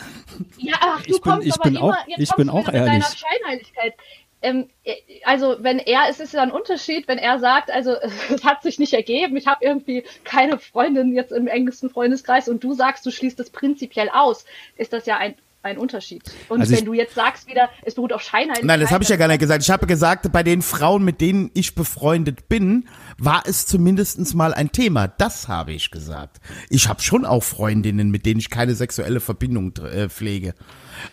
[0.59, 2.69] Ja, ach, du Ich bin- kommst ich aber bin immer, auch- jetzt ich bin auch
[2.69, 3.03] ehrlich.
[3.03, 3.95] deiner Scheinheiligkeit.
[4.43, 7.95] Ähm, äh, also wenn er, es ist ja ein Unterschied, wenn er sagt, also
[8.35, 12.63] es hat sich nicht ergeben, ich habe irgendwie keine Freundin jetzt im engsten Freundeskreis und
[12.63, 14.45] du sagst, du schließt das prinzipiell aus,
[14.77, 15.35] ist das ja ein,
[15.67, 16.23] ein Unterschied.
[16.49, 18.65] Und Also wenn ich- du jetzt sagst wieder, es beruht auf Scheinheiligkeit.
[18.65, 19.63] Nein, das habe ich ja gar nicht gesagt.
[19.63, 22.89] Ich habe gesagt, bei den Frauen, mit denen ich befreundet bin,
[23.19, 25.09] war es zumindestens mal ein Thema.
[25.09, 26.39] Das habe ich gesagt.
[26.71, 30.55] Ich habe schon auch Freundinnen, mit denen ich keine sexuelle Verbindung äh, pflege.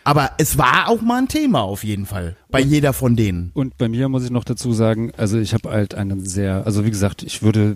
[0.04, 2.38] Aber es war auch mal ein Thema auf jeden Fall.
[2.49, 3.51] Bei jeder von denen.
[3.54, 6.86] Und bei mir muss ich noch dazu sagen, also ich habe halt einen sehr, also
[6.86, 7.76] wie gesagt, ich würde,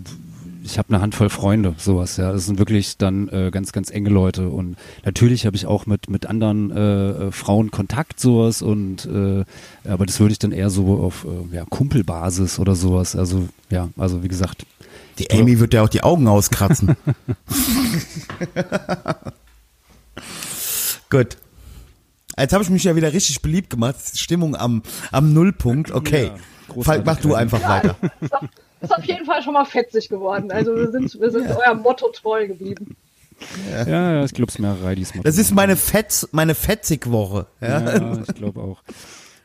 [0.70, 2.30] ich habe eine Handvoll Freunde, sowas, ja.
[2.30, 4.50] Das sind wirklich dann äh, ganz, ganz enge Leute.
[4.50, 9.44] Und natürlich habe ich auch mit, mit anderen äh, äh, Frauen Kontakt, sowas, und äh,
[9.88, 13.16] aber das würde ich dann eher so auf äh, ja, Kumpelbasis oder sowas.
[13.16, 14.66] Also, ja, also wie gesagt.
[15.18, 16.94] Die Amy wird ja auch die Augen auskratzen.
[21.10, 21.38] Gut.
[22.38, 23.96] Jetzt habe ich mich ja wieder richtig beliebt gemacht.
[24.14, 25.90] Stimmung am, am Nullpunkt.
[25.90, 26.30] Okay.
[26.76, 26.82] Ja.
[26.82, 27.96] Falk, mach du einfach weiter.
[28.80, 30.50] Ist auf, jeden Fall schon mal fetzig geworden.
[30.50, 32.96] Also wir sind, wir sind eurem Motto treu geblieben.
[33.70, 35.22] Ja, ja ich glaube es mehrere diesmal.
[35.24, 37.46] Das ist meine Fetz, meine Fetzig-Woche.
[37.60, 37.96] Ja?
[37.96, 38.82] Ja, ich glaube auch.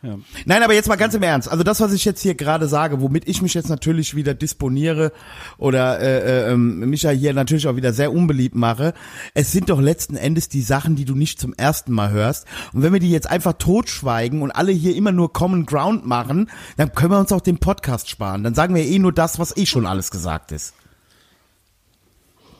[0.03, 0.19] Ja.
[0.45, 1.49] Nein, aber jetzt mal ganz im Ernst.
[1.49, 5.13] Also das, was ich jetzt hier gerade sage, womit ich mich jetzt natürlich wieder disponiere
[5.57, 8.93] oder äh, äh, ähm, mich ja hier natürlich auch wieder sehr unbeliebt mache,
[9.33, 12.45] es sind doch letzten Endes die Sachen, die du nicht zum ersten Mal hörst.
[12.73, 16.51] Und wenn wir die jetzt einfach totschweigen und alle hier immer nur Common Ground machen,
[16.75, 18.43] dann können wir uns auch den Podcast sparen.
[18.43, 20.73] Dann sagen wir eh nur das, was eh schon alles gesagt ist.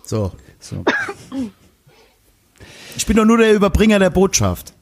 [0.05, 0.31] So.
[0.59, 0.85] So.
[2.95, 4.72] Ich bin doch nur der Überbringer der Botschaft.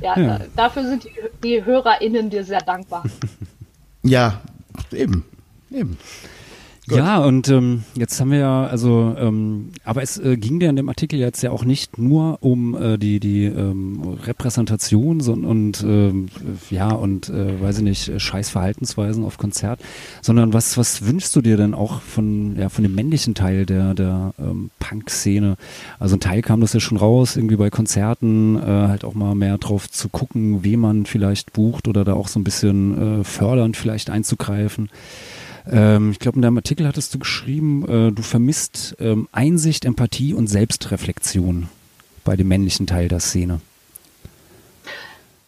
[0.00, 0.38] Ja, Ja.
[0.38, 1.10] Da, dafür sind die,
[1.42, 3.04] die HörerInnen dir sehr dankbar.
[4.02, 4.40] Ja,
[4.92, 5.26] eben.
[5.70, 5.98] Eben.
[6.96, 10.76] Ja, und ähm, jetzt haben wir ja, also, ähm, aber es äh, ging ja in
[10.76, 15.82] dem Artikel jetzt ja auch nicht nur um äh, die die ähm, Repräsentation so, und
[15.82, 16.28] ähm,
[16.70, 19.80] ja und äh, weiß ich nicht scheiß Verhaltensweisen auf Konzert,
[20.22, 23.94] sondern was was wünschst du dir denn auch von ja von dem männlichen Teil der
[23.94, 25.56] der ähm, Punk-Szene?
[25.98, 29.34] Also ein Teil kam das ja schon raus, irgendwie bei Konzerten äh, halt auch mal
[29.34, 33.24] mehr drauf zu gucken, wen man vielleicht bucht oder da auch so ein bisschen äh,
[33.24, 34.90] fördernd vielleicht einzugreifen.
[35.70, 40.34] Ähm, ich glaube, in deinem Artikel hattest du geschrieben, äh, du vermisst ähm, Einsicht, Empathie
[40.34, 41.68] und Selbstreflexion
[42.24, 43.60] bei dem männlichen Teil der Szene.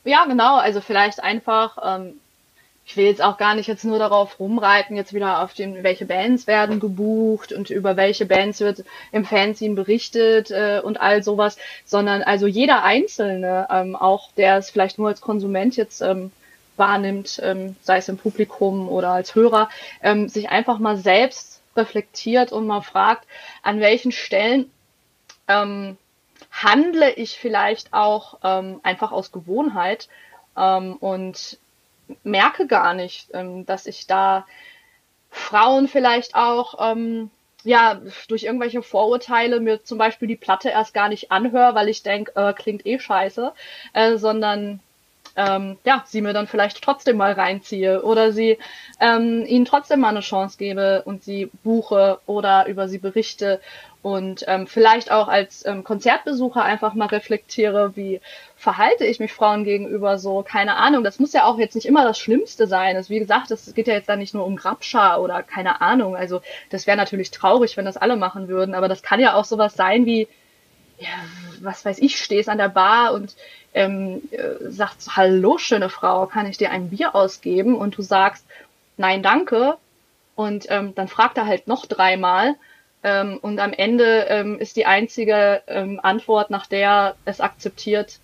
[0.04, 0.56] Ja, genau.
[0.56, 2.14] Also vielleicht einfach, ähm,
[2.84, 6.06] ich will jetzt auch gar nicht jetzt nur darauf rumreiten, jetzt wieder auf den, welche
[6.06, 11.56] Bands werden gebucht und über welche Bands wird im Fanzine berichtet äh, und all sowas,
[11.84, 16.32] sondern also jeder Einzelne, ähm, auch der es vielleicht nur als Konsument jetzt ähm,
[16.76, 19.68] wahrnimmt, ähm, sei es im Publikum oder als Hörer,
[20.02, 23.26] ähm, sich einfach mal selbst reflektiert und mal fragt,
[23.62, 24.70] an welchen Stellen
[25.48, 25.96] ähm,
[26.50, 30.08] handle ich vielleicht auch ähm, einfach aus Gewohnheit
[30.56, 31.58] ähm, und
[32.24, 34.46] merke gar nicht, ähm, dass ich da
[35.30, 37.30] Frauen vielleicht auch ähm,
[37.64, 42.02] ja durch irgendwelche Vorurteile mir zum Beispiel die Platte erst gar nicht anhöre, weil ich
[42.02, 43.52] denke, äh, klingt eh scheiße,
[43.94, 44.80] äh, sondern
[45.36, 48.58] ähm, ja, sie mir dann vielleicht trotzdem mal reinziehe oder sie
[49.00, 53.60] ähm, ihnen trotzdem mal eine Chance gebe und sie buche oder über sie berichte
[54.02, 58.20] und ähm, vielleicht auch als ähm, Konzertbesucher einfach mal reflektiere, wie
[58.56, 62.02] verhalte ich mich Frauen gegenüber so, keine Ahnung, das muss ja auch jetzt nicht immer
[62.02, 62.96] das Schlimmste sein.
[62.96, 66.16] Also, wie gesagt, es geht ja jetzt da nicht nur um Grabscher oder keine Ahnung.
[66.16, 69.44] Also das wäre natürlich traurig, wenn das alle machen würden, aber das kann ja auch
[69.44, 70.26] sowas sein wie,
[70.98, 71.08] ja,
[71.64, 73.34] was weiß ich, stehst an der Bar und
[73.74, 77.74] ähm, äh, sagst, hallo schöne Frau, kann ich dir ein Bier ausgeben?
[77.74, 78.44] Und du sagst,
[78.96, 79.76] nein, danke.
[80.34, 82.54] Und ähm, dann fragt er halt noch dreimal.
[83.02, 88.18] Ähm, und am Ende ähm, ist die einzige ähm, Antwort, nach der es akzeptiert,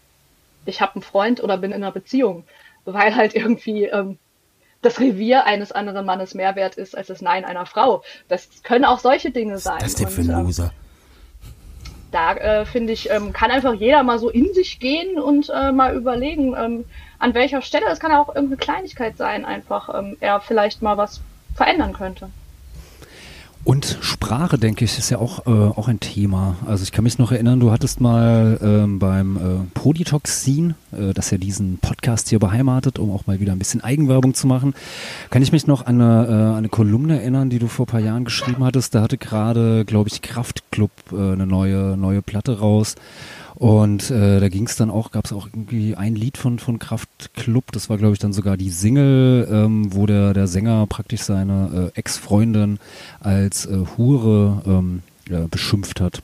[0.66, 2.44] ich habe einen Freund oder bin in einer Beziehung.
[2.85, 4.19] Weil halt irgendwie ähm,
[4.82, 8.02] das Revier eines anderen Mannes mehr wert ist als das Nein einer Frau.
[8.28, 9.78] Das können auch solche Dinge sein.
[9.81, 10.73] Das ist der für Und, ein ähm, Loser.
[12.10, 15.72] Da äh, finde ich, ähm, kann einfach jeder mal so in sich gehen und äh,
[15.72, 16.85] mal überlegen, ähm,
[17.18, 21.20] an welcher Stelle, es kann auch irgendeine Kleinigkeit sein, einfach ähm, er vielleicht mal was
[21.55, 22.30] verändern könnte.
[23.64, 26.56] Und Sprache, denke ich, ist ja auch, äh, auch ein Thema.
[26.66, 29.40] Also ich kann mich noch erinnern, du hattest mal ähm, beim äh,
[29.74, 34.35] Poditoxin, äh, das ja diesen Podcast hier beheimatet, um auch mal wieder ein bisschen Eigenwerbung
[34.35, 34.74] zu machen,
[35.31, 38.01] kann ich mich noch an eine, äh, eine Kolumne erinnern, die du vor ein paar
[38.01, 38.94] Jahren geschrieben hattest.
[38.94, 42.94] Da hatte gerade, glaube ich, Kraftklub äh, eine neue, neue Platte raus.
[43.59, 46.78] Und äh, da ging es dann auch, gab es auch irgendwie ein Lied von, von
[46.78, 51.23] Kraftklub, das war glaube ich dann sogar die Single, ähm, wo der, der Sänger praktisch
[51.23, 52.78] seine äh, Ex-Freundin
[53.19, 56.23] als äh, Hure ähm, ja, beschimpft hat.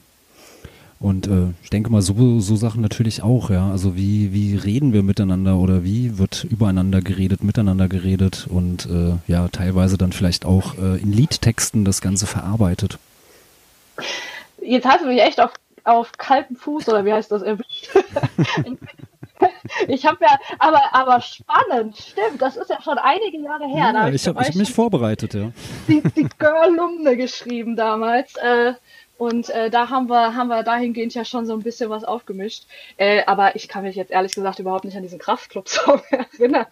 [1.01, 3.71] Und äh, ich denke mal, so, so Sachen natürlich auch, ja.
[3.71, 9.17] Also wie, wie reden wir miteinander oder wie wird übereinander geredet, miteinander geredet und äh,
[9.27, 12.99] ja, teilweise dann vielleicht auch äh, in Liedtexten das Ganze verarbeitet.
[14.63, 15.53] Jetzt hast du mich echt auf
[15.85, 17.89] auf kaltem Fuß oder wie heißt das erwischt.
[19.89, 23.93] ich habe ja, aber, aber spannend, stimmt, das ist ja schon einige Jahre her.
[23.95, 25.53] Ja, ich habe hab mich vorbereitet, ja.
[25.87, 28.35] Die, die Girl-Lumne geschrieben damals.
[28.37, 28.75] Äh,
[29.17, 32.65] und äh, da haben wir, haben wir dahingehend ja schon so ein bisschen was aufgemischt.
[32.97, 36.67] Äh, aber ich kann mich jetzt ehrlich gesagt überhaupt nicht an diesen Kraftclub-Song erinnern,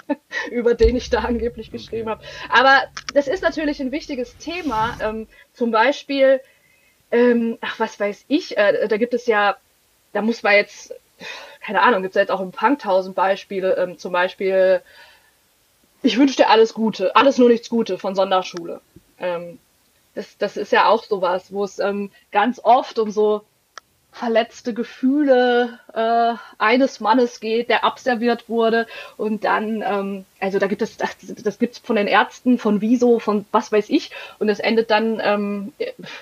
[0.51, 2.23] über den ich da angeblich geschrieben habe.
[2.49, 2.83] Aber
[3.15, 4.97] das ist natürlich ein wichtiges Thema.
[5.01, 6.41] Ähm, zum Beispiel
[7.13, 9.57] ähm, ach, was weiß ich, äh, da gibt es ja,
[10.15, 10.95] da muss man jetzt,
[11.61, 14.83] keine Ahnung, gibt es jetzt auch im Punk tausend Beispiele, ähm, zum Beispiel,
[16.03, 18.81] ich wünsche dir alles Gute, alles nur nichts Gute von Sonderschule.
[19.21, 19.59] Ähm,
[20.15, 23.43] das, das ist ja auch sowas, wo es ähm, ganz oft um so
[24.13, 28.87] verletzte Gefühle äh, eines Mannes geht, der abserviert wurde
[29.17, 32.83] und dann, ähm, also da gibt es, das, das gibt es von den Ärzten, von
[32.83, 35.73] Wieso, von was weiß ich und es endet dann ähm,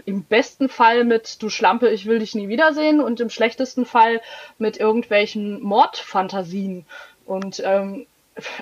[0.06, 4.20] im besten Fall mit du Schlampe, ich will dich nie wiedersehen und im schlechtesten Fall
[4.58, 6.86] mit irgendwelchen Mordfantasien
[7.26, 8.06] und ähm,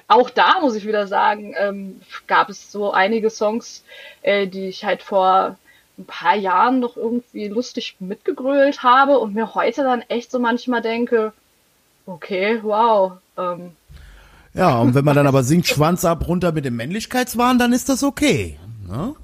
[0.07, 3.85] auch da muss ich wieder sagen, ähm, gab es so einige Songs,
[4.23, 5.57] äh, die ich halt vor
[5.99, 10.81] ein paar Jahren noch irgendwie lustig mitgegrölt habe und mir heute dann echt so manchmal
[10.81, 11.33] denke,
[12.07, 13.13] okay, wow.
[13.37, 13.73] Ähm,
[14.55, 17.89] ja, und wenn man dann aber singt Schwanz ab runter mit dem Männlichkeitswahn, dann ist
[17.89, 18.59] das okay.
[18.89, 19.15] Ne?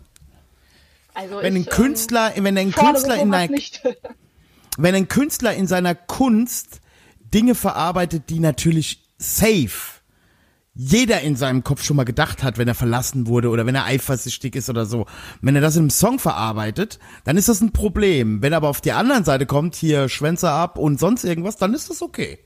[1.14, 3.56] Also wenn ich, ein Künstler, ähm, wenn ein Künstler in einer,
[4.76, 6.80] wenn ein Künstler in seiner Kunst
[7.20, 9.93] Dinge verarbeitet, die natürlich safe
[10.74, 13.84] jeder in seinem Kopf schon mal gedacht hat, wenn er verlassen wurde oder wenn er
[13.84, 15.06] eifersüchtig ist oder so.
[15.40, 18.42] Wenn er das in einem Song verarbeitet, dann ist das ein Problem.
[18.42, 21.74] Wenn er aber auf die anderen Seite kommt, hier Schwänze ab und sonst irgendwas, dann
[21.74, 22.38] ist das okay.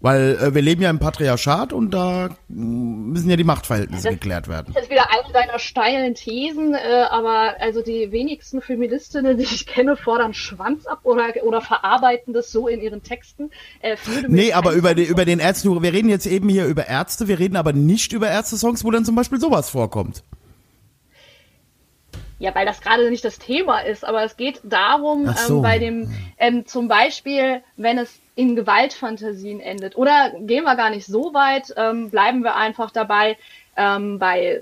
[0.00, 4.12] Weil äh, wir leben ja im Patriarchat und da mm, müssen ja die Machtverhältnisse das,
[4.14, 4.72] geklärt werden.
[4.72, 9.66] Das ist wieder eine deiner steilen Thesen, äh, aber also die wenigsten Feministinnen, die ich
[9.66, 13.50] kenne, fordern Schwanz ab oder, oder verarbeiten das so in ihren Texten.
[13.80, 13.96] Äh,
[14.28, 17.38] nee, aber über, die, über den Ärzte, wir reden jetzt eben hier über Ärzte, wir
[17.38, 20.22] reden aber nicht über Ärzte-Songs, wo dann zum Beispiel sowas vorkommt.
[22.38, 25.56] Ja, weil das gerade nicht das Thema ist, aber es geht darum, ähm, so.
[25.56, 29.96] ähm, bei dem, ähm, zum Beispiel, wenn es in Gewaltfantasien endet.
[29.96, 33.36] Oder gehen wir gar nicht so weit, ähm, bleiben wir einfach dabei,
[33.76, 34.60] ähm, bei,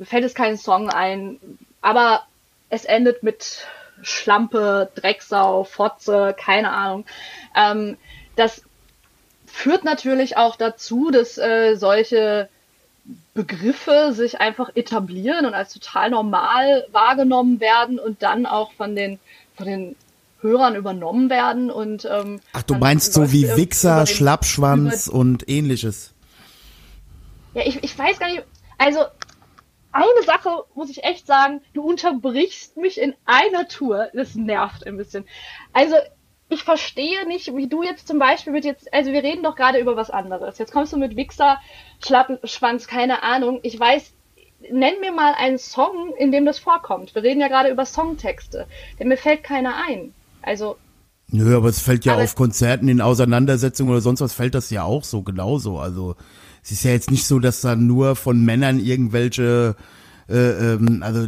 [0.00, 1.38] äh, fällt es kein Song ein,
[1.80, 2.22] aber
[2.70, 3.64] es endet mit
[4.02, 7.06] Schlampe, Drecksau, Fotze, keine Ahnung.
[7.54, 7.96] Ähm,
[8.34, 8.62] das
[9.46, 12.48] führt natürlich auch dazu, dass äh, solche
[13.32, 19.20] Begriffe sich einfach etablieren und als total normal wahrgenommen werden und dann auch von den,
[19.56, 19.96] von den
[20.40, 26.14] Hörern übernommen werden und ähm, Ach, du meinst so wie Wichser, Schlappschwanz und ähnliches.
[27.54, 28.44] Ja, ich, ich weiß gar nicht.
[28.78, 29.00] Also
[29.90, 34.08] eine Sache muss ich echt sagen, du unterbrichst mich in einer Tour.
[34.14, 35.24] Das nervt ein bisschen.
[35.72, 35.96] Also
[36.48, 39.78] ich verstehe nicht, wie du jetzt zum Beispiel mit jetzt, also wir reden doch gerade
[39.78, 40.58] über was anderes.
[40.58, 41.58] Jetzt kommst du mit Wichser,
[42.04, 43.60] Schlappschwanz, keine Ahnung.
[43.62, 44.12] Ich weiß,
[44.70, 47.14] nenn mir mal einen Song, in dem das vorkommt.
[47.14, 48.66] Wir reden ja gerade über Songtexte.
[48.98, 50.14] Denn mir fällt keiner ein.
[50.48, 50.76] Also.
[51.30, 54.82] Nö, aber es fällt ja auf Konzerten, in Auseinandersetzungen oder sonst was fällt das ja
[54.82, 55.78] auch so genauso.
[55.78, 56.16] Also
[56.64, 59.76] es ist ja jetzt nicht so, dass da nur von Männern irgendwelche
[60.30, 61.26] äh, ähm, also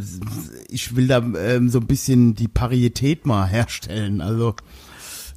[0.69, 4.21] ich will da ähm, so ein bisschen die Parität mal herstellen.
[4.21, 4.55] Also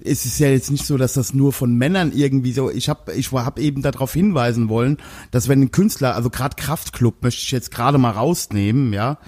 [0.03, 2.71] es ist ja jetzt nicht so, dass das nur von Männern irgendwie so.
[2.71, 4.97] Ich habe ich hab eben darauf hinweisen wollen,
[5.31, 9.19] dass wenn ein Künstler, also gerade Kraftklub möchte ich jetzt gerade mal rausnehmen, ja,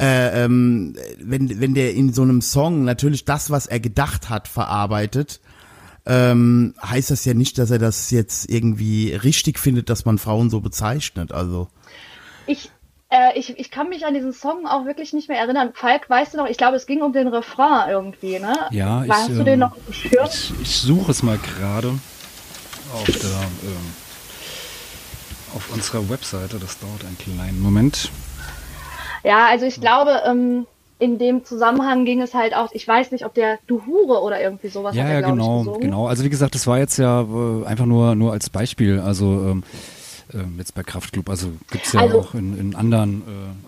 [0.00, 4.48] äh, ähm, wenn, wenn der in so einem Song natürlich das, was er gedacht hat,
[4.48, 5.40] verarbeitet,
[6.04, 10.50] ähm, heißt das ja nicht, dass er das jetzt irgendwie richtig findet, dass man Frauen
[10.50, 11.32] so bezeichnet.
[11.32, 11.68] Also
[12.46, 12.70] ich,
[13.10, 15.70] äh, ich, ich kann mich an diesen Song auch wirklich nicht mehr erinnern.
[15.74, 18.56] Falk, weißt du noch, ich glaube, es ging um den Refrain irgendwie, ne?
[18.70, 19.76] Ja, ich, Hast du den ähm, noch
[20.10, 20.34] gehört?
[20.34, 21.98] Ich, ich suche es mal gerade
[22.92, 23.30] auf der
[23.64, 23.94] ähm,
[25.54, 26.58] auf unserer Webseite.
[26.58, 28.10] Das dauert einen kleinen Moment.
[29.26, 30.66] Ja, also ich glaube, ähm,
[31.00, 34.40] in dem Zusammenhang ging es halt auch, ich weiß nicht, ob der Du Hure oder
[34.40, 36.06] irgendwie sowas ja, hat ja, genau, genau.
[36.06, 39.00] Also wie gesagt, das war jetzt ja äh, einfach nur, nur als Beispiel.
[39.00, 39.64] Also ähm,
[40.32, 43.22] ähm, jetzt bei Kraftklub, also gibt's ja Also- auch in, in anderen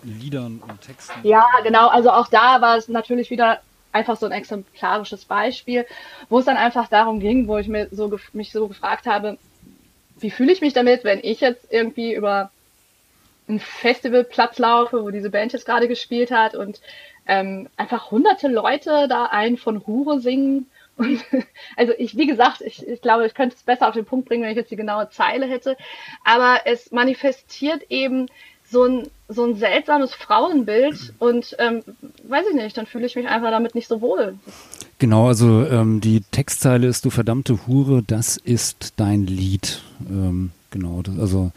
[0.05, 1.19] äh, Liedern und Texten.
[1.23, 1.89] Ja, genau.
[1.89, 3.59] Also auch da war es natürlich wieder
[3.91, 5.85] einfach so ein exemplarisches Beispiel,
[6.29, 9.37] wo es dann einfach darum ging, wo ich mir so mich so gefragt habe,
[10.19, 12.49] wie fühle ich mich damit, wenn ich jetzt irgendwie über
[13.49, 16.79] einen Festivalplatz laufe, wo diese Band jetzt gerade gespielt hat und
[17.27, 20.67] ähm, einfach hunderte Leute da ein von Hure singen.
[20.97, 21.23] Und
[21.75, 24.43] also ich, wie gesagt, ich, ich glaube, ich könnte es besser auf den Punkt bringen,
[24.43, 25.75] wenn ich jetzt die genaue Zeile hätte.
[26.23, 28.27] Aber es manifestiert eben
[28.69, 31.81] so ein, so ein seltsames Frauenbild und ähm,
[32.23, 34.37] weiß ich nicht, dann fühle ich mich einfach damit nicht so wohl.
[34.99, 39.81] Genau, also ähm, die Textzeile ist du verdammte Hure, das ist dein Lied.
[40.07, 41.51] Ähm, genau, das, also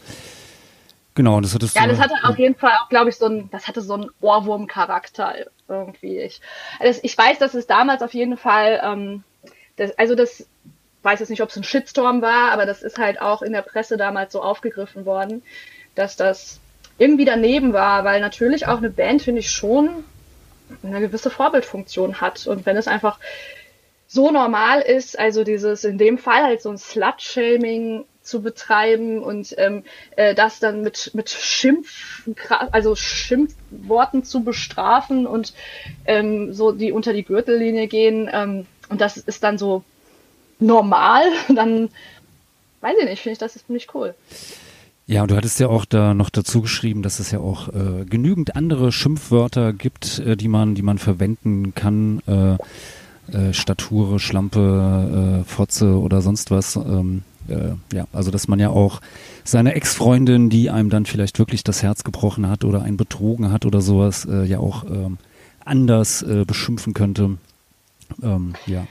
[1.15, 1.89] genau, das hattest Ja, du.
[1.89, 5.35] das hatte auf jeden Fall auch, glaube ich, so ein, das hatte so einen Ohrwurm-Charakter
[5.67, 6.19] irgendwie.
[6.19, 6.41] Ich,
[6.79, 9.23] also ich weiß, dass es damals auf jeden Fall, ähm,
[9.75, 10.45] das, also das
[11.03, 13.61] weiß jetzt nicht, ob es ein Shitstorm war, aber das ist halt auch in der
[13.61, 15.43] Presse damals so aufgegriffen worden,
[15.95, 16.59] dass das
[16.97, 20.05] irgendwie daneben war, weil natürlich auch eine Band, finde ich, schon
[20.81, 22.47] eine gewisse Vorbildfunktion hat.
[22.47, 23.19] Und wenn es einfach
[24.07, 29.53] so normal ist, also dieses in dem Fall halt so ein Slut-Shaming zu betreiben und
[29.57, 29.83] ähm,
[30.15, 35.53] äh, das dann mit mit Schimpf also Schimpfworten zu bestrafen und
[36.05, 39.83] ähm, so die unter die Gürtellinie gehen ähm, und das ist dann so
[40.59, 41.23] normal,
[41.53, 41.89] dann
[42.81, 44.15] weiß ich nicht, finde ich das ist ziemlich cool.
[45.05, 48.05] Ja, und du hattest ja auch da noch dazu geschrieben, dass es ja auch äh,
[48.05, 52.21] genügend andere Schimpfwörter gibt, äh, die man, die man verwenden kann.
[52.25, 52.57] Äh,
[53.31, 56.75] äh, Stature, Schlampe, äh, Fotze oder sonst was.
[56.75, 59.01] Ähm, äh, ja, also dass man ja auch
[59.43, 63.65] seine Ex-Freundin, die einem dann vielleicht wirklich das Herz gebrochen hat oder einen betrogen hat
[63.65, 65.17] oder sowas, äh, ja auch ähm,
[65.65, 67.37] anders äh, beschimpfen könnte.
[68.21, 68.85] Ähm, ja.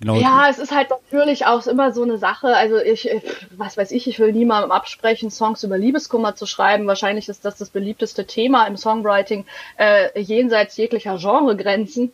[0.00, 0.16] Genau.
[0.16, 2.54] Ja, es ist halt natürlich auch immer so eine Sache.
[2.56, 3.22] Also ich, ich-
[3.56, 6.86] was weiß ich, ich will niemandem absprechen, Songs über Liebeskummer zu schreiben.
[6.86, 9.46] Wahrscheinlich ist das das beliebteste Thema im Songwriting
[9.78, 12.12] äh, jenseits jeglicher Genregrenzen.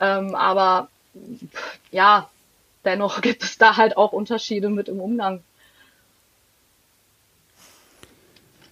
[0.00, 0.88] Ähm, aber
[1.90, 2.28] ja,
[2.86, 5.42] dennoch gibt es da halt auch Unterschiede mit im Umgang.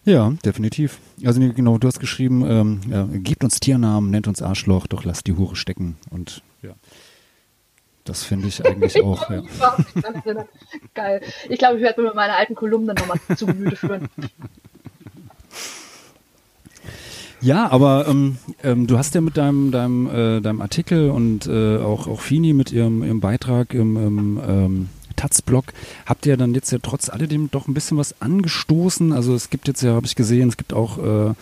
[0.07, 0.99] Ja, definitiv.
[1.25, 5.05] Also nee, genau, du hast geschrieben, ähm, ja, gebt uns Tiernamen, nennt uns Arschloch, doch
[5.05, 5.97] lasst die Hure stecken.
[6.11, 6.75] Und ja,
[8.05, 9.31] das finde ich eigentlich auch.
[9.31, 9.43] Ja.
[10.93, 11.23] Geil.
[11.49, 14.09] Ich glaube, ich werde mir meine alten Kolumnen nochmal zu Gemüte führen.
[17.45, 21.77] Ja, aber ähm, ähm, du hast ja mit deinem deinem äh, deinem Artikel und äh,
[21.77, 25.67] auch auch Fini mit ihrem, ihrem Beitrag im, im ähm, Taz-Blog
[26.07, 29.13] habt ihr dann jetzt ja trotz alledem doch ein bisschen was angestoßen.
[29.13, 31.35] Also es gibt jetzt ja, habe ich gesehen, es gibt auch äh,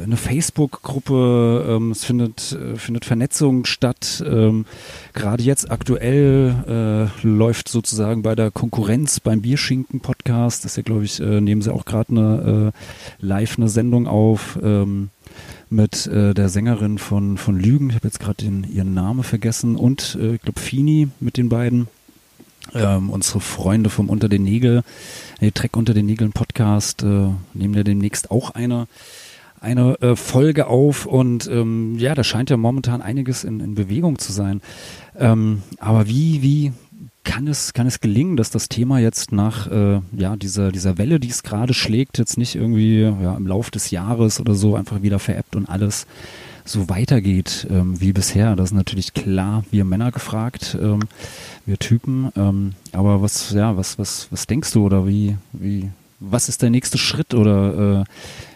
[0.00, 4.22] eine Facebook-Gruppe, ähm, es findet, äh, findet Vernetzung statt.
[4.24, 4.66] Ähm,
[5.14, 11.04] Gerade jetzt aktuell äh, läuft sozusagen bei der Konkurrenz beim Bierschinken-Podcast, das ist ja, glaube
[11.04, 14.58] ich, äh, nehmen sie auch gerade eine äh, live eine Sendung auf.
[14.62, 15.10] Ähm,
[15.70, 20.18] mit äh, der Sängerin von, von Lügen, ich habe jetzt gerade ihren Namen vergessen, und
[20.20, 21.88] äh, ich glaube Fini mit den beiden.
[22.74, 24.82] Ähm, unsere Freunde vom Unter den Nägel,
[25.40, 28.86] äh, Treck unter den Nägeln Podcast, äh, nehmen ja demnächst auch eine,
[29.60, 34.18] eine äh, Folge auf und ähm, ja, da scheint ja momentan einiges in, in Bewegung
[34.18, 34.60] zu sein.
[35.18, 36.72] Ähm, aber wie, wie
[37.24, 41.20] kann es, kann es gelingen, dass das Thema jetzt nach äh, ja, dieser, dieser Welle,
[41.20, 45.02] die es gerade schlägt, jetzt nicht irgendwie ja, im Lauf des Jahres oder so einfach
[45.02, 46.06] wieder veräppt und alles
[46.64, 48.56] so weitergeht ähm, wie bisher.
[48.56, 51.00] Das ist natürlich klar, wir Männer gefragt, ähm,
[51.66, 52.30] wir Typen.
[52.36, 55.90] Ähm, aber was, ja, was, was, was denkst du oder wie, wie,
[56.20, 58.04] was ist der nächste Schritt oder äh,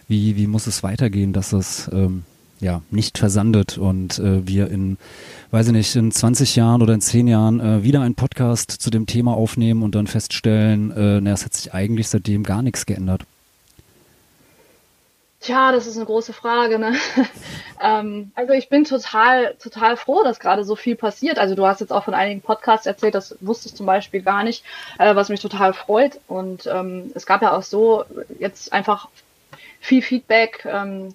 [0.09, 2.25] wie, wie muss es weitergehen, dass das ähm,
[2.65, 4.99] ja nicht versandet und äh, wir in,
[5.53, 8.91] weiß ich nicht, in 20 Jahren oder in 10 Jahren äh, wieder einen Podcast zu
[8.91, 12.87] dem Thema aufnehmen und dann feststellen, äh, na, es hat sich eigentlich seitdem gar nichts
[12.87, 13.23] geändert.
[15.45, 16.79] Tja, das ist eine große Frage.
[16.79, 16.95] Ne?
[17.83, 21.39] ähm, also ich bin total, total froh, dass gerade so viel passiert.
[21.39, 24.43] Also du hast jetzt auch von einigen Podcasts erzählt, das wusste ich zum Beispiel gar
[24.43, 24.65] nicht,
[24.99, 26.19] äh, was mich total freut.
[26.29, 28.05] Und ähm, es gab ja auch so
[28.39, 29.09] jetzt einfach
[29.81, 31.15] viel Feedback ähm,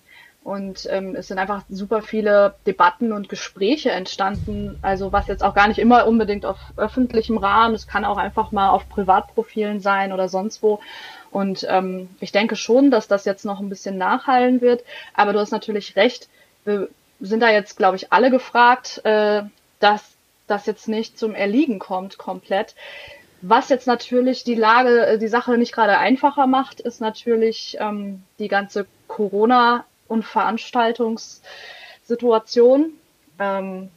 [0.49, 4.79] und ähm, es sind einfach super viele Debatten und Gespräche entstanden.
[4.81, 8.51] Also was jetzt auch gar nicht immer unbedingt auf öffentlichem Rahmen, es kann auch einfach
[8.51, 10.79] mal auf Privatprofilen sein oder sonst wo.
[11.29, 14.83] Und ähm, ich denke schon, dass das jetzt noch ein bisschen nachhallen wird.
[15.13, 16.29] Aber du hast natürlich recht.
[16.65, 16.89] Wir
[17.19, 19.43] sind da jetzt, glaube ich, alle gefragt, äh,
[19.79, 20.15] dass
[20.47, 22.73] das jetzt nicht zum Erliegen kommt komplett.
[23.43, 28.23] Was jetzt natürlich die Lage, äh, die Sache nicht gerade einfacher macht, ist natürlich ähm,
[28.39, 31.47] die ganze Corona- und Veranstaltungssache
[32.09, 32.93] Podcast-Situation.
[33.39, 33.89] Ähm,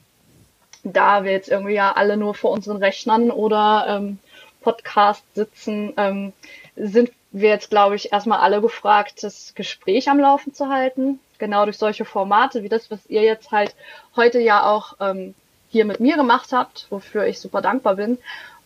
[0.84, 4.18] da wir jetzt irgendwie ja alle nur vor unseren Rechnern oder ähm,
[4.60, 6.32] Podcast sitzen, ähm,
[6.76, 11.18] sind wir jetzt, glaube ich, erstmal alle gefragt, das Gespräch am Laufen zu halten.
[11.38, 13.74] Genau durch solche Formate wie das, was ihr jetzt halt
[14.16, 15.34] heute ja auch ähm,
[15.70, 18.18] hier mit mir gemacht habt, wofür ich super dankbar bin.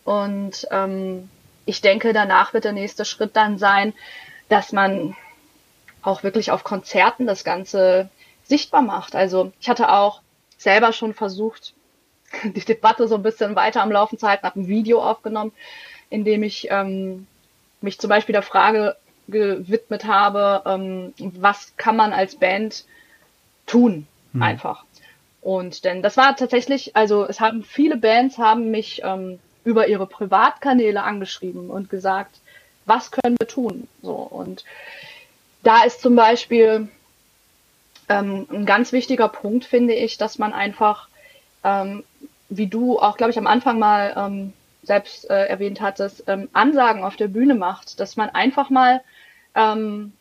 [0.05, 1.29] Und ähm,
[1.65, 3.95] ich denke, danach wird der nächste Schritt dann sein,
[4.49, 5.17] dass man
[6.07, 8.09] auch wirklich auf Konzerten das Ganze
[8.45, 9.17] sichtbar macht.
[9.17, 10.23] Also ich hatte auch
[10.57, 11.75] selber schon versucht,
[12.45, 15.53] die Debatte so ein bisschen weiter am Laufen zu halten, habe ein Video aufgenommen,
[16.11, 17.27] in dem ich ähm,
[17.81, 18.97] mich zum Beispiel der Frage
[19.29, 22.85] gewidmet habe, ähm, was kann man als Band
[23.67, 24.43] tun, hm.
[24.43, 24.85] einfach.
[25.41, 30.07] Und denn das war tatsächlich, also es haben viele Bands haben mich ähm, über ihre
[30.07, 32.37] Privatkanäle angeschrieben und gesagt,
[32.85, 33.89] was können wir tun?
[34.03, 34.65] So und
[35.67, 36.89] da ist zum Beispiel
[38.09, 41.09] ähm, ein ganz wichtiger Punkt, finde ich, dass man einfach,
[41.65, 42.05] ähm,
[42.49, 44.53] wie du auch, glaube ich, am Anfang mal ähm,
[44.85, 49.03] selbst äh, erwähnt hattest, ähm, Ansagen auf der Bühne macht, dass man einfach mal
[49.57, 50.13] ähm,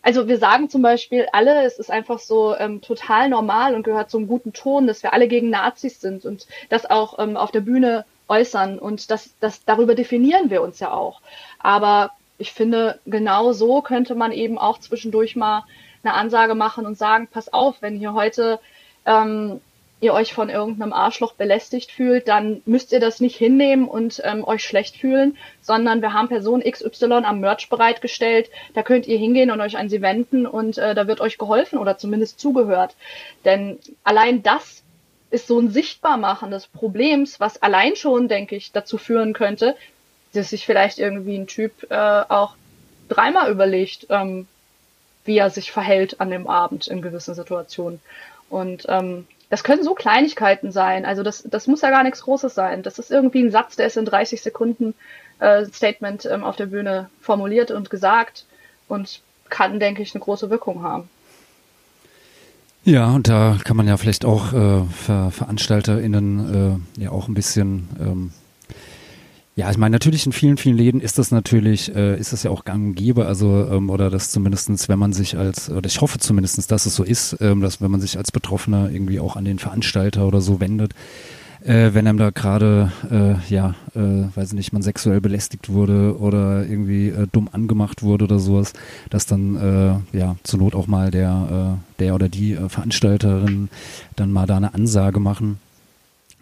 [0.00, 4.10] also wir sagen zum Beispiel alle, es ist einfach so ähm, total normal und gehört
[4.10, 8.04] zum guten Ton, dass wir alle gegen Nazis sind und das auch auf der Bühne
[8.28, 11.22] äußern und das, das darüber definieren wir uns ja auch.
[11.58, 15.64] Aber ich finde, genau so könnte man eben auch zwischendurch mal
[16.02, 18.60] eine Ansage machen und sagen, pass auf, wenn hier heute
[19.06, 19.60] ähm,
[20.00, 24.44] ihr euch von irgendeinem Arschloch belästigt fühlt, dann müsst ihr das nicht hinnehmen und ähm,
[24.46, 29.50] euch schlecht fühlen, sondern wir haben Person XY am Merch bereitgestellt, da könnt ihr hingehen
[29.50, 32.96] und euch an sie wenden und äh, da wird euch geholfen oder zumindest zugehört.
[33.44, 34.82] Denn allein das
[35.30, 39.74] ist so ein Sichtbarmachen des Problems, was allein schon, denke ich, dazu führen könnte,
[40.34, 42.54] dass sich vielleicht irgendwie ein Typ äh, auch
[43.08, 44.46] dreimal überlegt, ähm,
[45.24, 48.00] wie er sich verhält an dem Abend in gewissen Situationen.
[48.50, 51.04] Und ähm, das können so Kleinigkeiten sein.
[51.04, 52.82] Also das, das muss ja gar nichts Großes sein.
[52.82, 54.94] Das ist irgendwie ein Satz, der ist in 30 Sekunden
[55.38, 58.46] äh, Statement ähm, auf der Bühne formuliert und gesagt
[58.88, 61.08] und kann, denke ich, eine große Wirkung haben.
[62.84, 67.34] Ja, und da kann man ja vielleicht auch äh, Ver VeranstalterInnen äh, ja auch ein
[67.34, 68.32] bisschen ähm,
[69.56, 72.50] ja, ich meine, natürlich in vielen, vielen Läden ist das natürlich, äh, ist das ja
[72.50, 76.00] auch gang und gäbe, also, ähm, oder das zumindestens, wenn man sich als, oder ich
[76.00, 79.36] hoffe zumindestens, dass es so ist, ähm, dass wenn man sich als Betroffener irgendwie auch
[79.36, 80.92] an den Veranstalter oder so wendet,
[81.62, 86.18] äh, wenn einem da gerade, äh, ja, äh, weiß ich nicht, man sexuell belästigt wurde
[86.18, 88.72] oder irgendwie äh, dumm angemacht wurde oder sowas,
[89.08, 93.68] dass dann, äh, ja, zur Not auch mal der, äh, der oder die äh, Veranstalterin
[94.16, 95.60] dann mal da eine Ansage machen.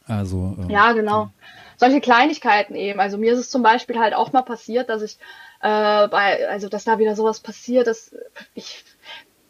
[0.07, 0.57] Also.
[0.67, 1.31] Äh, ja, genau
[1.83, 3.01] solche Kleinigkeiten eben.
[3.01, 5.19] Also mir ist es zum Beispiel halt auch mal passiert, dass ich
[5.63, 8.15] äh, bei, also dass da wieder sowas passiert, dass
[8.55, 8.85] ich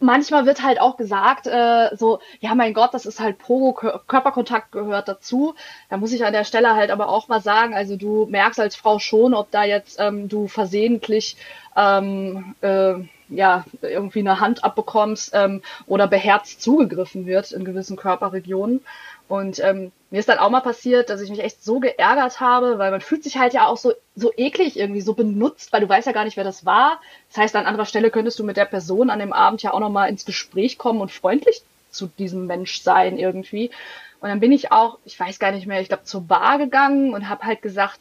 [0.00, 4.72] manchmal wird halt auch gesagt, äh, so, ja mein Gott, das ist halt Pogo, Körperkontakt
[4.72, 5.54] gehört dazu.
[5.90, 8.76] Da muss ich an der Stelle halt aber auch mal sagen, also du merkst als
[8.76, 11.36] Frau schon, ob da jetzt ähm, du versehentlich
[11.76, 12.94] ähm, äh,
[13.28, 18.80] ja, irgendwie eine Hand abbekommst ähm, oder beherzt zugegriffen wird in gewissen Körperregionen.
[19.28, 22.76] Und ähm, mir ist dann auch mal passiert, dass ich mich echt so geärgert habe,
[22.76, 25.88] weil man fühlt sich halt ja auch so, so eklig irgendwie, so benutzt, weil du
[25.88, 27.00] weißt ja gar nicht, wer das war.
[27.30, 29.80] Das heißt, an anderer Stelle könntest du mit der Person an dem Abend ja auch
[29.80, 33.70] nochmal ins Gespräch kommen und freundlich zu diesem Mensch sein irgendwie.
[34.20, 37.14] Und dann bin ich auch, ich weiß gar nicht mehr, ich glaube zur Bar gegangen
[37.14, 37.98] und habe halt gesagt,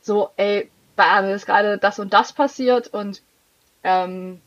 [0.00, 3.22] so, ey, bei mir ist gerade das und das passiert und
[3.84, 4.40] ähm,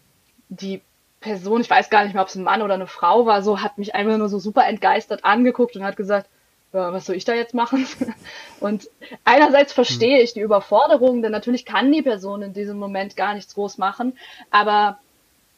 [0.49, 0.81] die
[1.21, 3.61] Person, ich weiß gar nicht mehr, ob es ein Mann oder eine Frau war, so
[3.61, 6.27] hat mich einfach nur so super entgeistert angeguckt und hat gesagt,
[6.75, 7.87] ja, was soll ich da jetzt machen?
[8.59, 8.89] Und
[9.23, 13.55] einerseits verstehe ich die Überforderung, denn natürlich kann die Person in diesem Moment gar nichts
[13.55, 14.17] groß machen,
[14.51, 14.99] aber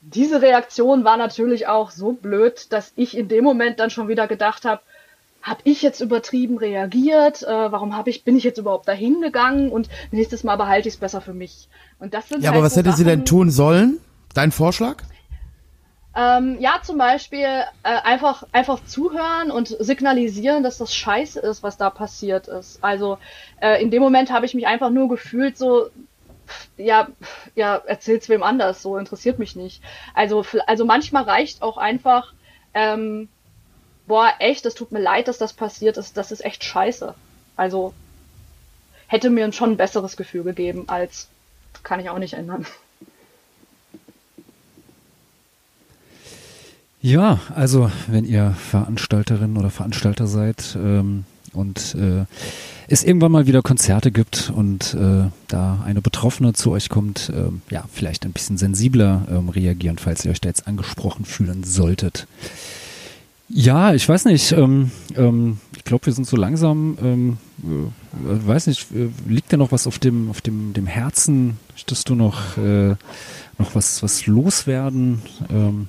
[0.02, 4.27] diese Reaktion war natürlich auch so blöd, dass ich in dem Moment dann schon wieder
[4.27, 4.81] gedacht habe,
[5.41, 7.44] habe ich jetzt übertrieben reagiert?
[7.44, 9.72] Äh, warum habe ich bin ich jetzt überhaupt dahin gegangen?
[9.72, 11.68] Und nächstes Mal behalte ich es besser für mich.
[11.99, 13.99] Und das sind ja, halt aber was so hätte Sachen, sie denn tun sollen?
[14.34, 15.03] Dein Vorschlag?
[16.19, 21.77] Ähm, ja, zum Beispiel äh, einfach, einfach zuhören und signalisieren, dass das scheiße ist, was
[21.77, 22.84] da passiert ist.
[22.84, 23.19] Also
[23.61, 25.91] äh, in dem Moment habe ich mich einfach nur gefühlt so,
[26.76, 27.10] ja,
[27.53, 29.84] ja, erzähl's wem anders, so interessiert mich nicht.
[30.15, 32.34] Also, also manchmal reicht auch einfach,
[32.73, 33.30] ähm,
[34.07, 37.14] boah, echt, es tut mir leid, dass das passiert ist, das ist echt scheiße.
[37.56, 37.94] Also
[39.06, 41.27] hätte mir schon ein besseres Gefühl gegeben, als
[41.84, 42.65] kann ich auch nicht ändern.
[47.01, 52.25] Ja, also wenn ihr Veranstalterin oder Veranstalter seid ähm, und äh,
[52.87, 57.73] es irgendwann mal wieder Konzerte gibt und äh, da eine Betroffene zu euch kommt, äh,
[57.73, 62.27] ja, vielleicht ein bisschen sensibler ähm, reagieren, falls ihr euch da jetzt angesprochen fühlen solltet.
[63.49, 64.51] Ja, ich weiß nicht.
[64.51, 66.97] Ähm, ähm, ich glaube, wir sind so langsam.
[67.01, 68.91] Ähm, äh, weiß nicht.
[68.93, 71.57] Äh, liegt dir noch was auf dem auf dem dem Herzen?
[71.71, 72.95] Möchtest du noch äh,
[73.57, 75.21] noch was was loswerden?
[75.49, 75.87] Ähm.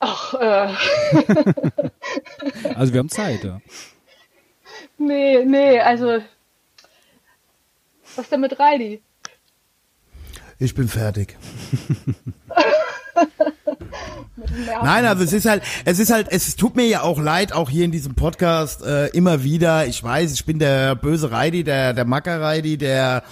[0.00, 0.74] Ach, äh.
[2.74, 3.60] also wir haben Zeit, ja.
[4.98, 6.20] Nee, nee, also
[8.16, 9.02] was denn mit Reili?
[10.58, 11.36] Ich bin fertig.
[14.82, 17.70] Nein, also es ist halt, es ist halt, es tut mir ja auch leid, auch
[17.70, 19.86] hier in diesem Podcast äh, immer wieder.
[19.86, 23.22] Ich weiß, ich bin der böse Reidi, der der Macker Reidi, der.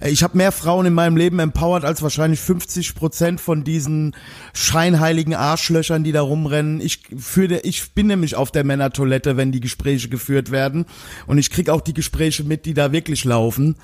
[0.00, 4.16] Äh, ich habe mehr Frauen in meinem Leben empowert als wahrscheinlich 50 Prozent von diesen
[4.52, 6.80] scheinheiligen Arschlöchern, die da rumrennen.
[6.80, 10.86] Ich führe, ich bin nämlich auf der Männertoilette, wenn die Gespräche geführt werden,
[11.26, 13.76] und ich krieg auch die Gespräche mit, die da wirklich laufen.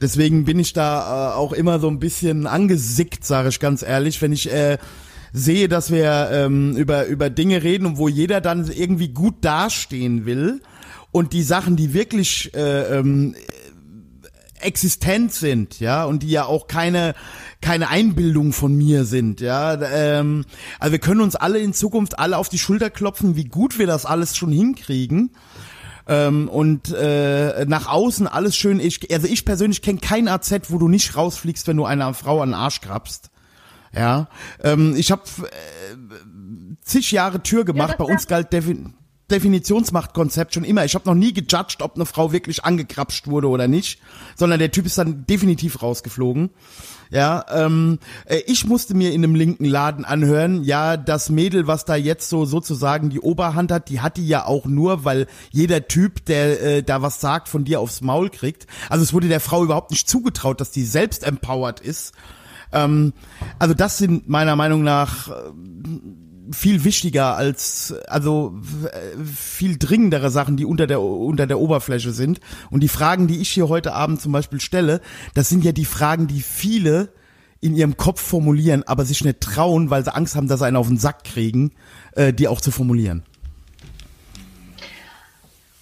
[0.00, 4.20] Deswegen bin ich da äh, auch immer so ein bisschen angesickt, sage ich ganz ehrlich,
[4.22, 4.78] wenn ich äh,
[5.32, 10.26] sehe, dass wir ähm, über, über Dinge reden und wo jeder dann irgendwie gut dastehen
[10.26, 10.62] will
[11.12, 13.34] und die Sachen, die wirklich äh, ähm,
[14.60, 17.14] existent sind, ja, und die ja auch keine
[17.60, 19.80] keine Einbildung von mir sind, ja.
[19.80, 20.44] Ähm,
[20.78, 23.86] also wir können uns alle in Zukunft alle auf die Schulter klopfen, wie gut wir
[23.86, 25.30] das alles schon hinkriegen.
[26.08, 28.78] Ähm, und äh, nach außen alles schön.
[28.78, 32.40] Ich, also ich persönlich kenne kein AZ, wo du nicht rausfliegst, wenn du einer Frau
[32.42, 33.30] an den Arsch krabst.
[33.96, 34.28] Ja,
[34.62, 35.96] ähm, ich habe äh,
[36.82, 37.96] zig Jahre Tür gemacht.
[37.98, 38.94] Ja, Bei uns galt Defin
[39.30, 40.84] Definitionsmachtkonzept schon immer.
[40.84, 44.00] Ich habe noch nie gejudged, ob eine Frau wirklich angekrapscht wurde oder nicht,
[44.36, 46.50] sondern der Typ ist dann definitiv rausgeflogen.
[47.10, 51.84] Ja, ähm, äh, ich musste mir in einem linken Laden anhören, ja, das Mädel, was
[51.84, 55.88] da jetzt so sozusagen die Oberhand hat, die hat die ja auch nur, weil jeder
[55.88, 58.66] Typ, der äh, da was sagt, von dir aufs Maul kriegt.
[58.88, 62.12] Also es wurde der Frau überhaupt nicht zugetraut, dass die selbst empowered ist
[62.72, 63.12] ähm,
[63.58, 65.32] also das sind meiner Meinung nach äh,
[66.52, 72.40] viel wichtiger als, also äh, viel dringendere Sachen, die unter der, unter der Oberfläche sind.
[72.70, 75.00] Und die Fragen, die ich hier heute Abend zum Beispiel stelle,
[75.34, 77.12] das sind ja die Fragen, die viele
[77.60, 80.76] in ihrem Kopf formulieren, aber sich nicht trauen, weil sie Angst haben, dass sie einen
[80.76, 81.72] auf den Sack kriegen,
[82.12, 83.24] äh, die auch zu formulieren.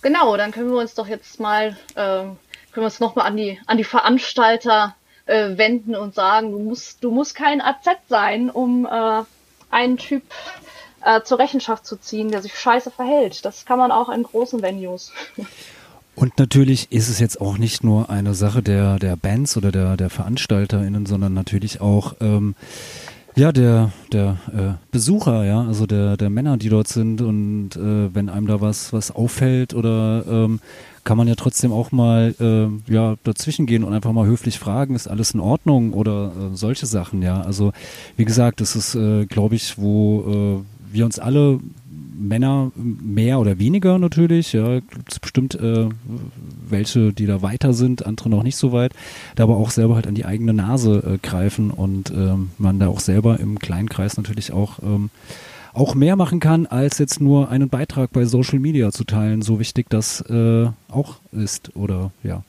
[0.02, 2.36] Genau, dann können wir uns doch jetzt mal, äh, können
[2.76, 4.94] wir uns nochmal an die, an die Veranstalter
[5.26, 9.22] äh, wenden und sagen, du musst, du musst kein AZ sein, um äh,
[9.70, 10.22] einen Typ
[11.04, 13.44] äh, zur Rechenschaft zu ziehen, der sich scheiße verhält.
[13.44, 15.12] Das kann man auch in großen Venues.
[16.16, 19.96] Und natürlich ist es jetzt auch nicht nur eine Sache der, der Bands oder der,
[19.96, 22.54] der VeranstalterInnen, sondern natürlich auch ähm,
[23.34, 28.14] ja, der, der äh, Besucher, ja, also der, der Männer, die dort sind und äh,
[28.14, 30.60] wenn einem da was, was auffällt oder ähm,
[31.04, 34.94] kann man ja trotzdem auch mal äh, ja dazwischen gehen und einfach mal höflich fragen,
[34.94, 37.42] ist alles in Ordnung oder äh, solche Sachen, ja.
[37.42, 37.72] Also
[38.16, 41.60] wie gesagt, das ist, äh, glaube ich, wo äh, wir uns alle
[42.16, 45.88] Männer mehr oder weniger natürlich, ja, gibt es bestimmt äh,
[46.68, 48.92] welche, die da weiter sind, andere noch nicht so weit,
[49.34, 52.88] da aber auch selber halt an die eigene Nase äh, greifen und ähm, man da
[52.88, 55.10] auch selber im kleinen Kreis natürlich auch ähm,
[55.74, 59.58] auch mehr machen kann, als jetzt nur einen Beitrag bei Social Media zu teilen, so
[59.58, 62.42] wichtig das äh, auch ist, oder ja.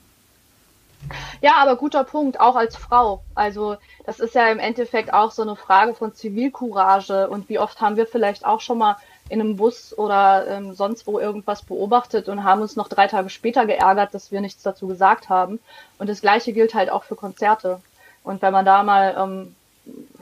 [1.41, 3.23] Ja, aber guter Punkt, auch als Frau.
[3.35, 7.81] Also das ist ja im Endeffekt auch so eine Frage von Zivilcourage und wie oft
[7.81, 8.97] haben wir vielleicht auch schon mal
[9.29, 13.29] in einem Bus oder ähm, sonst wo irgendwas beobachtet und haben uns noch drei Tage
[13.29, 15.59] später geärgert, dass wir nichts dazu gesagt haben.
[15.97, 17.81] Und das gleiche gilt halt auch für Konzerte.
[18.23, 19.55] Und wenn man da mal ähm,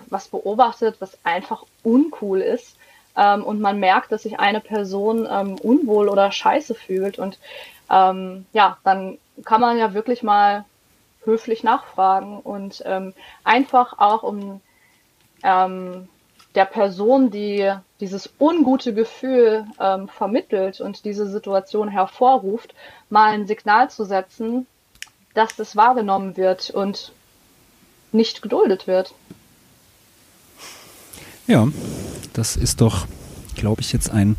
[0.09, 2.77] was beobachtet, was einfach uncool ist,
[3.15, 7.39] ähm, und man merkt, dass sich eine Person ähm, unwohl oder scheiße fühlt und
[7.89, 10.65] ähm, ja, dann kann man ja wirklich mal
[11.23, 13.13] höflich nachfragen und ähm,
[13.43, 14.61] einfach auch um
[15.43, 16.07] ähm,
[16.55, 22.75] der Person, die dieses ungute Gefühl ähm, vermittelt und diese Situation hervorruft,
[23.09, 24.67] mal ein Signal zu setzen,
[25.33, 27.11] dass das wahrgenommen wird und
[28.11, 29.13] nicht geduldet wird.
[31.47, 31.67] Ja,
[32.33, 33.07] das ist doch,
[33.55, 34.35] glaube ich, jetzt ein,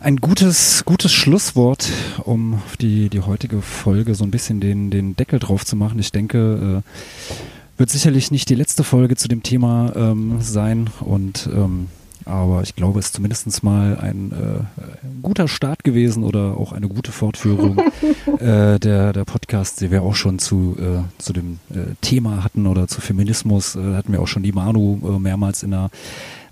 [0.00, 1.88] ein gutes, gutes Schlusswort,
[2.24, 5.98] um die, die heutige Folge so ein bisschen den, den Deckel drauf zu machen.
[5.98, 11.48] Ich denke, äh, wird sicherlich nicht die letzte Folge zu dem Thema ähm, sein und
[11.52, 11.88] ähm,
[12.26, 16.88] aber ich glaube, es ist zumindest mal ein äh, guter Start gewesen oder auch eine
[16.88, 17.78] gute Fortführung
[18.40, 22.66] äh, der, der Podcast, die wir auch schon zu, äh, zu dem äh, Thema hatten
[22.66, 23.76] oder zu Feminismus.
[23.76, 25.90] Äh, hatten wir auch schon die Manu äh, mehrmals in der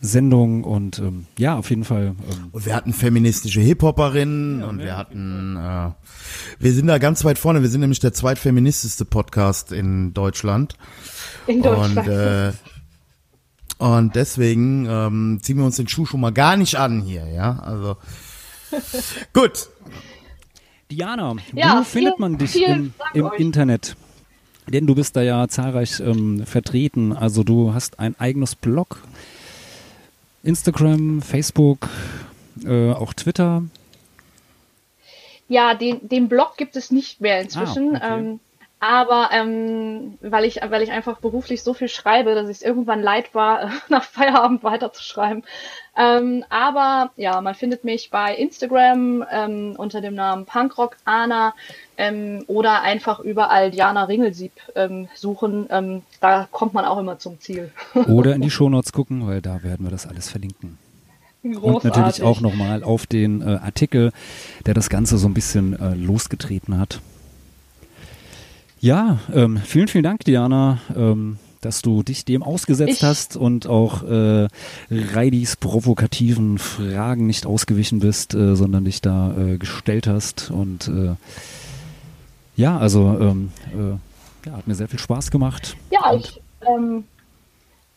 [0.07, 2.15] Sendung und ähm, ja, auf jeden Fall.
[2.31, 5.91] Ähm, und wir hatten feministische Hip-Hoperinnen ja, und wir hatten, äh,
[6.59, 7.63] wir sind da ganz weit vorne.
[7.63, 10.75] Wir sind nämlich der zweitfeministischste Podcast in Deutschland.
[11.47, 11.97] In Deutschland.
[11.99, 12.53] Und, äh,
[13.79, 17.59] Und deswegen ähm, ziehen wir uns den Schuh schon mal gar nicht an hier, ja.
[17.59, 17.97] Also
[19.33, 19.69] gut.
[20.91, 23.31] Diana, Ja, wo findet vielen- man dich im, im.
[23.39, 23.97] Internet?
[24.67, 27.13] Denn du bist da ja zahlreich ähm, vertreten.
[27.13, 29.03] Also du hast ein eigenes Blog,
[30.45, 31.89] Instagram, Facebook,
[32.65, 33.63] äh, auch Twitter.
[35.49, 37.97] Ja, den, den Blog gibt es nicht mehr inzwischen.
[37.97, 38.19] Ah, okay.
[38.19, 38.41] ähm,
[38.81, 43.03] aber ähm, weil ich weil ich einfach beruflich so viel schreibe, dass ich es irgendwann
[43.03, 45.43] leid war, nach Feierabend weiterzuschreiben.
[45.97, 51.55] Ähm, aber ja, man findet mich bei Instagram ähm, unter dem Namen Punkrock Anna
[51.97, 55.67] ähm, oder einfach überall Diana Ringelsieb ähm, suchen.
[55.71, 57.71] Ähm, da kommt man auch immer zum Ziel.
[58.07, 60.79] Oder in die Shownotes gucken, weil da werden wir das alles verlinken.
[61.43, 61.91] Und Großartig.
[62.01, 64.13] natürlich auch nochmal auf den äh, Artikel,
[64.65, 67.01] der das Ganze so ein bisschen äh, losgetreten hat.
[68.81, 73.67] Ja, ähm, vielen, vielen Dank, Diana, ähm, dass du dich dem ausgesetzt Ich- hast und
[73.67, 74.49] auch äh,
[74.91, 80.51] Reidis provokativen Fragen nicht ausgewichen bist, äh, sondern dich da äh, gestellt hast.
[80.51, 81.15] Und äh,
[82.57, 85.77] ja, also ähm, äh, ja, hat mir sehr viel Spaß gemacht.
[85.91, 87.05] Ja, ich, ähm,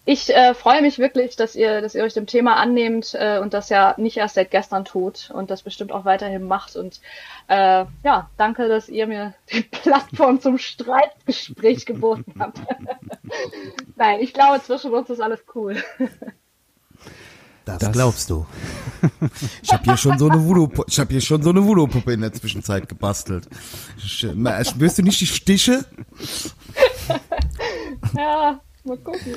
[0.10, 3.54] ich äh, freue mich wirklich, dass ihr, dass ihr euch dem Thema annehmt äh, und
[3.54, 6.78] das ja nicht erst seit gestern tut und das bestimmt auch weiterhin macht.
[6.78, 7.02] Und
[7.50, 12.60] äh, ja, danke, dass ihr mir die Plattform zum Streitgespräch geboten habt.
[13.98, 15.76] Nein, ich glaube, zwischen uns ist alles cool.
[17.68, 18.46] Das, Das- glaubst du.
[19.62, 22.22] Ich habe hier schon so eine Voodoo, ich habe hier schon so eine Voodoo-Puppe in
[22.22, 23.48] der Zwischenzeit gebastelt.
[23.98, 25.86] Spürst du nicht die Stiche?
[28.16, 29.36] Ja, mal gucken.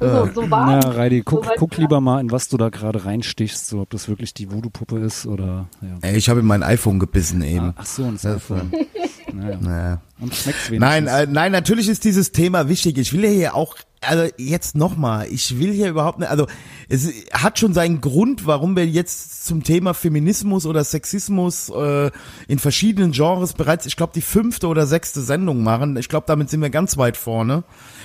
[0.00, 0.80] So, so warm.
[0.80, 3.90] Na, Reidi, guck, Soweit guck lieber mal, in was du da gerade reinstichst, so ob
[3.90, 5.96] das wirklich die Voodoo-Puppe ist oder ja.
[6.02, 7.72] Ey, ich habe in mein iPhone gebissen eben.
[7.76, 8.72] Ach so, ein Das, iPhone.
[9.34, 9.58] Naja.
[9.60, 10.00] Naja.
[10.20, 10.78] Und schmeckt's wenigstens.
[10.80, 12.98] Nein, äh, nein, natürlich ist dieses Thema wichtig.
[12.98, 16.46] Ich will ja hier auch, also jetzt nochmal, ich will hier überhaupt nicht, also
[16.88, 22.10] es hat schon seinen Grund, warum wir jetzt zum Thema Feminismus oder Sexismus äh,
[22.46, 25.96] in verschiedenen Genres bereits, ich glaube, die fünfte oder sechste Sendung machen.
[25.96, 27.64] Ich glaube, damit sind wir ganz weit vorne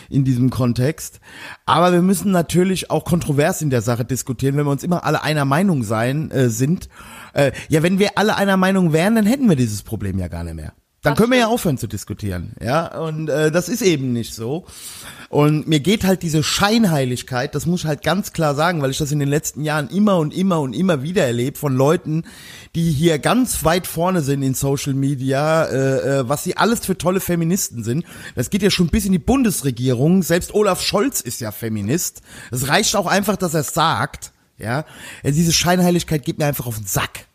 [0.10, 1.20] in diesem Kontext.
[1.68, 5.22] Aber wir müssen natürlich auch kontrovers in der Sache diskutieren, wenn wir uns immer alle
[5.22, 6.90] einer Meinung sein äh, sind.
[7.34, 10.44] Äh, ja, wenn wir alle einer Meinung wären, dann hätten wir dieses Problem ja gar
[10.44, 10.74] nicht mehr.
[11.02, 14.66] Dann können wir ja aufhören zu diskutieren, ja, und äh, das ist eben nicht so.
[15.30, 18.98] Und mir geht halt diese Scheinheiligkeit, das muss ich halt ganz klar sagen, weil ich
[18.98, 22.26] das in den letzten Jahren immer und immer und immer wieder erlebe von Leuten,
[22.76, 26.98] die hier ganz weit vorne sind in Social Media, äh, äh, was sie alles für
[26.98, 28.06] tolle Feministen sind.
[28.36, 30.24] Das geht ja schon bis in die Bundesregierung.
[30.24, 32.22] Selbst Olaf Scholz ist ja Feminist.
[32.52, 34.84] Es reicht auch einfach, dass er es sagt, ja.
[35.24, 37.28] Also diese Scheinheiligkeit geht mir einfach auf den Sack.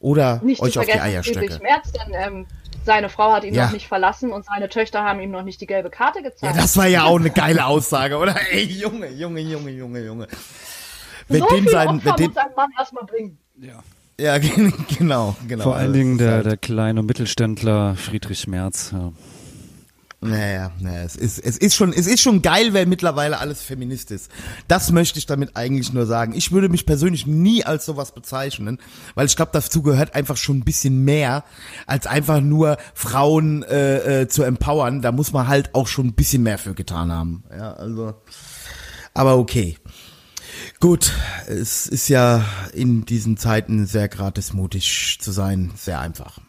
[0.00, 1.62] Oder Nicht euch auf die vergessen Friedrich Eierstöcke.
[1.62, 2.46] Merz, denn ähm,
[2.84, 3.66] seine Frau hat ihn Ja.
[3.66, 6.56] noch nicht verlassen und seine Töchter haben ihm noch nicht die gelbe Karte Ja, gezeigt.
[6.56, 8.34] das war ja auch eine geile Aussage, oder?
[8.50, 10.26] Ey, Junge, Junge, Junge, Junge, Junge.
[11.28, 13.38] Wenn so dem viel sein, Opfer dem, muss ein Mann erstmal bringen.
[14.18, 14.38] ja,
[14.98, 15.64] genau, genau.
[15.64, 18.90] Vor allen Dingen der, halt- der kleine Mittelständler Friedrich Merz.
[18.92, 19.12] Ja.
[20.22, 24.10] Naja, naja, es ist, es ist schon, es ist schon geil, wer mittlerweile alles Feminist
[24.10, 24.30] ist.
[24.68, 26.34] Das möchte ich damit eigentlich nur sagen.
[26.34, 28.78] Ich würde mich persönlich nie als sowas bezeichnen,
[29.14, 31.42] weil ich glaube, dazu gehört einfach schon ein bisschen mehr,
[31.86, 35.00] als einfach nur Frauen äh, äh, zu empowern.
[35.00, 37.42] Da muss man halt auch schon ein bisschen mehr für getan haben.
[37.50, 38.12] Ja, also,
[39.14, 39.78] aber okay.
[40.80, 41.12] Gut,
[41.46, 42.44] es ist ja
[42.74, 46.40] in diesen Zeiten sehr gratis mutig zu sein, sehr einfach.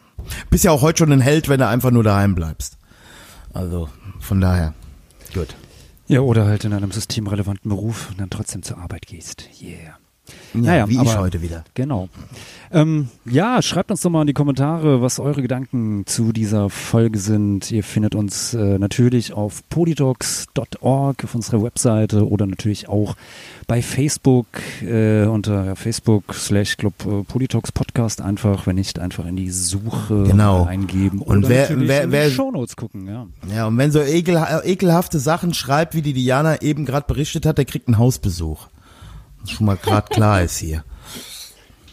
[0.49, 2.77] Bist ja auch heute schon ein Held, wenn du einfach nur daheim bleibst.
[3.53, 4.73] Also von daher.
[5.33, 5.55] Gut.
[6.07, 9.47] ja, oder halt in einem systemrelevanten Beruf und dann trotzdem zur Arbeit gehst.
[9.61, 9.97] Yeah.
[10.53, 11.63] Ja, Naja, wie ich aber- heute wieder.
[11.73, 12.07] Genau.
[12.73, 17.19] Ähm, ja, schreibt uns doch mal in die Kommentare, was eure Gedanken zu dieser Folge
[17.19, 17.69] sind.
[17.71, 23.15] Ihr findet uns äh, natürlich auf polytalks.org auf unserer Webseite oder natürlich auch
[23.67, 24.45] bei Facebook
[24.81, 30.23] äh, unter Facebook slash Club äh, Polytalks Podcast einfach, wenn nicht einfach in die Suche
[30.23, 30.63] Genau.
[30.63, 33.27] eingeben Und oder wer- wer- in wer- die Shownotes gucken, ja.
[33.53, 37.57] Ja, und wenn so ekel, ekelhafte Sachen schreibt, wie die Diana eben gerade berichtet hat,
[37.57, 38.67] der kriegt einen Hausbesuch.
[39.41, 40.83] Das schon mal gerade klar ist hier.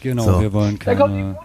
[0.01, 0.41] Genau, So.
[0.41, 1.37] wir wollen keine,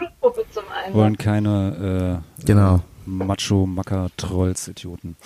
[0.92, 2.76] wollen keine äh, Genau.
[2.76, 5.16] äh, Macho-Macker-Trolls-Idioten.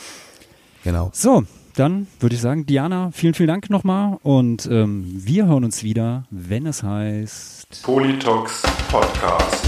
[0.85, 1.11] Genau.
[1.13, 1.45] So,
[1.77, 6.25] dann würde ich sagen, Diana, vielen, vielen Dank nochmal und ähm, wir hören uns wieder,
[6.31, 7.83] wenn es heißt.
[7.83, 9.65] Politox Podcast.